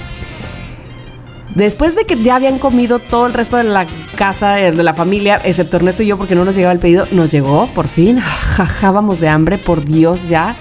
[1.56, 3.88] Después de que ya habían comido todo el resto de la
[4.20, 7.32] casa, de la familia, excepto Ernesto y yo, porque no nos llegaba el pedido, nos
[7.32, 8.20] llegó, por fin.
[8.20, 10.58] Jajábamos de hambre, por Dios, ya.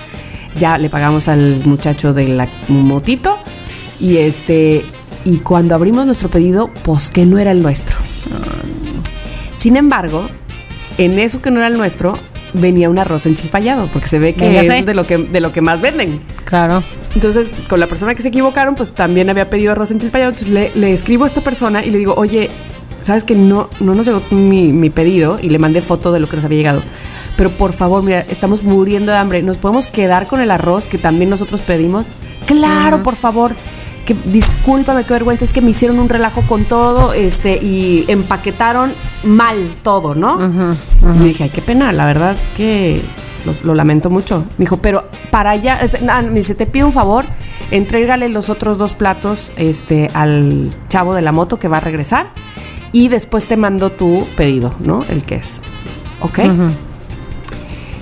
[0.60, 3.36] Ya le pagamos al muchacho de la motito.
[3.98, 4.84] Y este.
[5.24, 7.96] Y cuando abrimos nuestro pedido, pues que no era el nuestro.
[9.56, 10.24] Sin embargo,
[10.96, 12.14] en eso que no era el nuestro,
[12.52, 14.78] venía un arroz enchilpayado, porque se ve que sé.
[14.78, 16.20] es de lo que, de lo que más venden.
[16.44, 16.84] Claro.
[17.16, 20.30] Entonces, con la persona que se equivocaron, pues también había pedido arroz enchilpayado.
[20.30, 22.50] Entonces le, le escribo a esta persona y le digo, oye,
[23.02, 25.38] ¿sabes que no, no nos llegó mi, mi pedido?
[25.40, 26.82] Y le mandé foto de lo que nos había llegado.
[27.36, 29.42] Pero por favor, mira, estamos muriendo de hambre.
[29.42, 32.08] ¿Nos podemos quedar con el arroz que también nosotros pedimos?
[32.46, 33.54] Claro, por favor.
[34.04, 38.90] Que discúlpame, qué vergüenza, es que me hicieron un relajo con todo, este, y empaquetaron
[39.22, 40.38] mal todo, ¿no?
[41.14, 43.02] Y yo dije, ay, qué pena, la verdad que
[43.44, 44.46] lo, lo lamento mucho.
[44.56, 47.26] Me dijo, pero para allá, este, me dice, te pido un favor,
[47.70, 52.28] entrégale los otros dos platos este, al chavo de la moto que va a regresar
[52.92, 55.04] y después te mando tu pedido, ¿no?
[55.08, 55.60] El que es.
[56.20, 56.40] ¿Ok?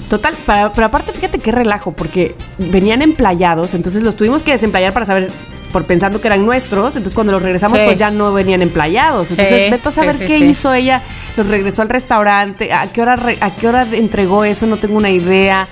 [0.09, 4.93] Total, para- pero aparte fíjate qué relajo, porque venían emplayados, entonces los tuvimos que desemplayar
[4.93, 5.30] para saber,
[5.72, 7.84] por pensando que eran nuestros, entonces cuando los regresamos Sí.
[7.84, 9.30] pues ya no venían emplayados.
[9.30, 11.03] Entonces Sí, vete a saber sí, qué hizo ella,
[11.37, 15.11] los regresó al restaurante, a qué hora a qué hora entregó eso, no tengo una
[15.11, 15.66] idea.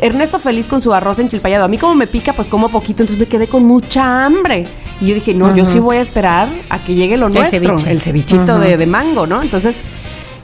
[0.00, 1.64] Ernesto feliz con su arroz enchilpayado.
[1.64, 4.64] A mí como me pica, pues como poquito, entonces me quedé con mucha hambre.
[5.00, 7.60] Y yo dije, no, yo sí voy a esperar a que llegue lo El nuestro,
[7.78, 7.90] ceviche.
[7.90, 9.42] el cevichito de, de mango, ¿no?
[9.42, 9.78] Entonces,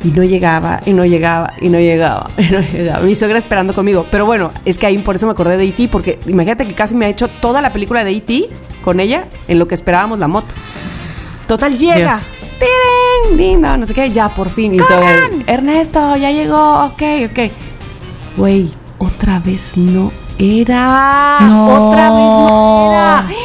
[0.04, 3.00] y no llegaba, y no llegaba, y no llegaba, y no llegaba.
[3.00, 4.06] Mi suegra esperando conmigo.
[4.10, 6.94] Pero bueno, es que ahí por eso me acordé de E.T., porque imagínate que casi
[6.94, 8.48] me ha hecho toda la película de E.T.
[8.84, 10.54] con ella en lo que esperábamos la moto.
[11.46, 12.14] Total, llega.
[12.58, 13.36] ¡Tiren!
[13.36, 14.74] Lindo, no sé qué, ya por fin.
[14.74, 15.00] Y todo,
[15.46, 17.50] Ernesto, ya llegó, ok, ok.
[18.36, 21.38] Güey, otra vez no era.
[21.40, 21.88] No.
[21.88, 23.26] Otra vez no era.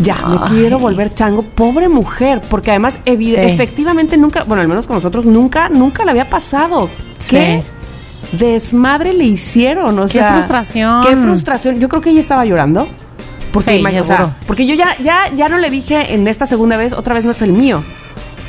[0.00, 0.50] Ya, me Ay.
[0.50, 1.42] quiero volver chango.
[1.42, 3.34] Pobre mujer, porque además, Sí.
[3.36, 6.88] efectivamente, nunca, bueno, al menos con nosotros, nunca, nunca le había pasado.
[7.18, 7.34] Sí.
[7.36, 7.62] ¿Qué
[8.30, 9.98] desmadre le hicieron?
[9.98, 11.02] O Qué sea, frustración.
[11.02, 11.80] Qué frustración.
[11.80, 12.86] Yo creo que ella estaba llorando.
[13.52, 14.34] Porque, Sí, imag- o sea, seguro.
[14.46, 17.32] porque yo ya, ya, ya no le dije en esta segunda vez, otra vez no
[17.32, 17.82] es el mío.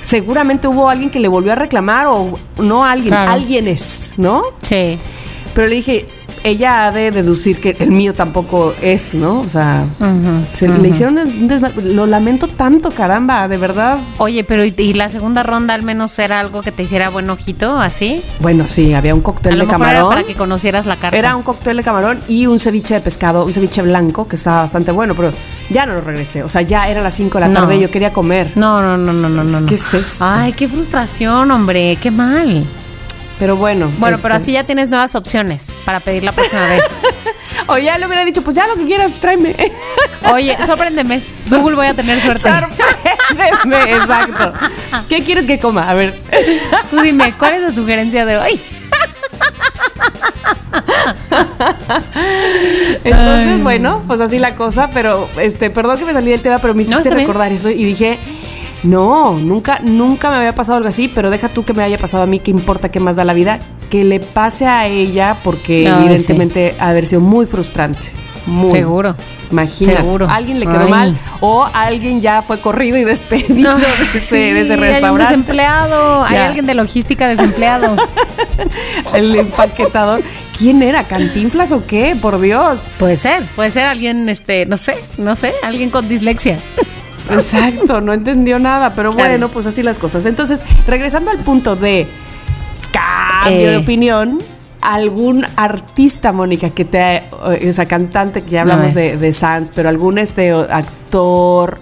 [0.01, 3.32] Seguramente hubo alguien que le volvió a reclamar o no alguien, Claro.
[3.32, 4.43] alguien es, ¿no?
[4.62, 4.99] Sí.
[5.54, 6.06] Pero le dije,
[6.43, 9.41] ella ha de deducir que el mío tampoco es, ¿no?
[9.41, 9.84] O sea,
[10.54, 13.97] se le hicieron un Lo lamento tanto, caramba, de verdad.
[14.20, 17.30] Oye, pero ¿y, y la segunda ronda al menos era algo que te hiciera buen
[17.30, 18.22] ojito, así?
[18.39, 20.10] Bueno, sí, había un A cóctel lo de mejor era camarón.
[20.10, 21.18] para que conocieras la carta.
[21.18, 24.62] Era un cóctel de camarón y un ceviche de pescado, un ceviche blanco que estaba
[24.62, 25.32] bastante bueno, pero
[25.70, 26.43] ya no lo regresé.
[26.43, 27.60] O sea, ya era las 5 de la No.
[27.62, 28.54] tarde y yo quería comer.
[28.56, 29.60] No, no, no, no, no, no.
[29.62, 29.66] no.
[29.66, 30.24] ¿Qué es esto?
[30.26, 32.64] Ay, qué frustración, hombre, qué mal.
[33.40, 33.92] Pero bueno.
[33.98, 36.84] Bueno, este, pero así ya tienes nuevas opciones para pedir la próxima vez.
[37.68, 39.56] O ya le hubiera dicho, pues ya lo que quieras, tráeme.
[40.34, 41.22] Oye, sorpréndeme.
[41.50, 42.40] Google voy a tener suerte.
[42.40, 44.54] Sorpréndeme, exacto.
[45.08, 45.88] ¿Qué quieres que coma?
[45.88, 46.20] A ver.
[46.90, 48.60] Tú dime, ¿cuál es la sugerencia de hoy?
[53.04, 56.74] Entonces, bueno, pues así la cosa, pero este, perdón que me salí del tema, pero
[56.74, 58.18] me hiciste recordar eso y dije,
[58.84, 62.23] no, nunca, nunca me había pasado algo así, pero deja tú que me haya pasado
[62.23, 63.59] a mí, que importa qué más da la vida,
[63.89, 68.11] que le pase a ella, porque evidentemente ha haber sido muy frustrante.
[68.45, 68.71] Muy.
[68.71, 69.15] Seguro.
[69.51, 70.01] Imagínate.
[70.01, 70.27] Seguro.
[70.30, 70.89] Alguien le quedó Ay.
[70.89, 74.84] mal o alguien ya fue corrido y despedido de ese, Sí, de ese Hay un
[74.86, 75.23] restaurante.
[75.23, 76.23] desempleado.
[76.23, 77.95] Hay alguien de logística desempleado.
[79.13, 80.21] El empaquetador.
[80.57, 81.03] ¿Quién era?
[81.05, 82.17] ¿Cantinflas o qué?
[82.21, 82.80] Por Dios.
[82.97, 86.59] puede ser, puede ser alguien, este, no sé, no sé, alguien con dislexia.
[87.32, 89.30] Exacto, no entendió nada, pero Claro.
[89.30, 90.25] bueno, pues así las cosas.
[90.25, 92.07] Entonces, regresando al punto de
[92.91, 93.71] cambio Eh.
[93.71, 94.39] de opinión,
[94.82, 99.71] algún artista, Mónica, que te, eh, o sea, cantante, que ya hablamos de, de Sans,
[99.75, 101.80] pero algún este actor,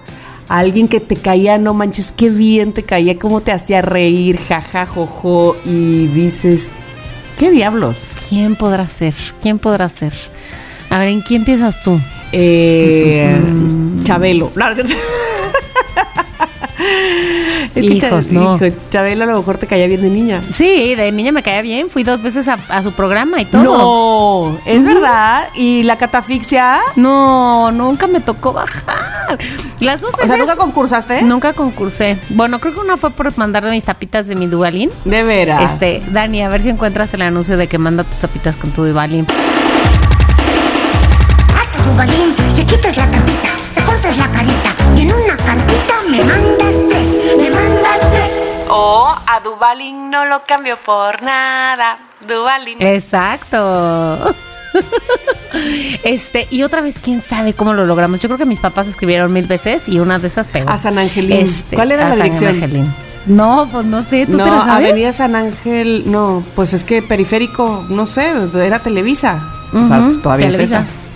[0.48, 4.86] alguien que te caía, no manches, qué bien te caía, cómo te hacía reír, jaja,
[4.86, 6.70] jojo, y dices,
[7.38, 8.00] ¿qué diablos?
[8.30, 9.14] ¿Quién podrá ser?
[9.42, 10.14] ¿Quién podrá ser?
[10.90, 12.00] A ver, ¿en quién piensas tú?
[12.32, 13.40] Eh,
[14.04, 14.52] Chabelo.
[14.56, 14.84] No, es que
[17.76, 18.56] Hijos, Cha- no.
[18.56, 20.42] hijo, Chabelo a lo mejor te caía bien de niña.
[20.52, 21.90] Sí, de niña me caía bien.
[21.90, 23.64] Fui dos veces a, a su programa y todo.
[23.64, 25.50] No, es verdad.
[25.56, 26.80] Y la catafixia.
[26.96, 29.38] No, nunca me tocó bajar.
[29.80, 30.30] Las dos O veces.
[30.32, 31.22] sea, ¿nunca concursaste?
[31.22, 32.18] Nunca concursé.
[32.30, 34.90] Bueno, creo que una fue por mandarle mis tapitas de mi Dubalín.
[35.06, 35.74] De veras.
[35.74, 38.84] Este, Dani, a ver si encuentras el anuncio de que manda tus tapitas con tu
[38.86, 39.28] Dubalín.
[41.98, 47.38] Le quitas la tapita, te cortas la carita y en una cartita me mandas tres,
[47.38, 48.66] me mandas tres.
[48.70, 51.98] O a Dubalín no lo cambio por nada.
[52.28, 52.78] Dubalín.
[52.82, 54.36] Exacto.
[56.04, 58.20] Este, y otra vez, quién sabe cómo lo logramos.
[58.20, 60.70] Yo creo que mis papás escribieron mil veces y una de esas pegó.
[60.70, 61.38] A San Angelín.
[61.38, 62.54] Este, ¿Cuál era a la San dirección?
[62.54, 62.94] Angelín.
[63.26, 64.90] No, pues no sé, ¿tú no, te la sabes?
[64.90, 69.42] Avenida San Ángel, no, pues es que periférico, no sé, era Televisa.
[69.74, 70.82] O sea, pues todavía Televisa.
[70.82, 71.07] es esa.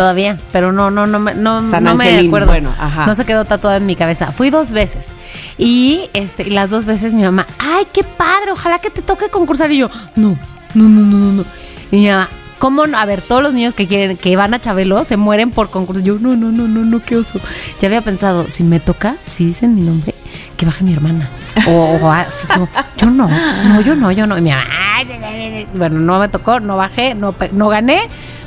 [0.00, 2.46] Todavía, pero no, no, no, me- no, San no me acuerdo.
[2.46, 3.04] bueno, ajá.
[3.04, 4.32] No se quedó tatuada en mi cabeza.
[4.32, 5.14] Fui dos veces.
[5.58, 9.70] Y este, las dos veces mi mamá, ay, qué padre, ojalá que te toque concursar.
[9.70, 10.38] Y yo, no,
[10.72, 11.44] no, no, no, no, no.
[11.90, 12.96] Y mi mamá, ¿cómo no?
[12.96, 16.00] A ver, todos los niños que quieren, que van a Chabelo, se mueren por concurso.
[16.02, 17.38] Yo, no, no, no, no, no, qué oso.
[17.78, 20.14] Ya había pensado, si me toca, si dicen mi nombre,
[20.60, 21.26] que baje mi hermana.
[21.66, 21.70] O,
[22.02, 24.36] o así, yo, yo no, no, yo no, yo no.
[24.36, 24.62] Y mi mamá,
[24.96, 25.68] "Ay, ay, ay, ay".
[25.72, 28.02] bueno, no me tocó, no bajé, no, no gané,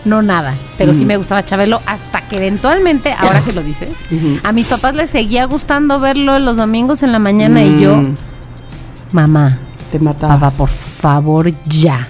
[0.06, 0.54] no nada.
[0.78, 4.06] Pero sí me gustaba Chabelo hasta que eventualmente, ahora que lo dices,
[4.44, 8.16] a mis papás les seguía gustando verlo los domingos en la mañana y yo, Mm,
[9.12, 9.58] mamá,
[9.92, 10.40] Te matabas.
[10.40, 12.08] papá, por favor, ya.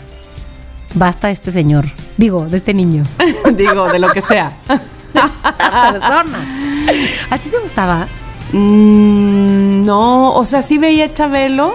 [0.96, 1.86] Basta de este señor.
[2.18, 3.04] Digo, de este niño.
[3.56, 4.58] Digo, de lo que sea.
[5.14, 6.40] persona.
[7.30, 8.08] ¿A ti te gustaba?
[8.52, 11.74] Mm, no, o sea, sí veía Chabelo,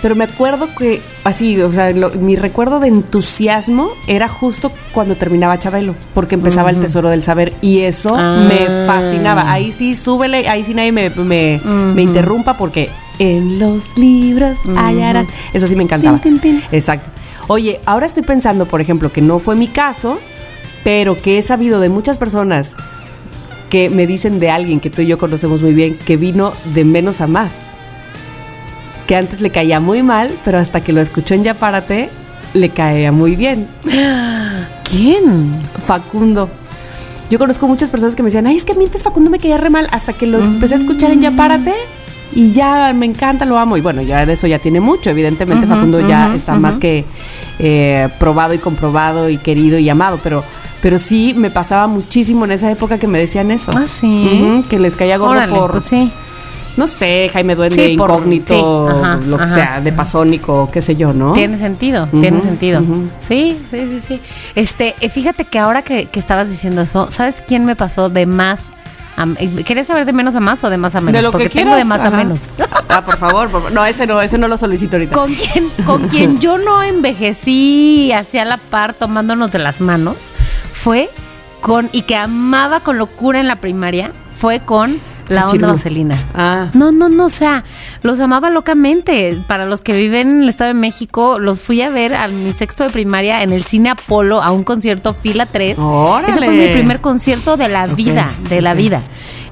[0.00, 5.14] pero me acuerdo que, así, o sea, lo- mi recuerdo de entusiasmo era justo cuando
[5.16, 8.44] terminaba Chabelo, porque empezaba el Tesoro del Saber y eso Ah.
[8.48, 9.50] me fascinaba.
[9.52, 11.60] Ahí sí, súbele, ahí sí nadie me, me,
[11.94, 15.28] me interrumpa porque en los libros hallarás.
[15.52, 16.18] Eso sí me encantaba.
[16.20, 16.62] Tin, tin, tin.
[16.72, 17.10] Exacto.
[17.48, 20.18] Oye, ahora estoy pensando, por ejemplo, que no fue mi caso,
[20.84, 22.76] pero que he sabido de muchas personas
[23.72, 26.84] que me dicen de alguien que tú y yo conocemos muy bien, que vino de
[26.84, 27.68] menos a más.
[29.06, 32.10] Que antes le caía muy mal, pero hasta que lo escuchó en Ya Párate,
[32.52, 33.66] le caía muy bien.
[34.90, 35.58] ¿Quién?
[35.86, 36.50] Facundo.
[37.30, 39.70] Yo conozco muchas personas que me decían, ay, es que antes Facundo me caía re
[39.70, 41.72] mal, hasta que lo empecé a escuchar en Ya Párate
[42.34, 43.76] y ya me encanta, lo amo.
[43.76, 45.10] Y bueno, ya de eso ya tiene mucho.
[45.10, 47.04] Evidentemente, Facundo ya está más que
[47.58, 50.42] eh, probado y comprobado y querido y amado, pero,
[50.80, 53.70] pero sí me pasaba muchísimo en esa época que me decían eso.
[53.74, 54.62] Ah, sí.
[54.68, 56.10] Que les caía gordo Órale, por, pues sí.
[56.76, 59.54] no sé, Jaime Duende, Sí, por- incógnito, sí, ajá, lo que ajá.
[59.54, 61.34] sea, de pasónico, qué sé yo, ¿no?
[61.34, 62.80] Tiene sentido, tiene sentido.
[63.20, 64.20] Sí, sí, sí, sí.
[64.54, 68.24] Este, eh, fíjate que ahora que, que estabas diciendo eso, ¿sabes quién me pasó de
[68.26, 68.72] más
[69.38, 71.20] eh, ¿Querías saber de menos a más o de más a menos?
[71.20, 72.08] de lo Porque que tengo de quieras, más ajá.
[72.08, 72.50] a menos.
[72.88, 73.72] Ah, por favor, por.
[73.72, 75.14] No, ese no, ese no lo solicito ahorita.
[75.14, 80.32] con quien, con quien yo no envejecí hacia la par tomándonos de las manos
[80.72, 81.10] fue
[81.60, 84.96] con, y que amaba con locura en la primaria, fue con
[85.28, 86.16] la onda vaselina.
[86.34, 86.68] Ah.
[86.74, 87.64] No, no, no, o sea,
[88.02, 89.42] los amaba locamente.
[89.46, 92.52] Para los que viven en el Estado de México, los fui a ver a mi
[92.52, 95.78] sexto de primaria en el Cine Apolo a un concierto fila 3.
[95.78, 96.32] ¡Órale!
[96.32, 99.02] Ese fue mi primer concierto de la vida, de la vida.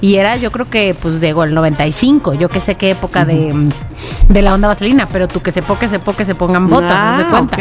[0.00, 3.54] Y era, yo creo que, pues, digo, el 95, yo que sé qué época de,
[4.28, 7.10] de la onda vaselina, pero tú que se que se que se pongan botas, Ah,
[7.10, 7.56] haz de cuenta.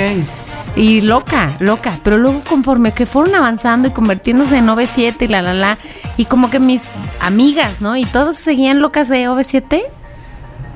[0.76, 1.99] Y loca, loca.
[2.03, 5.78] Pero luego conforme que fueron avanzando y convirtiéndose en OV7 y la la la,
[6.17, 6.84] y como que mis
[7.20, 7.97] amigas, ¿no?
[7.97, 9.82] Y todas seguían locas de OV7.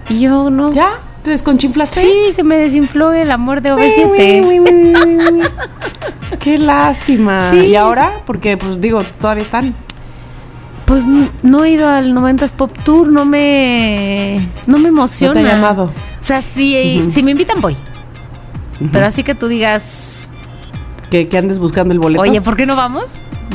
[0.10, 0.74] Y yo no.
[0.74, 1.00] ¿Ya?
[1.24, 2.02] ¿Te desconchinflaste?
[2.02, 5.50] Sí, se me desinfló el amor de OV7.
[6.39, 7.50] Qué lástima.
[7.50, 7.60] Sí.
[7.68, 8.22] ¿Y ahora?
[8.26, 9.74] Porque, pues digo, todavía están.
[10.86, 15.34] Pues no he ido al 90s Pop Tour, no me no me emociona.
[15.34, 15.84] No te ha llamado.
[15.86, 17.78] O sea, si, si me invitan voy.
[18.92, 20.30] Pero así que tú digas,
[21.10, 22.22] Que, que andes buscando el boleto.
[22.22, 23.06] oye, ¿por qué no vamos?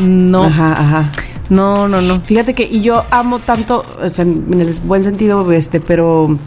[0.01, 0.45] No.
[0.45, 1.05] Ajá, ajá.
[1.51, 2.21] No, no, no.
[2.21, 6.39] Fíjate que, y yo amo tanto, o sea, en el buen sentido, este, pero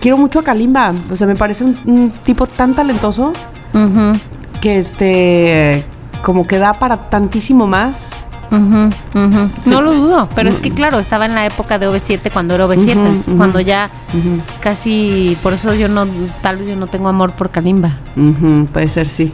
[0.00, 0.92] quiero mucho a Kalimba.
[1.10, 3.32] O sea, me parece un, un tipo tan talentoso
[3.74, 4.18] Ujú,
[4.60, 5.84] que, este,
[6.22, 8.10] como que da para tantísimo más.
[8.52, 12.66] No lo dudo, pero es que claro, estaba en la época de OV7 cuando era
[12.66, 13.90] OV7, Ujú, entonces cuando ya
[14.60, 16.06] casi, por eso yo no,
[16.42, 17.92] tal vez yo no tengo amor por Kalimba.
[18.72, 19.32] Puede ser, sí.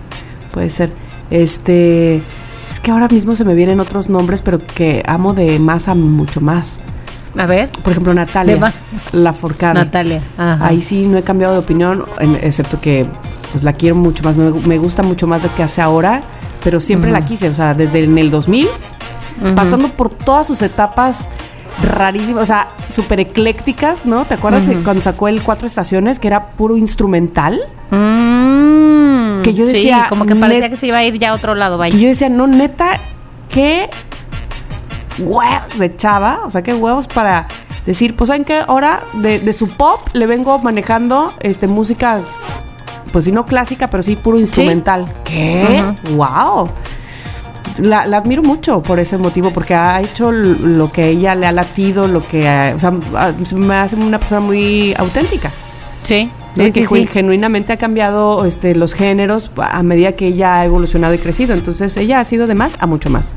[0.52, 0.90] Puede ser.
[1.30, 2.22] Este.
[2.70, 5.94] Es que ahora mismo se me vienen otros nombres, pero que amo de más a
[5.94, 6.80] mucho más.
[7.36, 8.72] A ver, Por ejemplo, Natalia.
[9.12, 9.74] La Forcada.
[9.74, 10.20] Natalia.
[10.36, 10.66] Ajá.
[10.66, 12.04] Ahí sí no he cambiado de opinión,
[12.42, 13.06] excepto que
[13.52, 16.20] pues la quiero mucho más, me, me gusta mucho más lo que hace ahora,
[16.64, 18.68] pero siempre la quise, o sea, desde en el 2000,
[19.54, 21.28] pasando por todas sus etapas
[21.82, 24.24] rarísimas, o sea, súper eclécticas, ¿no?
[24.24, 27.60] ¿Te acuerdas de cuando sacó el Cuatro Estaciones, que era puro instrumental?
[27.90, 31.34] Mm, Que yo sí, decía, como que parecía que se iba a ir ya a
[31.34, 31.96] otro lado, Y vaya.
[31.98, 32.98] yo decía, no, neta,
[33.48, 33.88] qué
[35.18, 37.46] huevos de chava, o sea, qué huevos para
[37.86, 38.60] decir, pues, ¿saben qué?
[38.66, 42.20] Ahora de, de su pop le vengo manejando este, música,
[43.12, 45.06] pues sí, no clásica, pero sí puro instrumental.
[45.24, 45.84] ¿Qué?
[46.12, 46.68] ¡Wow!
[47.78, 51.52] La, la admiro mucho por ese motivo, porque ha hecho lo que ella le ha
[51.52, 52.92] latido, lo que, ha- o sea,
[53.56, 55.50] me hace una persona muy auténtica.
[56.00, 56.64] Sí, ¿no?
[56.64, 57.12] sí, que sí, gen- sí.
[57.12, 61.54] genuinamente ha cambiado este, los géneros a medida que ella ha evolucionado y crecido.
[61.54, 63.34] Entonces ella ha sido de más a mucho más.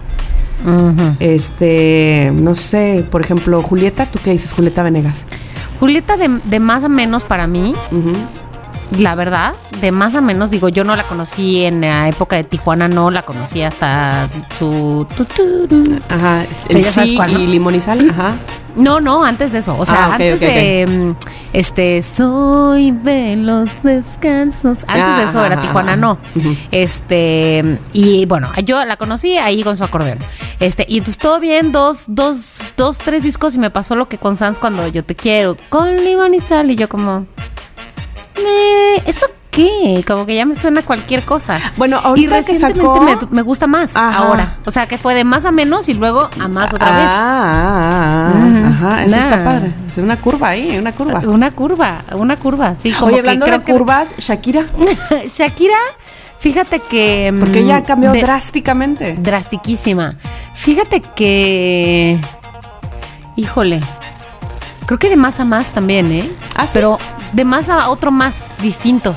[1.20, 5.26] Este, no sé, por ejemplo, Julieta, ¿tú qué dices, Julieta Venegas?
[5.80, 8.12] Julieta de, de más a menos para mí, Ujú.
[8.98, 12.44] La verdad, de más a menos, digo, yo no la conocí en la época de
[12.44, 14.28] Tijuana, no la conocí hasta
[14.58, 15.08] su...
[16.10, 17.40] Ajá, Sí, sabes cuál, ¿no?
[17.40, 18.36] y limón y sal, ajá.
[18.76, 19.76] No, no, antes de eso.
[19.78, 20.88] O sea, Ah, antes de.
[20.88, 21.16] mm,
[21.52, 24.86] Este, soy de los descansos.
[24.88, 25.98] Antes Ah, de eso ajá, era Tijuana, ajá.
[25.98, 26.18] no.
[26.72, 30.20] Este, y bueno, yo la conocí ahí con su acordeón.
[30.62, 34.18] Este, y entonces todo bien, dos, dos, dos, tres discos y me pasó lo que
[34.18, 36.72] con Sans cuando yo te quiero, con limón y sal.
[36.72, 37.26] Y yo como.
[38.48, 40.04] "Eh, ¿Eso qué?
[40.08, 41.60] Como que ya me suena cualquier cosa.
[41.78, 44.18] Bueno, y ahorita que recientemente sacó- me, me gusta más Ajá.
[44.20, 44.58] ahora.
[44.66, 47.08] O sea, que fue de más a menos y luego a más otra vez.
[47.10, 49.44] Ah, ah, ah, ajá, eso está Nah.
[49.44, 49.72] padre.
[49.90, 51.20] Es una curva ahí, una curva.
[51.26, 52.92] Una curva, una curva, sí.
[52.92, 54.66] Como Oye, que hablando creo de que- curvas, Shakira,
[55.28, 55.78] Shakira,
[56.40, 57.34] fíjate que.
[57.40, 59.16] porque mm, ella ha cambiado de- drásticamente.
[59.20, 60.16] Drastiquísima.
[60.54, 62.18] Fíjate que.
[63.36, 63.82] Híjole.
[64.86, 66.30] Creo que de más a más también, ¿eh?
[66.56, 66.74] ¿Ah, sí?
[66.76, 66.98] Pero
[67.34, 69.16] de más a otro más distinto.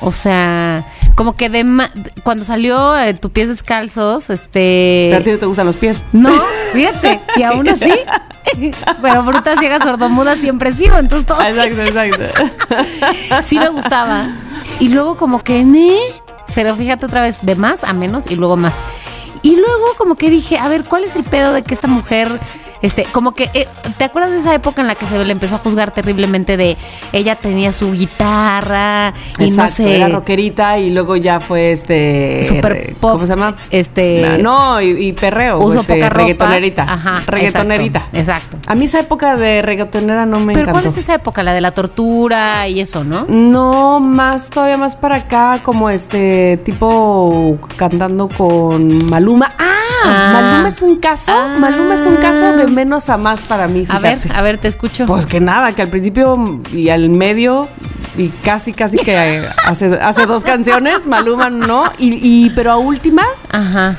[0.00, 0.84] O sea,
[1.14, 1.90] como que de ma-
[2.22, 5.08] cuando salió eh, Tu pies descalzos, este.
[5.10, 6.02] Pero a ti no te gustan los pies.
[6.12, 6.30] No,
[6.72, 7.92] fíjate, y aún así.
[9.02, 11.40] Pero bruta, ciega, sordomuda siempre he sido, entonces todo.
[11.42, 12.46] Exacto, exacto.
[13.42, 14.28] sí me gustaba.
[14.80, 15.96] Y luego como que, ¿ne?
[16.54, 18.80] Pero fíjate otra vez, de más a menos y luego más.
[19.42, 22.40] Y luego como que dije, a ver, ¿cuál es el pedo de que esta mujer,
[22.82, 23.68] este, como que, eh,
[23.98, 26.76] ¿te acuerdas de esa época en la que se le empezó a juzgar terriblemente de
[27.12, 32.42] ella tenía su guitarra y Exacto, no sé, Era rockerita y luego ya fue este.
[32.44, 33.54] super pop, ¿Cómo se llama?
[33.70, 35.58] Este, no, y, y perreo.
[35.58, 36.20] uso este, poca ropa.
[36.24, 36.82] Reggaetonerita.
[36.84, 37.98] Ajá, Reggaetonerita.
[38.12, 38.56] Exacto.
[38.56, 38.70] exacto.
[38.70, 40.80] A mí esa época de reggaetonera no me Pero encantó.
[40.80, 41.42] ¿cuál es esa época?
[41.42, 43.26] La de la tortura y eso, ¿no?
[43.28, 49.52] No, más todavía más para acá, como este tipo cantando con Maluma.
[49.58, 49.64] ¡Ah!
[50.04, 50.30] Ah.
[50.32, 51.32] Maluma es un caso.
[51.34, 51.56] Ah.
[51.58, 53.84] Maluma es un caso de menos a más para mí.
[53.88, 54.28] A Fíjate.
[54.28, 55.06] ver, a ver, te escucho.
[55.06, 57.68] Pues que nada, que al principio y al medio
[58.16, 62.14] y casi, casi que hace, hace dos canciones, Maluma no, y,
[62.46, 63.96] y- pero a últimas Ajá.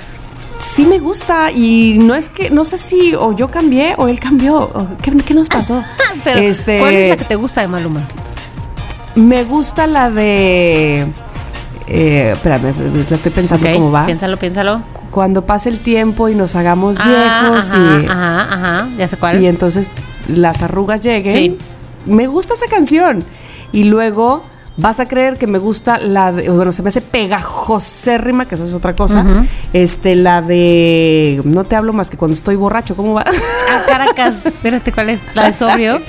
[0.60, 4.20] sí me gusta y no es que, no sé si o yo cambié o él
[4.20, 5.82] cambió, o ¿qué, qué nos pasó?
[6.24, 8.02] Pero, Este, ¿cuál es la que te gusta de Maluma?
[9.16, 11.08] Me gusta la de...
[11.88, 12.74] Eh, espérame,
[13.10, 14.06] la estoy pensando Ok, cómo va.
[14.06, 14.82] Piénsalo, piénsalo.
[15.12, 17.06] Cuando pase el tiempo y nos hagamos Ah,
[17.50, 18.06] viejos ajá, y...
[18.08, 19.42] Ajá, ajá, ya sé cuál.
[19.42, 19.90] y entonces
[20.28, 21.32] las arrugas lleguen.
[21.34, 21.58] Sí.
[22.06, 23.24] Me gusta esa canción.
[23.74, 24.44] Y luego
[24.78, 28.64] vas a creer que me gusta la de, bueno, se me hace pegajosérrima, que eso
[28.66, 29.24] es otra cosa.
[29.74, 33.24] Este, la de no te hablo más que cuando estoy borracho, ¿cómo va?
[33.28, 35.22] Ah, Caracas, espérate cuál es.
[35.36, 36.02] La de sobrio.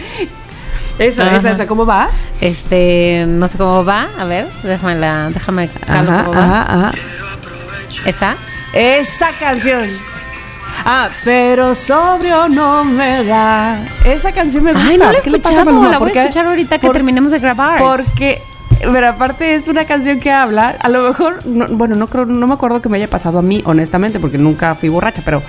[0.99, 1.37] esa, Ajá.
[1.37, 2.09] esa, esa, ¿cómo va?
[2.41, 4.09] Este, no sé cómo va.
[4.19, 6.45] A ver, déjame la, déjame calo Ajá, cómo va.
[6.45, 6.95] ajá, ajá.
[8.07, 8.35] Esa.
[8.73, 9.83] Esa canción.
[10.85, 13.85] Ah, pero sobrio no me da.
[14.07, 14.89] Esa canción me gusta.
[14.89, 15.65] Ay, no la he ¿Qué le pasa escuchado.
[15.79, 15.91] Maluma?
[15.93, 17.79] La voy a Porque- escuchar ahorita que por- terminemos de grabar.
[17.81, 18.43] Porque,
[18.81, 22.47] pero aparte es una canción que habla, a lo mejor, no- bueno, no creo, no
[22.47, 25.43] me acuerdo que me haya pasado a mí, honestamente, porque nunca fui borracha, pero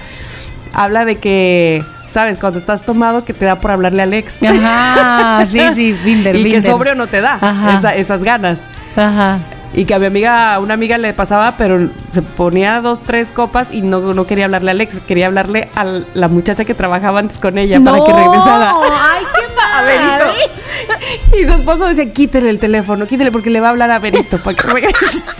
[0.74, 4.44] habla de que, sabes, cuando estás tomado que te da por hablarle al ex.
[4.44, 6.62] Ajá, sí, sí, Binder, y que Binder.
[6.72, 7.40] sobrio no te da
[7.74, 8.64] esa- esas ganas.
[8.96, 9.40] Ajá.
[9.74, 13.32] Y que a mi amiga, a una amiga le pasaba, pero se ponía dos, tres
[13.32, 17.20] copas y no, no quería hablarle al ex, quería hablarle a la muchacha que trabajaba
[17.20, 18.74] antes con ella para que regresara.
[18.92, 19.64] Ay, qué mal.
[19.74, 21.38] A Berito.
[21.38, 24.38] Y su esposo decía, quítele el teléfono, quítele porque le va a hablar a Berito
[24.38, 25.24] para que regrese.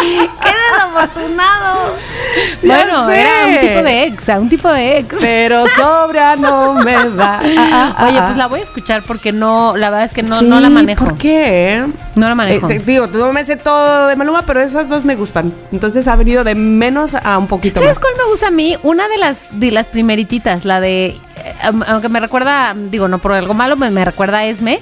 [0.00, 1.94] ¡Qué desafortunado!
[2.62, 3.20] Bueno, sé.
[3.20, 5.16] era un tipo de ex, un tipo de ex.
[5.22, 7.40] Pero sobra no me da.
[7.72, 10.22] Ah, ah, Oye, ah, pues la voy a escuchar porque no, la verdad es que
[10.22, 11.04] no, Sí, no la manejo.
[11.04, 11.84] ¿Por qué?
[12.14, 12.68] No la manejo.
[12.68, 15.52] Este, digo, no me sé todo de Maluma, pero esas dos me gustan.
[15.70, 18.04] Entonces ha venido de menos a un poquito ¿Sabes más.
[18.04, 18.76] cuál me gusta a mí?
[18.82, 21.54] Una de las de las primerititas, la de eh,
[21.88, 24.80] aunque me recuerda, digo, no por algo malo, me, recuerda a Esme,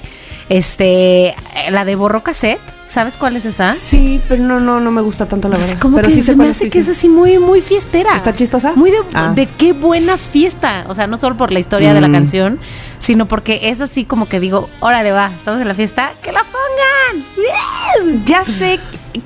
[0.49, 1.35] este,
[1.69, 2.61] la de Borro Cassette.
[2.85, 3.73] ¿Sabes cuál es esa?
[3.73, 5.77] Sí, pero no, no, no me gusta tanto la verdad.
[5.79, 8.15] Como pero que sí se me hace que es así muy, muy fiestera.
[8.15, 8.73] ¿Está chistosa?
[8.75, 9.33] Muy de, Ah.
[9.35, 10.85] de qué buena fiesta.
[10.87, 12.13] O sea, no solo por la historia de la Mm.
[12.13, 12.59] canción,
[12.99, 16.43] sino porque es así como que digo, órale va, estamos en la fiesta, que la
[16.43, 18.23] pongan.
[18.25, 18.79] Ya sé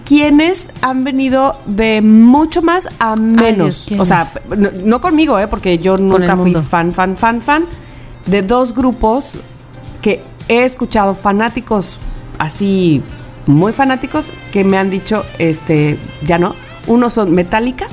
[0.05, 3.85] quiénes han venido de mucho más a menos.
[3.87, 5.47] Dios, o sea, no, no conmigo, ¿eh?
[5.47, 7.65] Porque yo nunca fui fan, fan, fan, fan
[8.25, 9.35] de dos grupos
[10.01, 11.99] que he escuchado fanáticos
[12.39, 13.03] así,
[13.45, 16.55] muy fanáticos, que me han dicho, este, ya no.
[16.87, 17.87] Uno son Metallica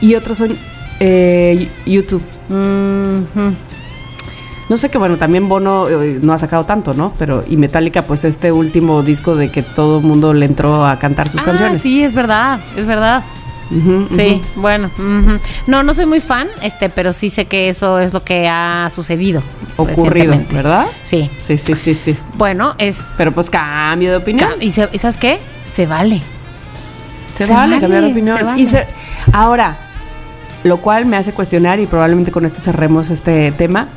[0.00, 0.56] y otros son
[1.00, 2.22] eh, YouTube.
[4.68, 7.12] No sé que bueno, también Bono eh, no ha sacado tanto, ¿no?
[7.18, 10.96] Pero y Metallica pues este último disco de que todo el mundo le entró a
[10.98, 11.82] cantar sus Ah, canciones.
[11.82, 13.22] sí, es verdad, es verdad.
[14.08, 14.90] Sí, bueno.
[15.68, 18.88] No, no soy muy fan, este, pero sí sé que eso es lo que ha
[18.90, 19.42] sucedido.
[19.76, 20.34] ocurrido.
[20.52, 20.86] ¿verdad?
[21.04, 21.30] Sí.
[21.38, 22.16] Sí, sí, sí, sí.
[22.36, 23.04] Bueno, es.
[23.16, 24.50] Pero pues cambio de opinión.
[24.60, 25.38] ¿Y, se- y sabes qué?
[25.64, 26.20] Se vale.
[27.44, 28.38] Se, se vale, vale, cambiar de opinión.
[28.38, 28.60] se vale.
[28.60, 28.86] Y se-
[29.32, 29.76] ahora,
[30.64, 33.88] lo cual me hace cuestionar y probablemente con esto cerremos este tema.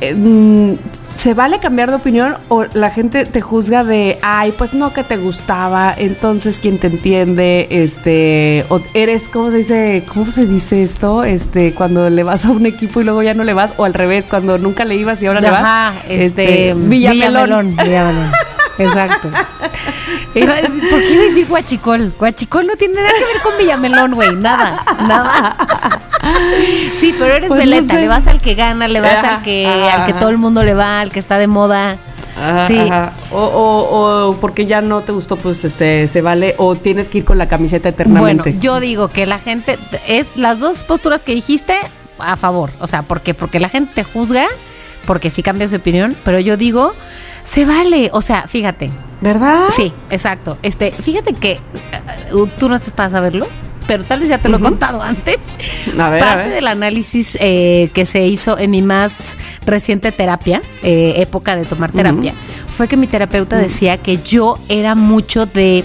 [0.00, 0.74] Eh, mm,
[1.16, 5.02] ¿Se vale cambiar de opinión o la gente te juzga de, ay, pues no que
[5.02, 10.04] te gustaba, entonces quién te entiende, este, o eres, ¿cómo se dice?
[10.14, 11.24] ¿Cómo se dice esto?
[11.24, 13.94] Este, cuando le vas a un equipo y luego ya no le vas, o al
[13.94, 15.64] revés, cuando nunca le ibas y ahora le vas.
[15.64, 16.74] Ajá, este.
[16.76, 17.70] Villamelón.
[17.74, 18.30] Villamelón.
[18.78, 19.28] Exacto.
[19.30, 22.12] ¿Por qué iba a decir guachicol?
[22.18, 24.34] Guachicol no tiene nada que ver con Villamelón, güey.
[24.36, 25.56] Nada, nada.
[26.96, 27.94] Sí, pero eres Pues no veleta.
[27.94, 28.00] sé.
[28.00, 30.38] Le vas al que gana, le vas Ajá, al que, ajá, al que todo el
[30.38, 31.96] mundo le va, al que está de moda.
[32.36, 32.78] Ajá, sí.
[32.78, 33.12] ajá.
[33.32, 36.54] O, o, o porque ya no te gustó, pues este se vale.
[36.58, 38.42] O tienes que ir con la camiseta eternamente.
[38.50, 41.74] Bueno, yo digo que la gente es las dos posturas que dijiste
[42.18, 43.32] a favor, o sea, ¿por qué?
[43.34, 44.46] Porque la gente te juzga
[45.08, 46.92] porque sí cambias de opinión, pero yo digo
[47.42, 48.90] se vale, o sea, fíjate.
[49.22, 49.68] ¿Verdad?
[49.74, 50.58] Sí, exacto.
[50.62, 51.58] Este, fíjate que
[52.32, 53.48] uh, tú no estás para saberlo,
[53.86, 55.38] pero tal vez ya te lo he contado antes.
[55.98, 56.54] A ver, a Parte ver.
[56.56, 61.90] del análisis eh, que se hizo en mi más reciente terapia, eh, época de tomar
[61.90, 62.34] terapia,
[62.68, 65.84] fue que mi terapeuta decía que yo era mucho de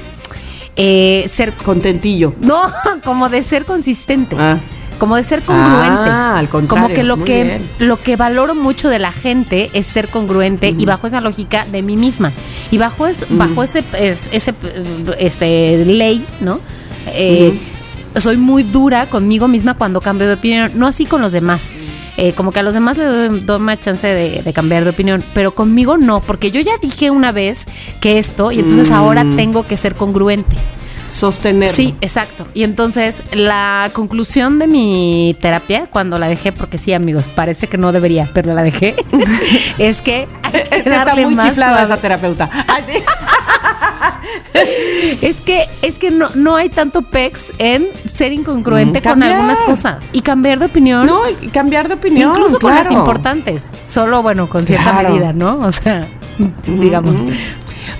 [0.75, 2.35] eh, ser Contentillo.
[2.39, 2.61] no,
[3.05, 4.35] como de ser consistente.
[4.37, 4.59] Ah.
[4.99, 6.09] Como de ser congruente.
[6.09, 7.69] Ah, al contrario, Como que lo que bien.
[7.79, 11.81] lo que valoro mucho de la gente es ser congruente y bajo esa lógica de
[11.81, 12.31] mí misma.
[12.71, 14.53] Y bajo es, bajo ese es- ese
[15.19, 16.59] este ley, ¿no?
[17.07, 17.59] Eh,
[18.15, 21.73] soy muy dura conmigo misma cuando cambio de opinión, no así con los demás.
[22.15, 24.91] Eh, como que a los demás les doy, doy más chance de, de cambiar de
[24.91, 27.65] opinión, pero conmigo no, porque yo ya dije una vez
[28.01, 30.55] que esto y entonces ahora tengo que ser congruente.
[31.13, 31.69] Sostener.
[31.69, 32.47] Sí, exacto.
[32.53, 37.77] Y entonces la conclusión de mi terapia, cuando la dejé, porque sí, amigos, parece que
[37.77, 38.95] no debería, pero la dejé,
[39.77, 41.83] es que hay está muy más chiflada suave.
[41.85, 42.49] esa terapeuta.
[42.67, 42.99] Ah, sí.
[45.21, 49.61] Es que, es que no, no hay tanto pex en ser incongruente Mm, con algunas
[49.61, 51.05] cosas y cambiar de opinión.
[51.05, 52.31] No, y cambiar de opinión.
[52.31, 53.71] incluso con las importantes.
[53.89, 55.09] Solo, bueno, con cierta Claro.
[55.09, 55.59] medida, ¿no?
[55.59, 56.07] O sea,
[56.65, 57.21] digamos.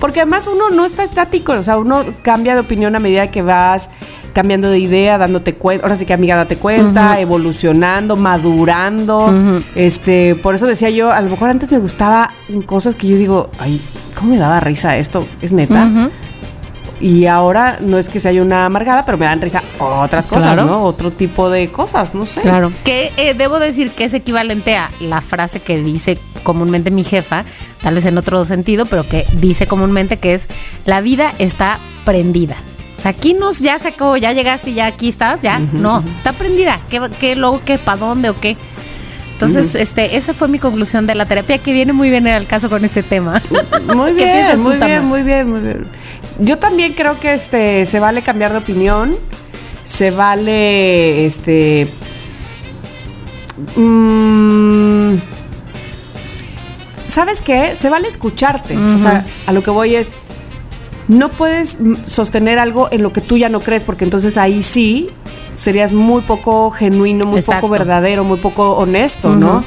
[0.04, 3.42] Porque además uno no está estático, o sea, uno cambia de opinión a medida que
[3.42, 3.90] vas
[4.34, 9.34] cambiando de idea, dándote cuenta, ahora sí que amiga, date cuenta, evolucionando, madurando.
[9.76, 12.32] Este, por eso decía yo, a lo mejor antes me gustaba
[12.66, 13.80] cosas que yo digo, ay,
[14.14, 15.26] ¿cómo me daba risa esto?
[15.42, 15.86] ¿Es neta?
[15.86, 16.10] Ujú.
[17.04, 20.54] Y ahora no es que sea yo una amargada, pero me dan risa otras cosas,
[20.54, 20.66] Claro.
[20.66, 20.84] ¿no?
[20.84, 22.40] Otro tipo de cosas, no sé.
[22.40, 22.72] Claro.
[22.86, 27.44] Que eh, debo decir que es equivalente a la frase que dice comúnmente mi jefa,
[27.82, 30.48] tal vez en otro sentido, pero que dice comúnmente que es
[30.86, 32.56] la vida está prendida.
[32.96, 35.60] O sea, aquí nos ya sacó, ya llegaste y ya aquí estás, ya.
[35.60, 36.80] No, está prendida.
[36.90, 38.56] ¿Qué, qué luego qué, para dónde o qué?
[39.34, 42.70] Entonces, este, esa fue mi conclusión de la terapia que viene muy bien al caso
[42.70, 43.42] con este tema.
[43.94, 45.88] Muy ¿Qué piensas bien, muy bien, muy bien, muy bien.
[46.40, 49.16] Yo también creo que este se vale cambiar de opinión.
[49.84, 51.88] Se vale este
[53.76, 55.16] mm,
[57.08, 57.76] ¿Sabes qué?
[57.76, 58.76] Se vale escucharte.
[58.76, 60.16] O sea, a lo que voy es
[61.08, 61.78] no puedes
[62.08, 65.10] sostener algo en lo que tú ya no crees porque entonces ahí sí
[65.56, 67.62] serías muy poco genuino, muy Exacto.
[67.62, 69.64] poco verdadero, muy poco honesto, ¿no?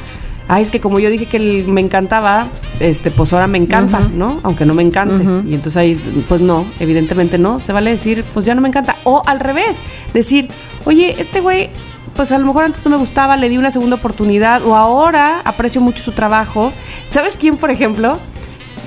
[0.49, 2.47] Ay, es que como yo dije que el- me encantaba,
[2.79, 4.39] este, pues ahora me encanta, ¿no?
[4.43, 5.23] Aunque no me encante.
[5.45, 5.95] Y entonces ahí,
[6.29, 7.59] pues no, evidentemente no.
[7.59, 8.95] Se vale decir, pues ya no me encanta.
[9.03, 9.81] O al revés,
[10.13, 10.47] decir,
[10.85, 11.69] oye, este güey,
[12.15, 15.41] pues a lo mejor antes no me gustaba, le di una segunda oportunidad, o ahora
[15.43, 16.71] aprecio mucho su trabajo.
[17.11, 18.17] ¿Sabes quién, por ejemplo?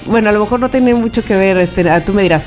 [0.06, 2.44] Bueno, a lo mejor no tiene mucho que ver, este, ah, tú me dirás.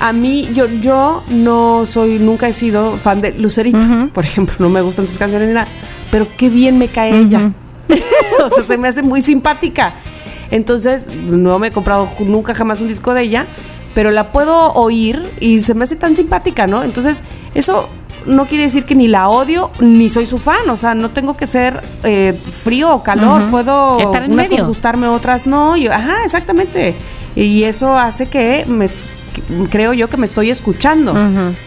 [0.00, 3.78] A mí, yo, yo no soy, nunca he sido fan de Lucerito,
[4.12, 5.68] por ejemplo, no me gustan sus canciones ni nada,
[6.10, 7.52] pero qué bien me cae ella.
[8.44, 9.92] o sea, se me hace muy simpática.
[10.50, 13.46] Entonces, no me he comprado nunca jamás un disco de ella,
[13.94, 16.82] pero la puedo oír y se me hace tan simpática, ¿no?
[16.82, 17.22] Entonces,
[17.54, 17.88] eso
[18.26, 21.36] no quiere decir que ni la odio ni soy su fan, o sea, no tengo
[21.36, 24.66] que ser eh, frío o calor, puedo Estar en unas medio.
[24.66, 26.94] gustarme, otras no, y- ajá, exactamente.
[27.34, 28.86] Y eso hace que me
[29.70, 31.12] creo yo que me estoy escuchando.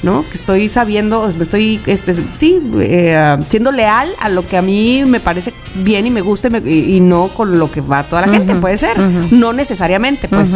[0.03, 0.25] ¿no?
[0.29, 5.03] Que estoy sabiendo, me estoy, este, sí, eh, siendo leal a lo que a mí
[5.05, 8.03] me parece bien y me gusta y, me- y- y no con lo que va
[8.03, 10.55] toda la gente, puede ser, no necesariamente, pues.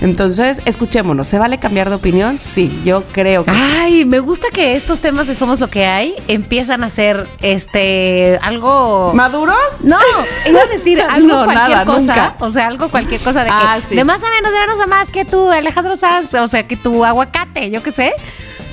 [0.00, 2.38] Entonces, escuchémonos, ¿se vale cambiar de opinión?
[2.38, 3.50] Sí, yo creo que.
[3.80, 8.38] Ay, me gusta que estos temas de Somos lo que hay empiezan a ser este
[8.42, 9.56] algo ¿Maduros?
[9.84, 9.98] No,
[10.48, 11.98] iba a decir algo No, cualquier nada, cosa.
[12.00, 12.36] nunca.
[12.40, 13.94] O sea, algo cualquier cosa de que Ah, sí.
[13.94, 16.76] de más a menos, de menos a más que tú, Alejandro Sanz, o sea, que
[16.76, 18.12] tu aguacate, yo qué sé.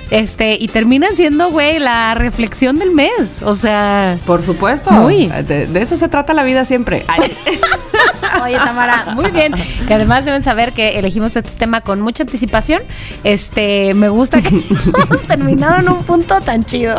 [0.09, 3.41] Este, y terminan siendo, güey, la reflexión del mes.
[3.43, 4.91] O sea, Por supuesto.
[4.91, 5.27] Muy.
[5.27, 7.05] De, de eso se trata la vida siempre.
[7.07, 7.31] Ay.
[8.43, 9.53] Oye, Tamara, muy bien.
[9.87, 12.81] Que además deben saber que elegimos este tema con mucha anticipación.
[13.23, 14.49] Este, me gusta que
[15.03, 16.95] hemos terminado en un punto tan chido.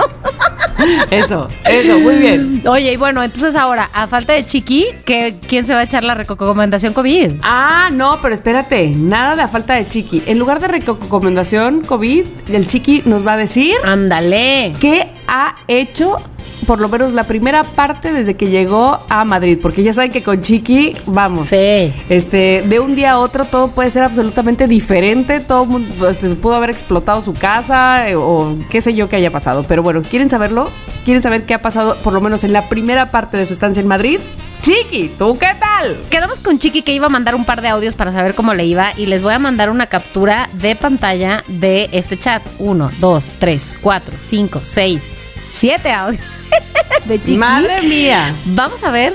[1.11, 2.63] Eso, eso, muy bien.
[2.67, 6.05] Oye, y bueno, entonces ahora, a falta de Chiqui, ¿qué, ¿quién se va a echar
[6.05, 7.33] la recomendación COVID?
[7.43, 10.23] Ah, no, pero espérate, nada de a falta de chiqui.
[10.27, 14.73] En lugar de recomendación COVID, el chiqui nos va a decir Ándale.
[14.81, 16.21] qué ha hecho
[16.65, 20.23] por lo menos la primera parte desde que llegó a Madrid, porque ya saben que
[20.23, 21.93] con Chiqui, vamos, Sí.
[22.09, 26.55] este, de un día a otro todo puede ser absolutamente diferente, todo mundo, este, pudo
[26.55, 30.29] haber explotado su casa eh, o qué sé yo que haya pasado, pero bueno, ¿quieren
[30.29, 30.71] saberlo?
[31.05, 33.81] ¿Quieren saber qué ha pasado por lo menos en la primera parte de su estancia
[33.81, 34.21] en Madrid?
[34.63, 35.95] Chiqui, ¿tú qué tal?
[36.11, 38.65] Quedamos con Chiqui que iba a mandar un par de audios para saber cómo le
[38.65, 42.43] iba y les voy a mandar una captura de pantalla de este chat.
[42.59, 45.13] Uno, dos, tres, cuatro, cinco, seis,
[45.49, 46.23] siete audios
[47.07, 47.37] de Chiqui.
[47.39, 48.35] Madre mía.
[48.47, 49.13] Vamos a ver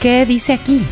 [0.00, 0.84] qué dice aquí.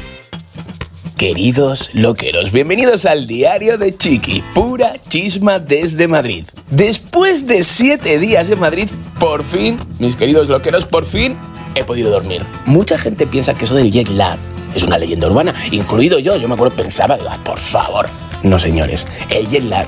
[1.16, 6.46] Queridos loqueros, bienvenidos al diario de Chiqui, pura chisma desde Madrid.
[6.70, 8.88] Después de siete días en Madrid,
[9.18, 11.36] por fin, mis queridos loqueros, por fin
[11.74, 12.42] he podido dormir.
[12.64, 14.38] Mucha gente piensa que eso del jet lag
[14.74, 16.36] es una leyenda urbana, incluido yo.
[16.36, 18.08] Yo me acuerdo, pensaba, digo, "Ah, por favor.
[18.42, 19.86] No, señores, el jet lag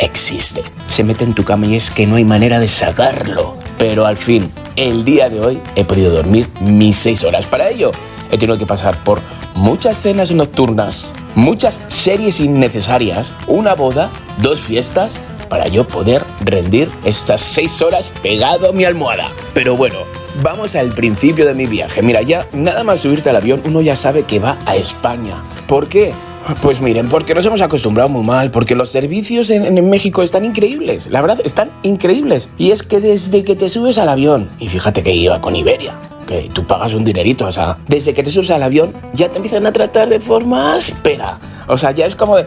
[0.00, 0.62] existe.
[0.86, 3.56] Se mete en tu cama y es que no hay manera de sacarlo.
[3.78, 7.46] Pero al fin, el día de hoy he podido dormir mis seis horas.
[7.46, 7.92] Para ello,
[8.30, 9.20] he tenido que pasar por
[9.54, 15.12] muchas cenas nocturnas, muchas series innecesarias, una boda, dos fiestas,
[15.48, 19.30] para yo poder rendir estas seis horas pegado a mi almohada.
[19.52, 19.98] Pero bueno,
[20.42, 22.02] vamos al principio de mi viaje.
[22.02, 25.34] Mira, ya nada más subirte al avión, uno ya sabe que va a España.
[25.66, 26.14] ¿Por qué?
[26.62, 31.08] Pues miren, porque nos hemos acostumbrado muy mal, porque los servicios en, México están increíbles,
[31.08, 32.50] la verdad, están increíbles.
[32.58, 35.98] Y es que desde que te subes al avión, y fíjate que iba con Iberia,
[36.26, 39.36] que tú pagas un dinerito, o sea, desde que te subes al avión ya te
[39.36, 41.38] empiezan a tratar de forma áspera.
[41.68, 42.46] O sea, ya es como de, "Mm,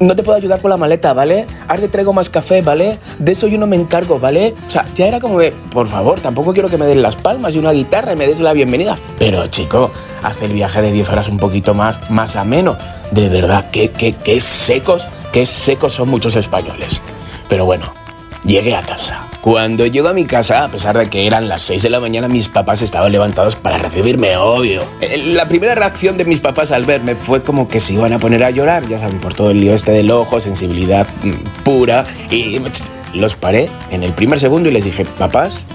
[0.00, 1.46] no te puedo ayudar con la maleta, ¿vale?
[1.68, 2.98] Ahora te traigo más café, ¿vale?
[3.18, 4.54] De eso yo no me encargo, ¿vale?
[4.66, 7.54] O sea, ya era como de, por favor, tampoco quiero que me des las palmas
[7.54, 8.98] y una guitarra y me des la bienvenida.
[9.18, 9.90] Pero, chico,
[10.22, 12.76] hace el viaje de 10 horas un poquito más, más ameno.
[13.10, 17.02] De verdad, qué, qué, qué secos, qué secos son muchos españoles.
[17.48, 17.92] Pero bueno,
[18.44, 19.28] Llegué a casa.
[19.42, 22.26] Cuando llego a mi casa, a pesar de que eran las 6 de la mañana,
[22.28, 24.82] mis papás estaban levantados para recibirme, obvio.
[25.00, 28.18] Eh, La primera reacción de mis papás al verme fue como que se iban a
[28.18, 32.04] poner a llorar, ya saben, por todo el lío este del ojo, sensibilidad mm, pura.
[32.30, 32.60] Y
[33.14, 35.66] los paré en el primer segundo y les dije, papás,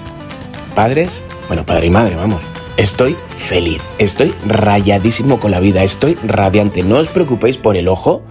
[0.74, 2.42] padres, bueno, padre y madre, vamos.
[2.78, 6.84] Estoy feliz, estoy rayadísimo con la vida, estoy radiante.
[6.84, 8.22] No os preocupéis por el ojo,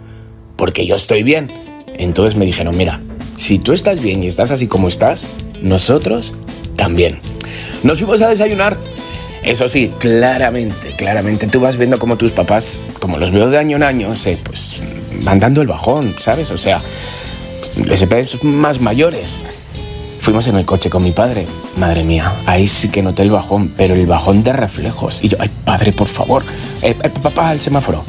[0.57, 1.51] porque yo estoy bien.
[1.97, 3.01] Entonces me dijeron, mira,
[3.37, 5.29] si tú estás bien y estás así como estás,
[5.63, 6.35] nosotros
[6.77, 7.21] también.
[7.83, 8.77] Nos fuimos a desayunar.
[9.43, 13.77] Eso sí, claramente, claramente tú vas viendo como tus papás, como los veo de año
[13.77, 14.81] en año, se, pues
[15.23, 16.51] van dando el bajón, ¿sabes?
[16.51, 16.81] O sea,
[17.77, 19.41] les ves más mayores.
[20.21, 21.47] Fuimos en el coche con mi padre.
[21.77, 25.23] Madre mía, ahí sí que noté el bajón, pero el bajón de reflejos.
[25.23, 26.43] Y yo, ay, padre, por favor.
[26.81, 28.03] Eh, eh, papá, el semáforo.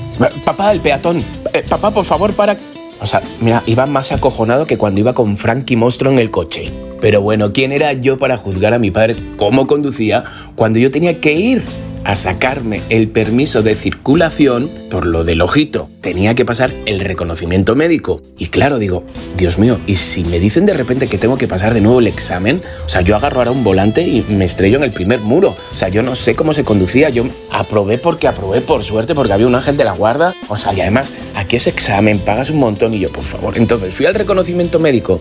[0.46, 1.22] Papá, el peatón.
[1.52, 2.56] Eh, papá, por favor, para.
[3.02, 6.72] O sea, mira, iba más acojonado que cuando iba con Frankie Monstruo en el coche.
[7.02, 10.24] Pero bueno, ¿quién era yo para juzgar a mi padre cómo conducía
[10.56, 11.62] cuando yo tenía que ir
[12.06, 15.90] a sacarme el permiso de circulación por lo del ojito.
[16.02, 18.22] Tenía que pasar el reconocimiento médico.
[18.38, 19.04] Y claro, digo,
[19.36, 22.08] Dios mío, ¿y si me dicen de repente que tengo que pasar de nuevo el
[22.08, 22.62] examen?
[22.86, 25.56] O sea, yo agarro ahora un volante y me estrello en el primer muro.
[25.74, 27.10] O sea, yo no sé cómo se conducía.
[27.10, 30.36] Yo aprobé porque aprobé por suerte, porque había un ángel de la guarda.
[30.48, 33.58] O sea, y además, aquí ese examen, pagas un montón y yo, por favor.
[33.58, 35.20] Entonces fui al reconocimiento médico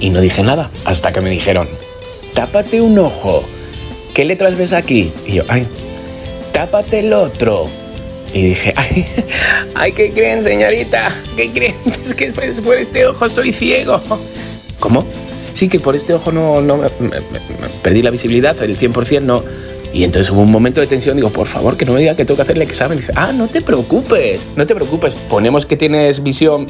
[0.00, 1.68] y no dije nada hasta que me dijeron,
[2.32, 3.44] tápate un ojo.
[4.14, 5.12] ¿Qué letras ves aquí?
[5.26, 5.68] Y yo, ay,
[6.56, 7.66] tápate el otro.
[8.32, 9.04] Y dije, ay,
[9.74, 11.10] ay, ¿qué creen, señorita?
[11.36, 11.74] ¿Qué creen?
[11.86, 14.00] Es que por este ojo soy ciego.
[14.80, 15.04] ¿Cómo?
[15.52, 17.20] Sí, que por este ojo no, no me- me-
[17.82, 19.44] perdí la visibilidad, el 100% no.
[19.92, 22.24] Y entonces hubo un momento de tensión, digo, por favor, que no me diga que
[22.24, 22.96] tengo que hacer el examen.
[22.98, 25.14] Dice, ah, no te preocupes, no te preocupes.
[25.14, 26.66] Ponemos que tienes visión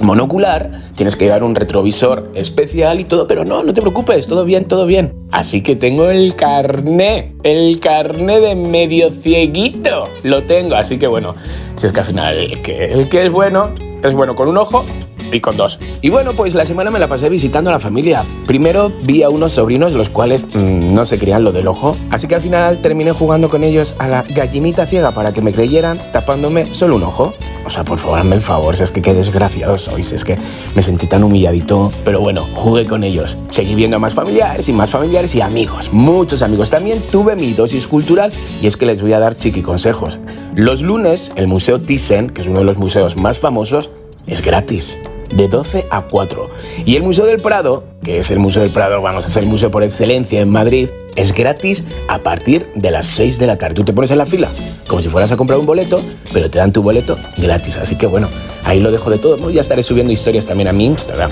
[0.00, 4.44] monocular, tienes que llevar un retrovisor especial y todo, pero no, no te preocupes, todo
[4.44, 5.14] bien, todo bien.
[5.30, 11.34] Así que tengo el carné, el carné de medio cieguito, lo tengo, así que bueno,
[11.76, 13.72] si es que al final el que, que es bueno,
[14.02, 14.84] es bueno con un ojo
[15.32, 15.78] y con dos.
[16.02, 18.24] Y bueno, pues la semana me la pasé visitando a la familia.
[18.46, 21.96] Primero vi a unos sobrinos, los cuales mm, no se creían lo del ojo.
[22.10, 25.52] Así que al final terminé jugando con ellos a la gallinita ciega para que me
[25.52, 27.32] creyeran, tapándome solo un ojo.
[27.64, 30.38] O sea, por favor, hazme el favor, si es que qué desgraciados sois, es que
[30.74, 31.92] me sentí tan humilladito.
[32.04, 33.36] Pero bueno, jugué con ellos.
[33.50, 36.70] Seguí viendo a más familiares y más familiares y amigos, muchos amigos.
[36.70, 40.18] También tuve mi dosis cultural y es que les voy a dar chiqui consejos.
[40.54, 43.90] Los lunes, el Museo Thyssen, que es uno de los museos más famosos,
[44.26, 44.98] es gratis.
[45.30, 46.50] De 12 a 4.
[46.84, 49.70] Y el Museo del Prado, que es el Museo del Prado, vamos, es el museo
[49.70, 53.74] por excelencia en Madrid, es gratis a partir de las 6 de la tarde.
[53.74, 54.48] Tú te pones en la fila,
[54.86, 56.00] como si fueras a comprar un boleto,
[56.32, 57.76] pero te dan tu boleto gratis.
[57.76, 58.28] Así que bueno,
[58.64, 59.50] ahí lo dejo de todo.
[59.50, 61.30] Ya estaré subiendo historias también a mi Instagram.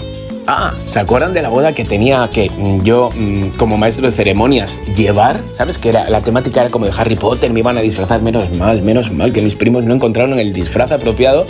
[0.49, 4.13] Ah, ¿se acuerdan de la boda que tenía que mm, yo, mm, como maestro de
[4.13, 5.43] ceremonias, llevar?
[5.53, 5.77] ¿Sabes?
[5.79, 8.23] Que era, la temática era como de Harry Potter, me iban a disfrazar.
[8.23, 11.47] Menos mal, menos mal que mis primos no encontraron el disfraz apropiado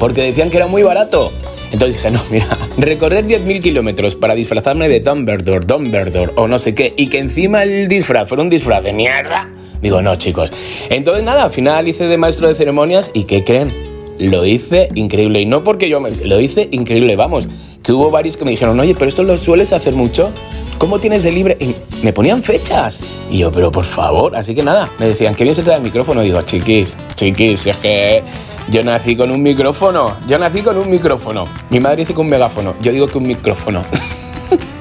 [0.00, 1.30] porque decían que era muy barato.
[1.72, 2.48] Entonces dije, no, mira,
[2.78, 7.62] recorrer 10.000 kilómetros para disfrazarme de Dumbledore, Dumbledore o no sé qué, y que encima
[7.62, 9.48] el disfraz fuera un disfraz de mierda.
[9.80, 10.52] Digo, no, chicos.
[10.90, 13.72] Entonces nada, al final hice de maestro de ceremonias y ¿qué creen?
[14.18, 15.40] Lo hice increíble.
[15.40, 16.10] Y no porque yo me...
[16.10, 17.48] Lo hice increíble, vamos.
[17.82, 20.30] Que hubo varios que me dijeron, oye, pero esto lo sueles hacer mucho.
[20.76, 21.56] ¿Cómo tienes de libre?
[21.60, 23.02] Y me ponían fechas.
[23.30, 24.36] Y yo, pero por favor.
[24.36, 26.20] Así que nada, me decían, qué bien se te el micrófono.
[26.20, 28.22] Digo, chiquis, chiquis, es que
[28.70, 30.16] yo nací con un micrófono.
[30.26, 31.46] Yo nací con un micrófono.
[31.70, 32.74] Mi madre dice que un megáfono.
[32.80, 33.82] Yo digo que un micrófono.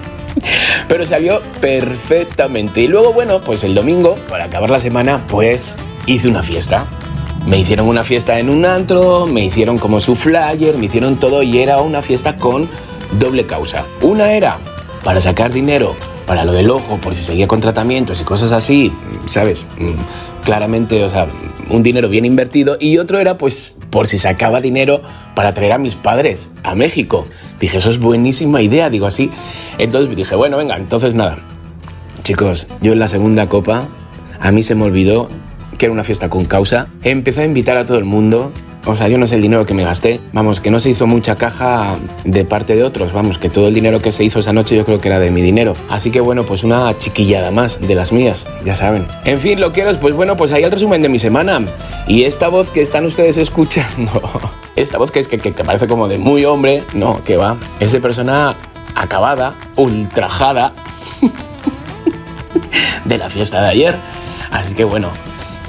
[0.87, 2.81] Pero salió perfectamente.
[2.81, 6.85] Y luego, bueno, pues el domingo, para acabar la semana, pues hice una fiesta.
[7.47, 11.41] Me hicieron una fiesta en un antro, me hicieron como su flyer, me hicieron todo
[11.41, 12.69] y era una fiesta con
[13.19, 13.85] doble causa.
[14.01, 14.59] Una era
[15.03, 15.95] para sacar dinero
[16.27, 18.93] para lo del ojo, por si seguía con tratamientos y cosas así,
[19.25, 19.65] ¿sabes?
[19.79, 19.93] Mm,
[20.43, 21.27] Claramente, o sea,
[21.69, 22.77] un dinero bien invertido.
[22.79, 25.01] Y otro era, pues, por si sacaba dinero
[25.35, 27.27] para traer a mis padres a México.
[27.59, 29.31] Dije, eso es buenísima idea, digo así.
[29.77, 31.37] Entonces dije, bueno, venga, entonces nada.
[32.23, 33.87] Chicos, yo en la segunda copa,
[34.39, 35.29] a mí se me olvidó
[35.77, 36.87] que era una fiesta con causa.
[37.03, 38.51] Empecé a invitar a todo el mundo.
[38.89, 40.19] O sea, yo no sé el dinero que me gasté.
[40.33, 43.13] Vamos, que no se hizo mucha caja de parte de otros.
[43.13, 45.31] Vamos, que todo el dinero que se hizo esa noche yo creo que era de
[45.31, 45.75] mi dinero.
[45.89, 49.07] Así que bueno, pues una chiquillada más de las mías, ya saben.
[49.25, 51.61] En fin, lo quiero, pues bueno, pues ahí el resumen de mi semana.
[52.07, 54.21] Y esta voz que están ustedes escuchando,
[54.75, 57.57] esta voz que es que, que- que parece como de muy hombre, no, que va,
[57.79, 58.55] es de persona
[58.95, 60.73] acabada, ultrajada,
[63.05, 63.95] de la fiesta de ayer.
[64.51, 65.09] Así que bueno,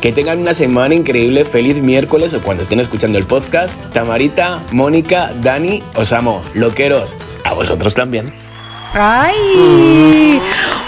[0.00, 3.78] que tengan una semana increíble, feliz miércoles o cuando estén escuchando el podcast.
[3.92, 8.32] Tamarita, Mónica, Dani, os amo, loqueros, a vosotros también.
[8.94, 10.40] ¡Ay!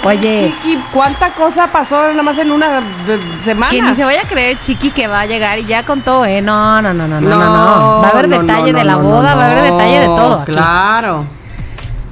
[0.04, 3.70] Oye, Chiqui, ¿cuánta cosa pasó nada más en una eh, semana?
[3.70, 6.42] que ni se vaya a creer, Chiqui, que va a llegar y ya contó, ¿eh?
[6.42, 7.38] No, no, no, no, no, no.
[7.38, 8.00] No, no.
[8.02, 10.00] Va a haber no, detalle no, de la no, boda, no, va a haber detalle
[10.00, 10.40] de todo.
[10.40, 10.52] aquí.
[10.52, 11.24] Claro.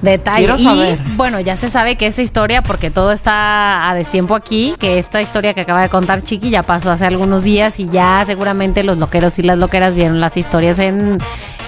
[0.03, 0.47] Detalle.
[0.47, 4.75] Quiero y bueno, ya se sabe que esta historia, porque todo está a destiempo aquí,
[4.79, 8.23] que esta historia que acaba de contar Chiqui ya pasó hace algunos días y ya
[8.25, 11.19] seguramente los loqueros y las loqueras vieron las historias en,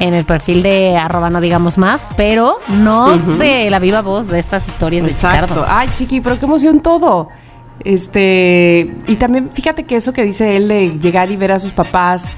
[0.01, 4.39] en el perfil de arroba no digamos más, pero no de la viva voz de
[4.39, 5.47] estas historias de Exacto.
[5.47, 5.67] Chicardo.
[5.69, 7.29] Ay, chiqui, pero qué emoción todo.
[7.85, 11.73] Este, y también fíjate que eso que dice él de llegar y ver a sus
[11.73, 12.31] papás,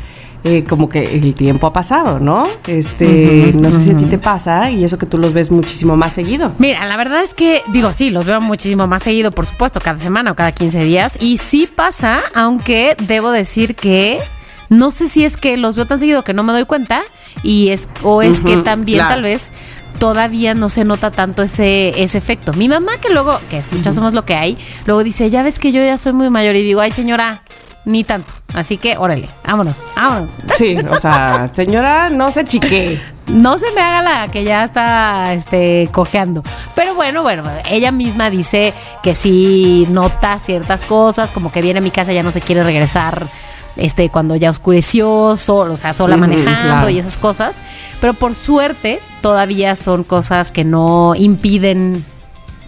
[0.44, 2.46] eh, como que el tiempo ha pasado, ¿no?
[2.66, 5.96] Este, no sé si a ti te pasa y eso que tú los ves muchísimo
[5.96, 6.52] más seguido.
[6.58, 9.98] Mira, la verdad es que, digo, sí, los veo muchísimo más seguido, por supuesto, cada
[9.98, 11.16] semana o cada 15 días.
[11.18, 14.20] Y sí pasa, aunque debo decir que
[14.68, 17.00] no sé si es que los veo tan seguido que no me doy cuenta.
[17.42, 19.14] Y es, o es que también claro.
[19.14, 19.50] tal vez
[19.98, 22.52] todavía no se nota tanto ese, ese efecto.
[22.52, 25.72] Mi mamá que luego, que escucha somos lo que hay, luego dice, ya ves que
[25.72, 27.42] yo ya soy muy mayor y digo, ay señora,
[27.86, 28.43] ni tanto.
[28.54, 30.30] Así que órale, vámonos, vámonos.
[30.54, 33.00] Sí, o sea, señora, no se chique.
[33.26, 36.42] No se me haga la que ya está este, cojeando.
[36.74, 41.82] Pero bueno, bueno, ella misma dice que sí nota ciertas cosas, como que viene a
[41.82, 43.26] mi casa y ya no se quiere regresar
[43.76, 46.90] este, cuando ya oscureció, solo, o sea, sola manejando claro.
[46.90, 47.64] y esas cosas.
[48.00, 52.04] Pero por suerte, todavía son cosas que no impiden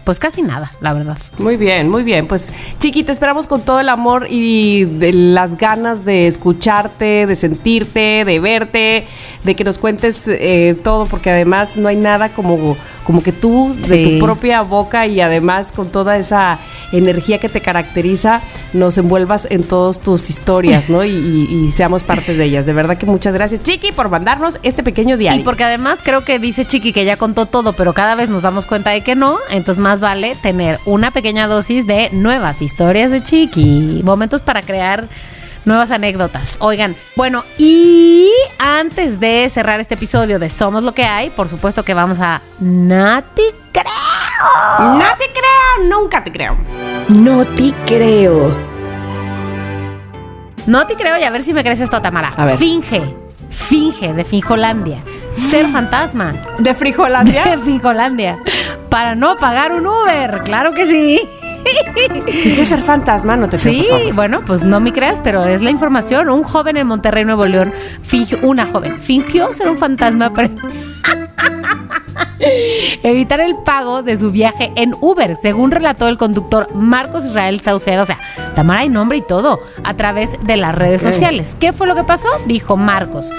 [0.06, 1.18] pues casi nada, la verdad.
[1.38, 2.28] Muy bien, muy bien.
[2.28, 7.34] Pues Chiqui, te esperamos con todo el amor y de las ganas de escucharte, de
[7.34, 9.04] sentirte, de verte,
[9.42, 13.74] de que nos cuentes eh, todo, porque además no hay nada como, como que tú,
[13.88, 16.60] de tu propia boca y además con toda esa
[16.92, 18.42] energía que te caracteriza,
[18.72, 21.04] nos envuelvas en todas tus historias, ¿no?
[21.04, 22.64] Y, y- y seamos parte de ellas.
[22.64, 25.40] De verdad que muchas gracias, Chiqui, por mandarnos este pequeño diario.
[25.40, 28.42] Y porque además creo que dice Chiqui que ya contó todo, pero cada vez nos
[28.42, 33.10] damos cuenta de que no, entonces más vale tener una pequeña dosis de nuevas historias
[33.10, 35.08] de Chiqui, momentos para crear
[35.64, 36.56] nuevas anécdotas.
[36.60, 41.84] Oigan, bueno, y antes de cerrar este episodio de Somos lo que hay, por supuesto
[41.84, 43.42] que vamos a Nati
[43.72, 44.96] Creo.
[44.96, 46.56] No te creo, nunca te creo.
[47.08, 48.56] No te creo.
[50.66, 52.32] No te creo y a ver si me crees esto, Tamara.
[52.36, 52.56] A ver.
[52.56, 53.02] Finge,
[53.50, 55.02] finge de Finjolandia,
[55.34, 56.34] ser fantasma.
[56.58, 57.44] ¿De Frijolandia?
[57.44, 58.38] de Finjolandia
[58.88, 60.42] para no pagar un Uber.
[60.44, 61.20] Claro que sí.
[62.24, 63.36] ¿Quieres ser fantasma?
[63.36, 64.14] No te creo, Sí, por favor.
[64.14, 66.28] bueno, pues no me creas, pero es la información.
[66.30, 67.72] Un joven en Monterrey, Nuevo León,
[68.02, 70.50] fingió, una joven, fingió ser un fantasma para
[73.02, 78.02] evitar el pago de su viaje en Uber, según relató el conductor Marcos Israel Saucedo.
[78.02, 78.18] O sea,
[78.54, 81.56] Tamara hay nombre y todo, a través de las redes sociales.
[81.58, 82.28] ¿Qué fue lo que pasó?
[82.46, 83.32] Dijo Marcos.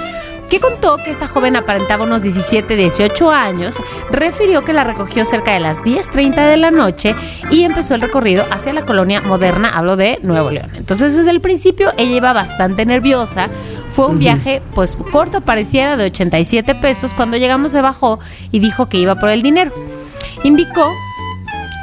[0.49, 3.75] Que contó que esta joven aparentaba unos 17, 18 años,
[4.09, 7.15] refirió que la recogió cerca de las 10.30 de la noche
[7.51, 10.71] y empezó el recorrido hacia la colonia moderna, hablo de Nuevo León.
[10.75, 13.49] Entonces desde el principio ella iba bastante nerviosa,
[13.87, 18.19] fue un viaje pues corto, pareciera de 87 pesos, cuando llegamos se bajó
[18.51, 19.73] y dijo que iba por el dinero.
[20.43, 20.89] Indicó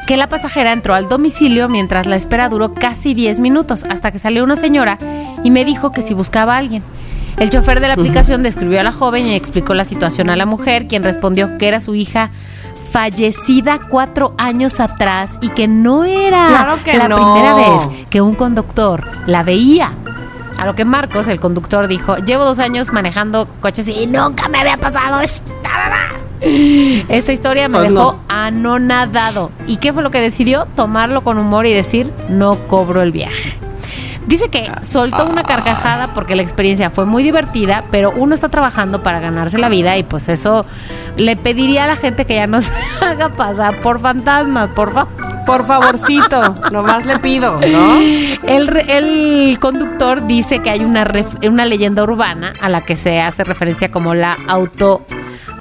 [0.07, 4.19] que la pasajera entró al domicilio mientras la espera duró casi 10 minutos, hasta que
[4.19, 4.99] salió una señora
[5.43, 6.83] y me dijo que si buscaba a alguien.
[7.39, 10.47] El chofer de la aplicación describió a la joven y explicó la situación a la
[10.47, 12.31] mujer, quien respondió que era su hija
[12.91, 17.17] fallecida cuatro años atrás y que no era Claro que la no.
[17.17, 19.91] primera vez que un conductor la veía.
[20.59, 24.59] A lo que Marcos, el conductor, dijo, llevo dos años manejando coches y nunca me
[24.59, 25.53] había pasado esta
[27.09, 28.19] esta historia me Pues dejó no.
[28.29, 29.51] anonadado.
[29.67, 30.67] ¿Y qué fue lo que decidió?
[30.77, 33.57] Tomarlo con humor y decir, no cobro el viaje.
[34.27, 39.03] Dice que soltó una carcajada porque la experiencia fue muy divertida, pero uno está trabajando
[39.03, 40.65] para ganarse la vida y pues eso
[41.17, 42.73] le pediría a la gente que ya no se
[43.05, 45.13] haga pasar por fantasmas, por favor.
[45.45, 47.99] Por favorcito, nomás le pido, ¿no?
[48.45, 53.21] El, el conductor dice que hay una, ref- una leyenda urbana a la que se
[53.21, 55.05] hace referencia como la auto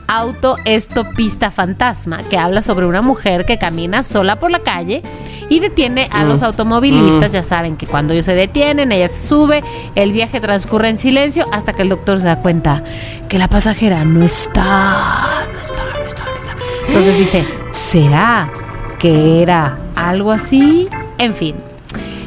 [0.08, 5.02] autoestopista fantasma que habla sobre una mujer que camina sola por la calle
[5.50, 7.32] y detiene a los automovilistas.
[7.32, 9.64] Ya saben que cuando ellos se detienen, ella se sube,
[9.96, 12.84] el viaje transcurre en silencio hasta que el doctor se da cuenta
[13.30, 16.56] que la pasajera no está, no está, no está, no está.
[16.88, 18.52] Entonces dice, ¿será
[19.00, 20.88] que era algo así?
[21.18, 21.56] En fin.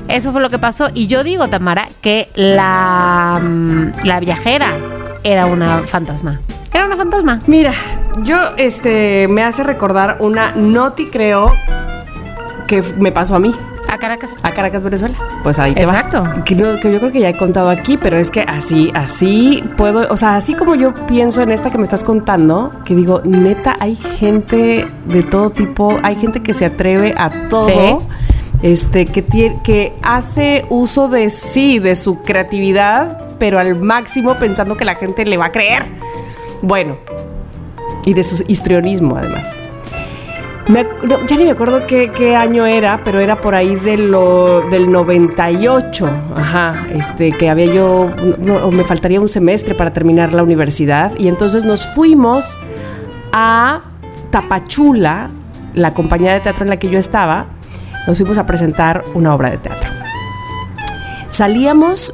[0.08, 0.88] Eso fue lo que pasó.
[0.94, 4.72] Y yo digo, Tamara, que la, mm, la viajera
[5.26, 6.40] era una fantasma.
[6.72, 7.38] Era una fantasma.
[7.46, 7.72] Mira,
[8.22, 11.52] yo, este, me hace recordar una noti creo
[12.66, 13.52] que me pasó a mí.
[13.88, 14.40] A Caracas.
[14.42, 15.14] A Caracas, Venezuela.
[15.44, 16.22] Pues ahí te Exacto.
[16.22, 16.44] va.
[16.44, 19.62] Que, no- que yo creo que ya he contado aquí, pero es que así, así
[19.76, 23.22] puedo, o sea, así como yo pienso en esta que me estás contando, que digo,
[23.24, 27.68] neta, hay gente de todo tipo, hay gente que se atreve a todo.
[28.00, 28.06] Sí.
[28.62, 29.22] Este, que,
[29.62, 35.24] que hace uso de sí, de su creatividad, pero al máximo pensando que la gente
[35.24, 35.84] le va a creer.
[36.62, 36.96] Bueno,
[38.04, 39.56] y de su histrionismo además.
[40.68, 40.84] Me
[41.28, 46.10] ya ni me acuerdo qué, año era, pero era por ahí lo, del 98.
[46.34, 48.08] Ajá, este, que había yo,
[48.72, 51.12] me faltaría un semestre para terminar la universidad.
[51.18, 52.58] Y entonces nos fuimos
[53.32, 53.82] a
[54.30, 55.30] Tapachula,
[55.74, 57.46] la compañía de teatro en la que yo estaba,
[58.08, 59.92] nos fuimos a presentar una obra de teatro.
[61.28, 62.12] Salíamos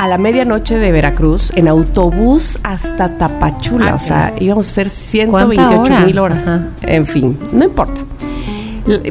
[0.00, 3.90] a la medianoche de Veracruz en autobús hasta Tapachula.
[3.90, 6.36] Ah, o sea, íbamos a hacer 128 ¿Cuánta mil hora?
[6.36, 6.48] horas.
[6.48, 6.68] Ajá.
[6.80, 8.00] En fin, no importa.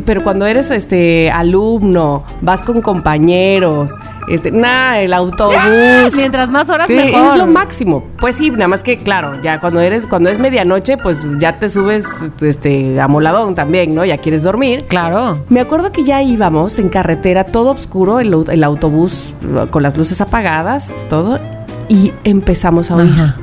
[0.06, 3.92] Pero cuando eres este alumno, vas con compañeros,
[4.28, 6.16] este, nada, el autobús.
[6.16, 7.28] Mientras más horas, mejor.
[7.28, 8.04] Es lo máximo.
[8.20, 11.70] Pues sí, nada más que claro, ya cuando eres, cuando es medianoche, pues ya te
[11.70, 12.06] subes
[12.42, 14.06] este amoladón también, ¿no?
[14.06, 14.86] Ya quieres dormir.
[14.88, 15.46] Claro.
[15.50, 19.98] Me acuerdo que ya íbamos en carretera, todo oscuro, el, el autobús uh, con las
[19.98, 21.40] luces apagadas, todo,
[21.88, 23.12] y empezamos a oír.
[23.12, 23.36] Ajá.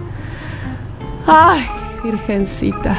[1.26, 1.62] Ay,
[2.04, 2.94] Virgencita.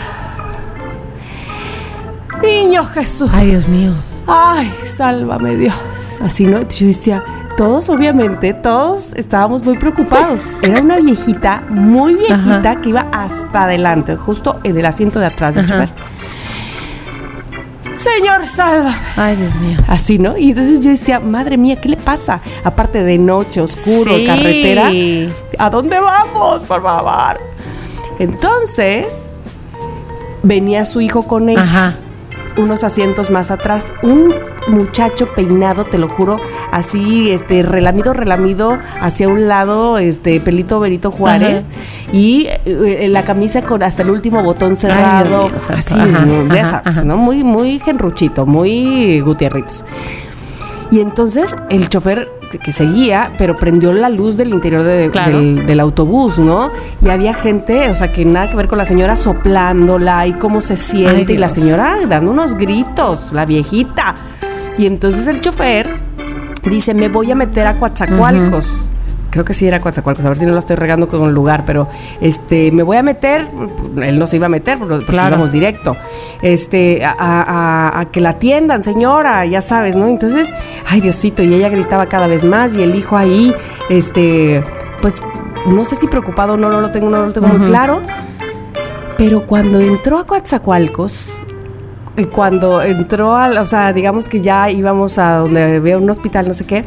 [2.42, 3.30] Niño Jesús.
[3.34, 3.92] Ay, Dios mío.
[4.28, 5.76] Ay, sálvame Dios.
[6.22, 7.24] Así no, yo decía,
[7.56, 10.42] todos obviamente, todos estábamos muy preocupados.
[10.62, 15.56] Era una viejita, muy viejita, que iba hasta adelante, justo en el asiento de atrás
[15.56, 15.90] del chofer.
[17.94, 18.96] Señor, salva.
[19.16, 19.78] Ay, Dios mío.
[19.88, 20.38] Así, ¿no?
[20.38, 22.40] Y entonces yo decía, madre mía, ¿qué le pasa?
[22.64, 24.26] Aparte de noche, oscuro, Sí.
[24.26, 24.90] carretera.
[25.58, 27.40] ¿A dónde vamos, por favor?
[28.20, 29.32] Entonces,
[30.44, 31.96] venía su hijo con ella, Ajá.
[32.58, 33.94] Unos asientos más atrás.
[34.02, 34.34] Un
[34.68, 36.40] muchacho peinado, te lo juro,
[36.72, 41.68] así, este, relamido, relamido, hacia un lado, este, pelito Benito Juárez.
[42.12, 45.50] Y eh, la camisa con hasta el último botón cerrado.
[45.50, 46.54] mío, así, Ajá, ¿no?
[46.54, 47.04] ya ajá, sabes, ajá.
[47.06, 47.18] ¿no?
[47.18, 49.86] Muy, muy genruchito, muy gutierritos.
[50.92, 55.38] Y entonces el chofer que- seguía, pero prendió la luz del interior de- Claro.
[55.38, 56.72] del, del autobús, ¿no?
[57.02, 60.62] Y había gente, o sea, que nada que ver con la señora soplándola y cómo
[60.62, 61.26] se siente.
[61.32, 64.16] Ay, y la señora dando unos gritos, la viejita.
[64.78, 65.92] Y entonces el chofer
[66.66, 68.92] dice, me voy a meter a Coatzacoalcos.
[69.38, 71.64] Creo que sí era Coatzacoalcos, a ver si no la estoy regando con el lugar,
[71.64, 71.88] pero
[72.22, 73.46] este, me voy a meter,
[74.02, 75.30] él no se iba a meter, porque Claro.
[75.36, 75.96] íbamos directo,
[76.42, 80.08] este, a, a- a- a que la atiendan, señora, ya sabes, ¿no?
[80.08, 80.50] Entonces,
[80.90, 83.54] ay Diosito, y ella gritaba cada vez más, y el hijo ahí,
[83.90, 84.64] este,
[85.04, 85.22] pues,
[85.68, 88.02] no sé si preocupado o no, no lo tengo, no lo tengo muy claro,
[89.20, 91.30] pero cuando entró a Coatzacoalcos,
[92.18, 96.48] y cuando entró al, o sea, digamos que ya íbamos a donde había un hospital,
[96.48, 96.84] no sé qué.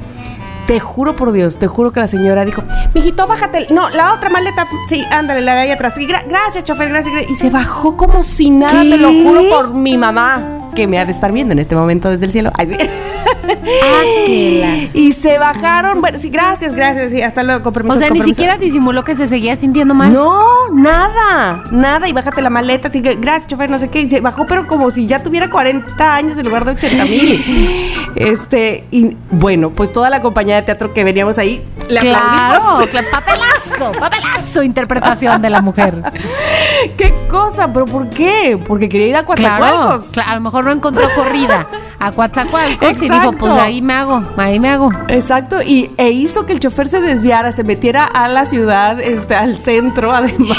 [0.70, 2.62] Te juro por Dios, te juro que la señora dijo,
[2.94, 3.66] mijito, bájate.
[3.70, 5.98] No, la otra maleta, sí, ándale, la de ahí atrás.
[5.98, 7.32] Y gra- gracias, chofer, gracias, gracias.
[7.32, 11.04] Y se bajó como si nada, te lo juro por mi mamá, que me ha
[11.04, 12.50] de estar viendo en este momento desde el cielo.
[12.56, 12.76] Ay, sí.
[14.94, 18.20] y se bajaron, bueno, sí, gracias, gracias, sí, hasta luego, con permiso, O sea, ni
[18.22, 20.12] siquiera disimuló que se seguía sintiendo mal.
[20.12, 20.42] No,
[20.72, 22.08] nada, nada.
[22.08, 22.88] Y bájate la maleta.
[22.88, 24.02] Así que, gracias, chofer, no sé qué.
[24.02, 27.96] Y se bajó, pero como si ya tuviera 40 años en lugar de 80 mil.
[28.16, 33.04] Este, y bueno, pues toda la compañía de teatro que veníamos ahí, le Claro, aplaudimos.
[33.12, 36.02] papelazo, papelazo interpretación de la mujer.
[36.98, 37.72] ¿Qué cosa?
[37.72, 38.58] ¿Pero por qué?
[38.66, 39.36] Porque quería ir a Claro,
[39.68, 40.08] Coatzacoalcos.
[40.10, 41.66] claro, a lo mejor no encontró corrida
[41.98, 44.90] a Coatzacoalcos y dijo, pues ahí me hago, ahí me hago.
[45.08, 49.34] Exacto, y e hizo que el chofer se desviara, se metiera a la ciudad, este,
[49.34, 50.58] al centro, además.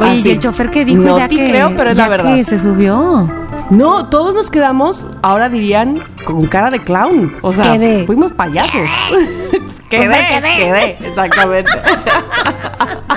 [0.00, 0.28] Oye, Así.
[0.28, 2.34] ¿y el chofer que dijo No ya te que creo, pero es la verdad.
[2.34, 3.28] que se subió?
[3.70, 7.36] No, todos nos quedamos, ahora dirían, con cara de clown.
[7.42, 8.06] O sea, Quedé.
[8.06, 8.72] fuimos payasos.
[9.90, 10.26] quedé,
[10.56, 11.70] quedé, exactamente.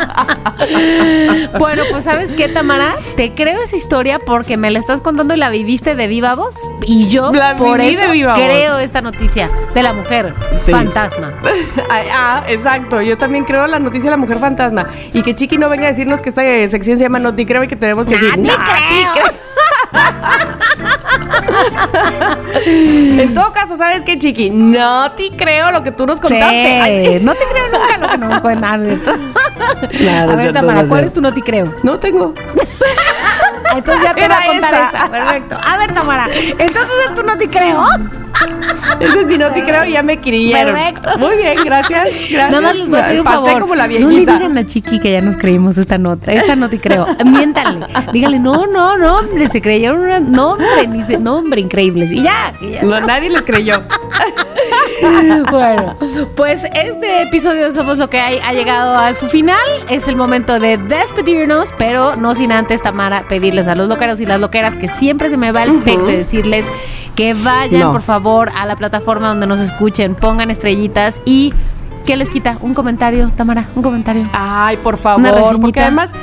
[1.59, 2.93] Bueno, pues ¿sabes qué, Tamara?
[3.17, 6.55] Te creo esa historia porque me la estás contando y la viviste de viva voz
[6.85, 8.33] y yo La por eso voz.
[8.35, 10.33] creo esta noticia de la mujer
[10.63, 10.71] Sí.
[10.71, 11.33] fantasma.
[12.13, 13.01] ah, exacto.
[13.01, 14.87] Yo también creo la noticia de la mujer fantasma.
[15.13, 17.45] Y que Chiqui no venga a decirnos que esta eh, sección se llama No te
[17.45, 18.37] creo y que tenemos que decir.
[18.37, 18.63] ¡No te "No te
[19.13, 19.25] creo".
[22.65, 24.49] en todo caso, ¿sabes qué, Chiqui?
[24.49, 26.79] No te creo lo que tú nos contaste.
[26.81, 28.85] Ay, no te creo nunca lo que no me cuentan.
[28.85, 29.13] ¿cierto?
[29.97, 31.73] Claro, a ver, Tamara, ¿cuál es tu no te creo?
[31.83, 32.33] No tengo.
[33.75, 34.97] Entonces ya te Era voy a contar esa.
[34.97, 35.09] esa.
[35.11, 35.57] Perfecto.
[35.63, 37.85] A ver, Tamara, entonces tú no te creo.
[38.99, 40.75] Ese es mi no te creo ya me creyeron.
[40.75, 41.17] Perfecto.
[41.17, 42.03] Muy bien, gracias.
[42.03, 42.51] gracias.
[42.51, 43.61] Nada más les voy a pedir un favor.
[43.61, 46.31] como la no le digan a Chiqui que ya nos creímos esta nota.
[46.31, 47.07] Esta no te creo.
[47.25, 47.87] Miéntanle.
[48.13, 50.19] Díganle, no, no, no, hombre, se creyeron una.
[50.19, 52.11] No, hombre, ni se, no, hombre, increíbles.
[52.11, 52.53] Y ya.
[52.61, 52.83] y ya.
[52.83, 53.81] No, nadie les creyó.
[55.49, 55.95] Bueno,
[56.35, 59.57] pues este episodio de Somos lo que hay ha llegado a su final.
[59.89, 64.25] Es el momento de despedirnos, pero no sin antes, Tamara, pedirles a los loqueros y
[64.25, 66.67] las loqueras que siempre se me va el pecho de decirles
[67.15, 71.53] que vayan, por favor, a la plataforma donde nos escuchen, pongan estrellitas y.
[72.05, 72.57] ¿Qué les quita?
[72.61, 74.23] Un comentario, Tamara, un comentario.
[74.33, 75.61] Ay, por Una favor, reseñita.
[75.61, 76.13] porque además,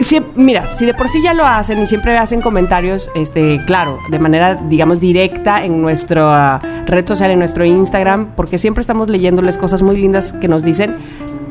[0.00, 4.00] si- mira, si de por sí ya lo hacen y siempre hacen comentarios, este, claro,
[4.10, 9.56] de manera, digamos, directa en nuestra red social, en nuestro Instagram, porque siempre estamos leyéndoles
[9.58, 10.96] cosas muy lindas que nos dicen.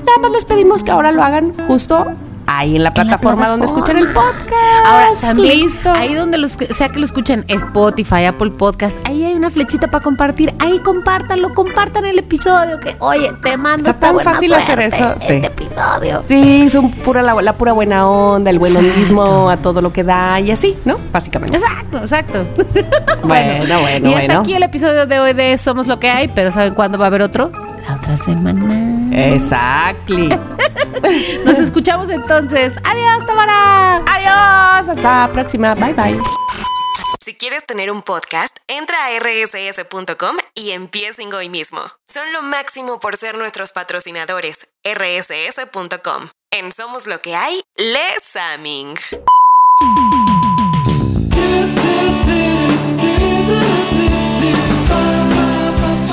[0.06, 2.08] Nada más les pedimos que ahora lo hagan justo
[2.48, 4.54] ahí en la plataforma, donde escuchan el podcast.
[4.86, 5.92] Ahora, también, Listo.
[5.92, 10.04] ahí donde los, sea que lo escuchen, Spotify, Apple Podcast, ahí hay una flechita para
[10.04, 10.54] compartir.
[10.60, 12.80] Ahí compártanlo, compartan el episodio.
[12.80, 15.34] Que, oye, te mando Está tan fácil hacer eso, sí.
[15.34, 16.22] Este episodio.
[16.24, 20.04] Sí, son pura la, la pura buena onda, el buen ondismo, a todo lo que
[20.04, 20.98] da y así, ¿no?
[21.12, 21.58] Básicamente.
[21.58, 22.44] Exacto, exacto.
[23.24, 24.40] Bueno, bueno, Y hasta bueno.
[24.42, 27.08] aquí el episodio de hoy de Somos lo que hay, pero ¿saben cuándo va a
[27.08, 27.52] haber otro?
[27.88, 28.95] La otra semana.
[29.16, 30.28] Exactly.
[31.46, 32.74] Nos escuchamos entonces.
[32.84, 33.98] Adiós, Tamara.
[34.06, 35.74] Adiós, hasta la próxima.
[35.76, 36.20] Bye bye.
[37.22, 41.82] Si quieres tener un podcast, entra a rss.com y empiecen hoy mismo.
[42.08, 44.68] Son lo máximo por ser nuestros patrocinadores.
[44.84, 46.28] rss.com.
[46.52, 48.96] En Somos lo que hay, Les Aming.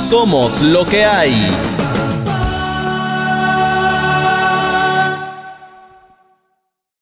[0.09, 1.82] Somos lo que hay.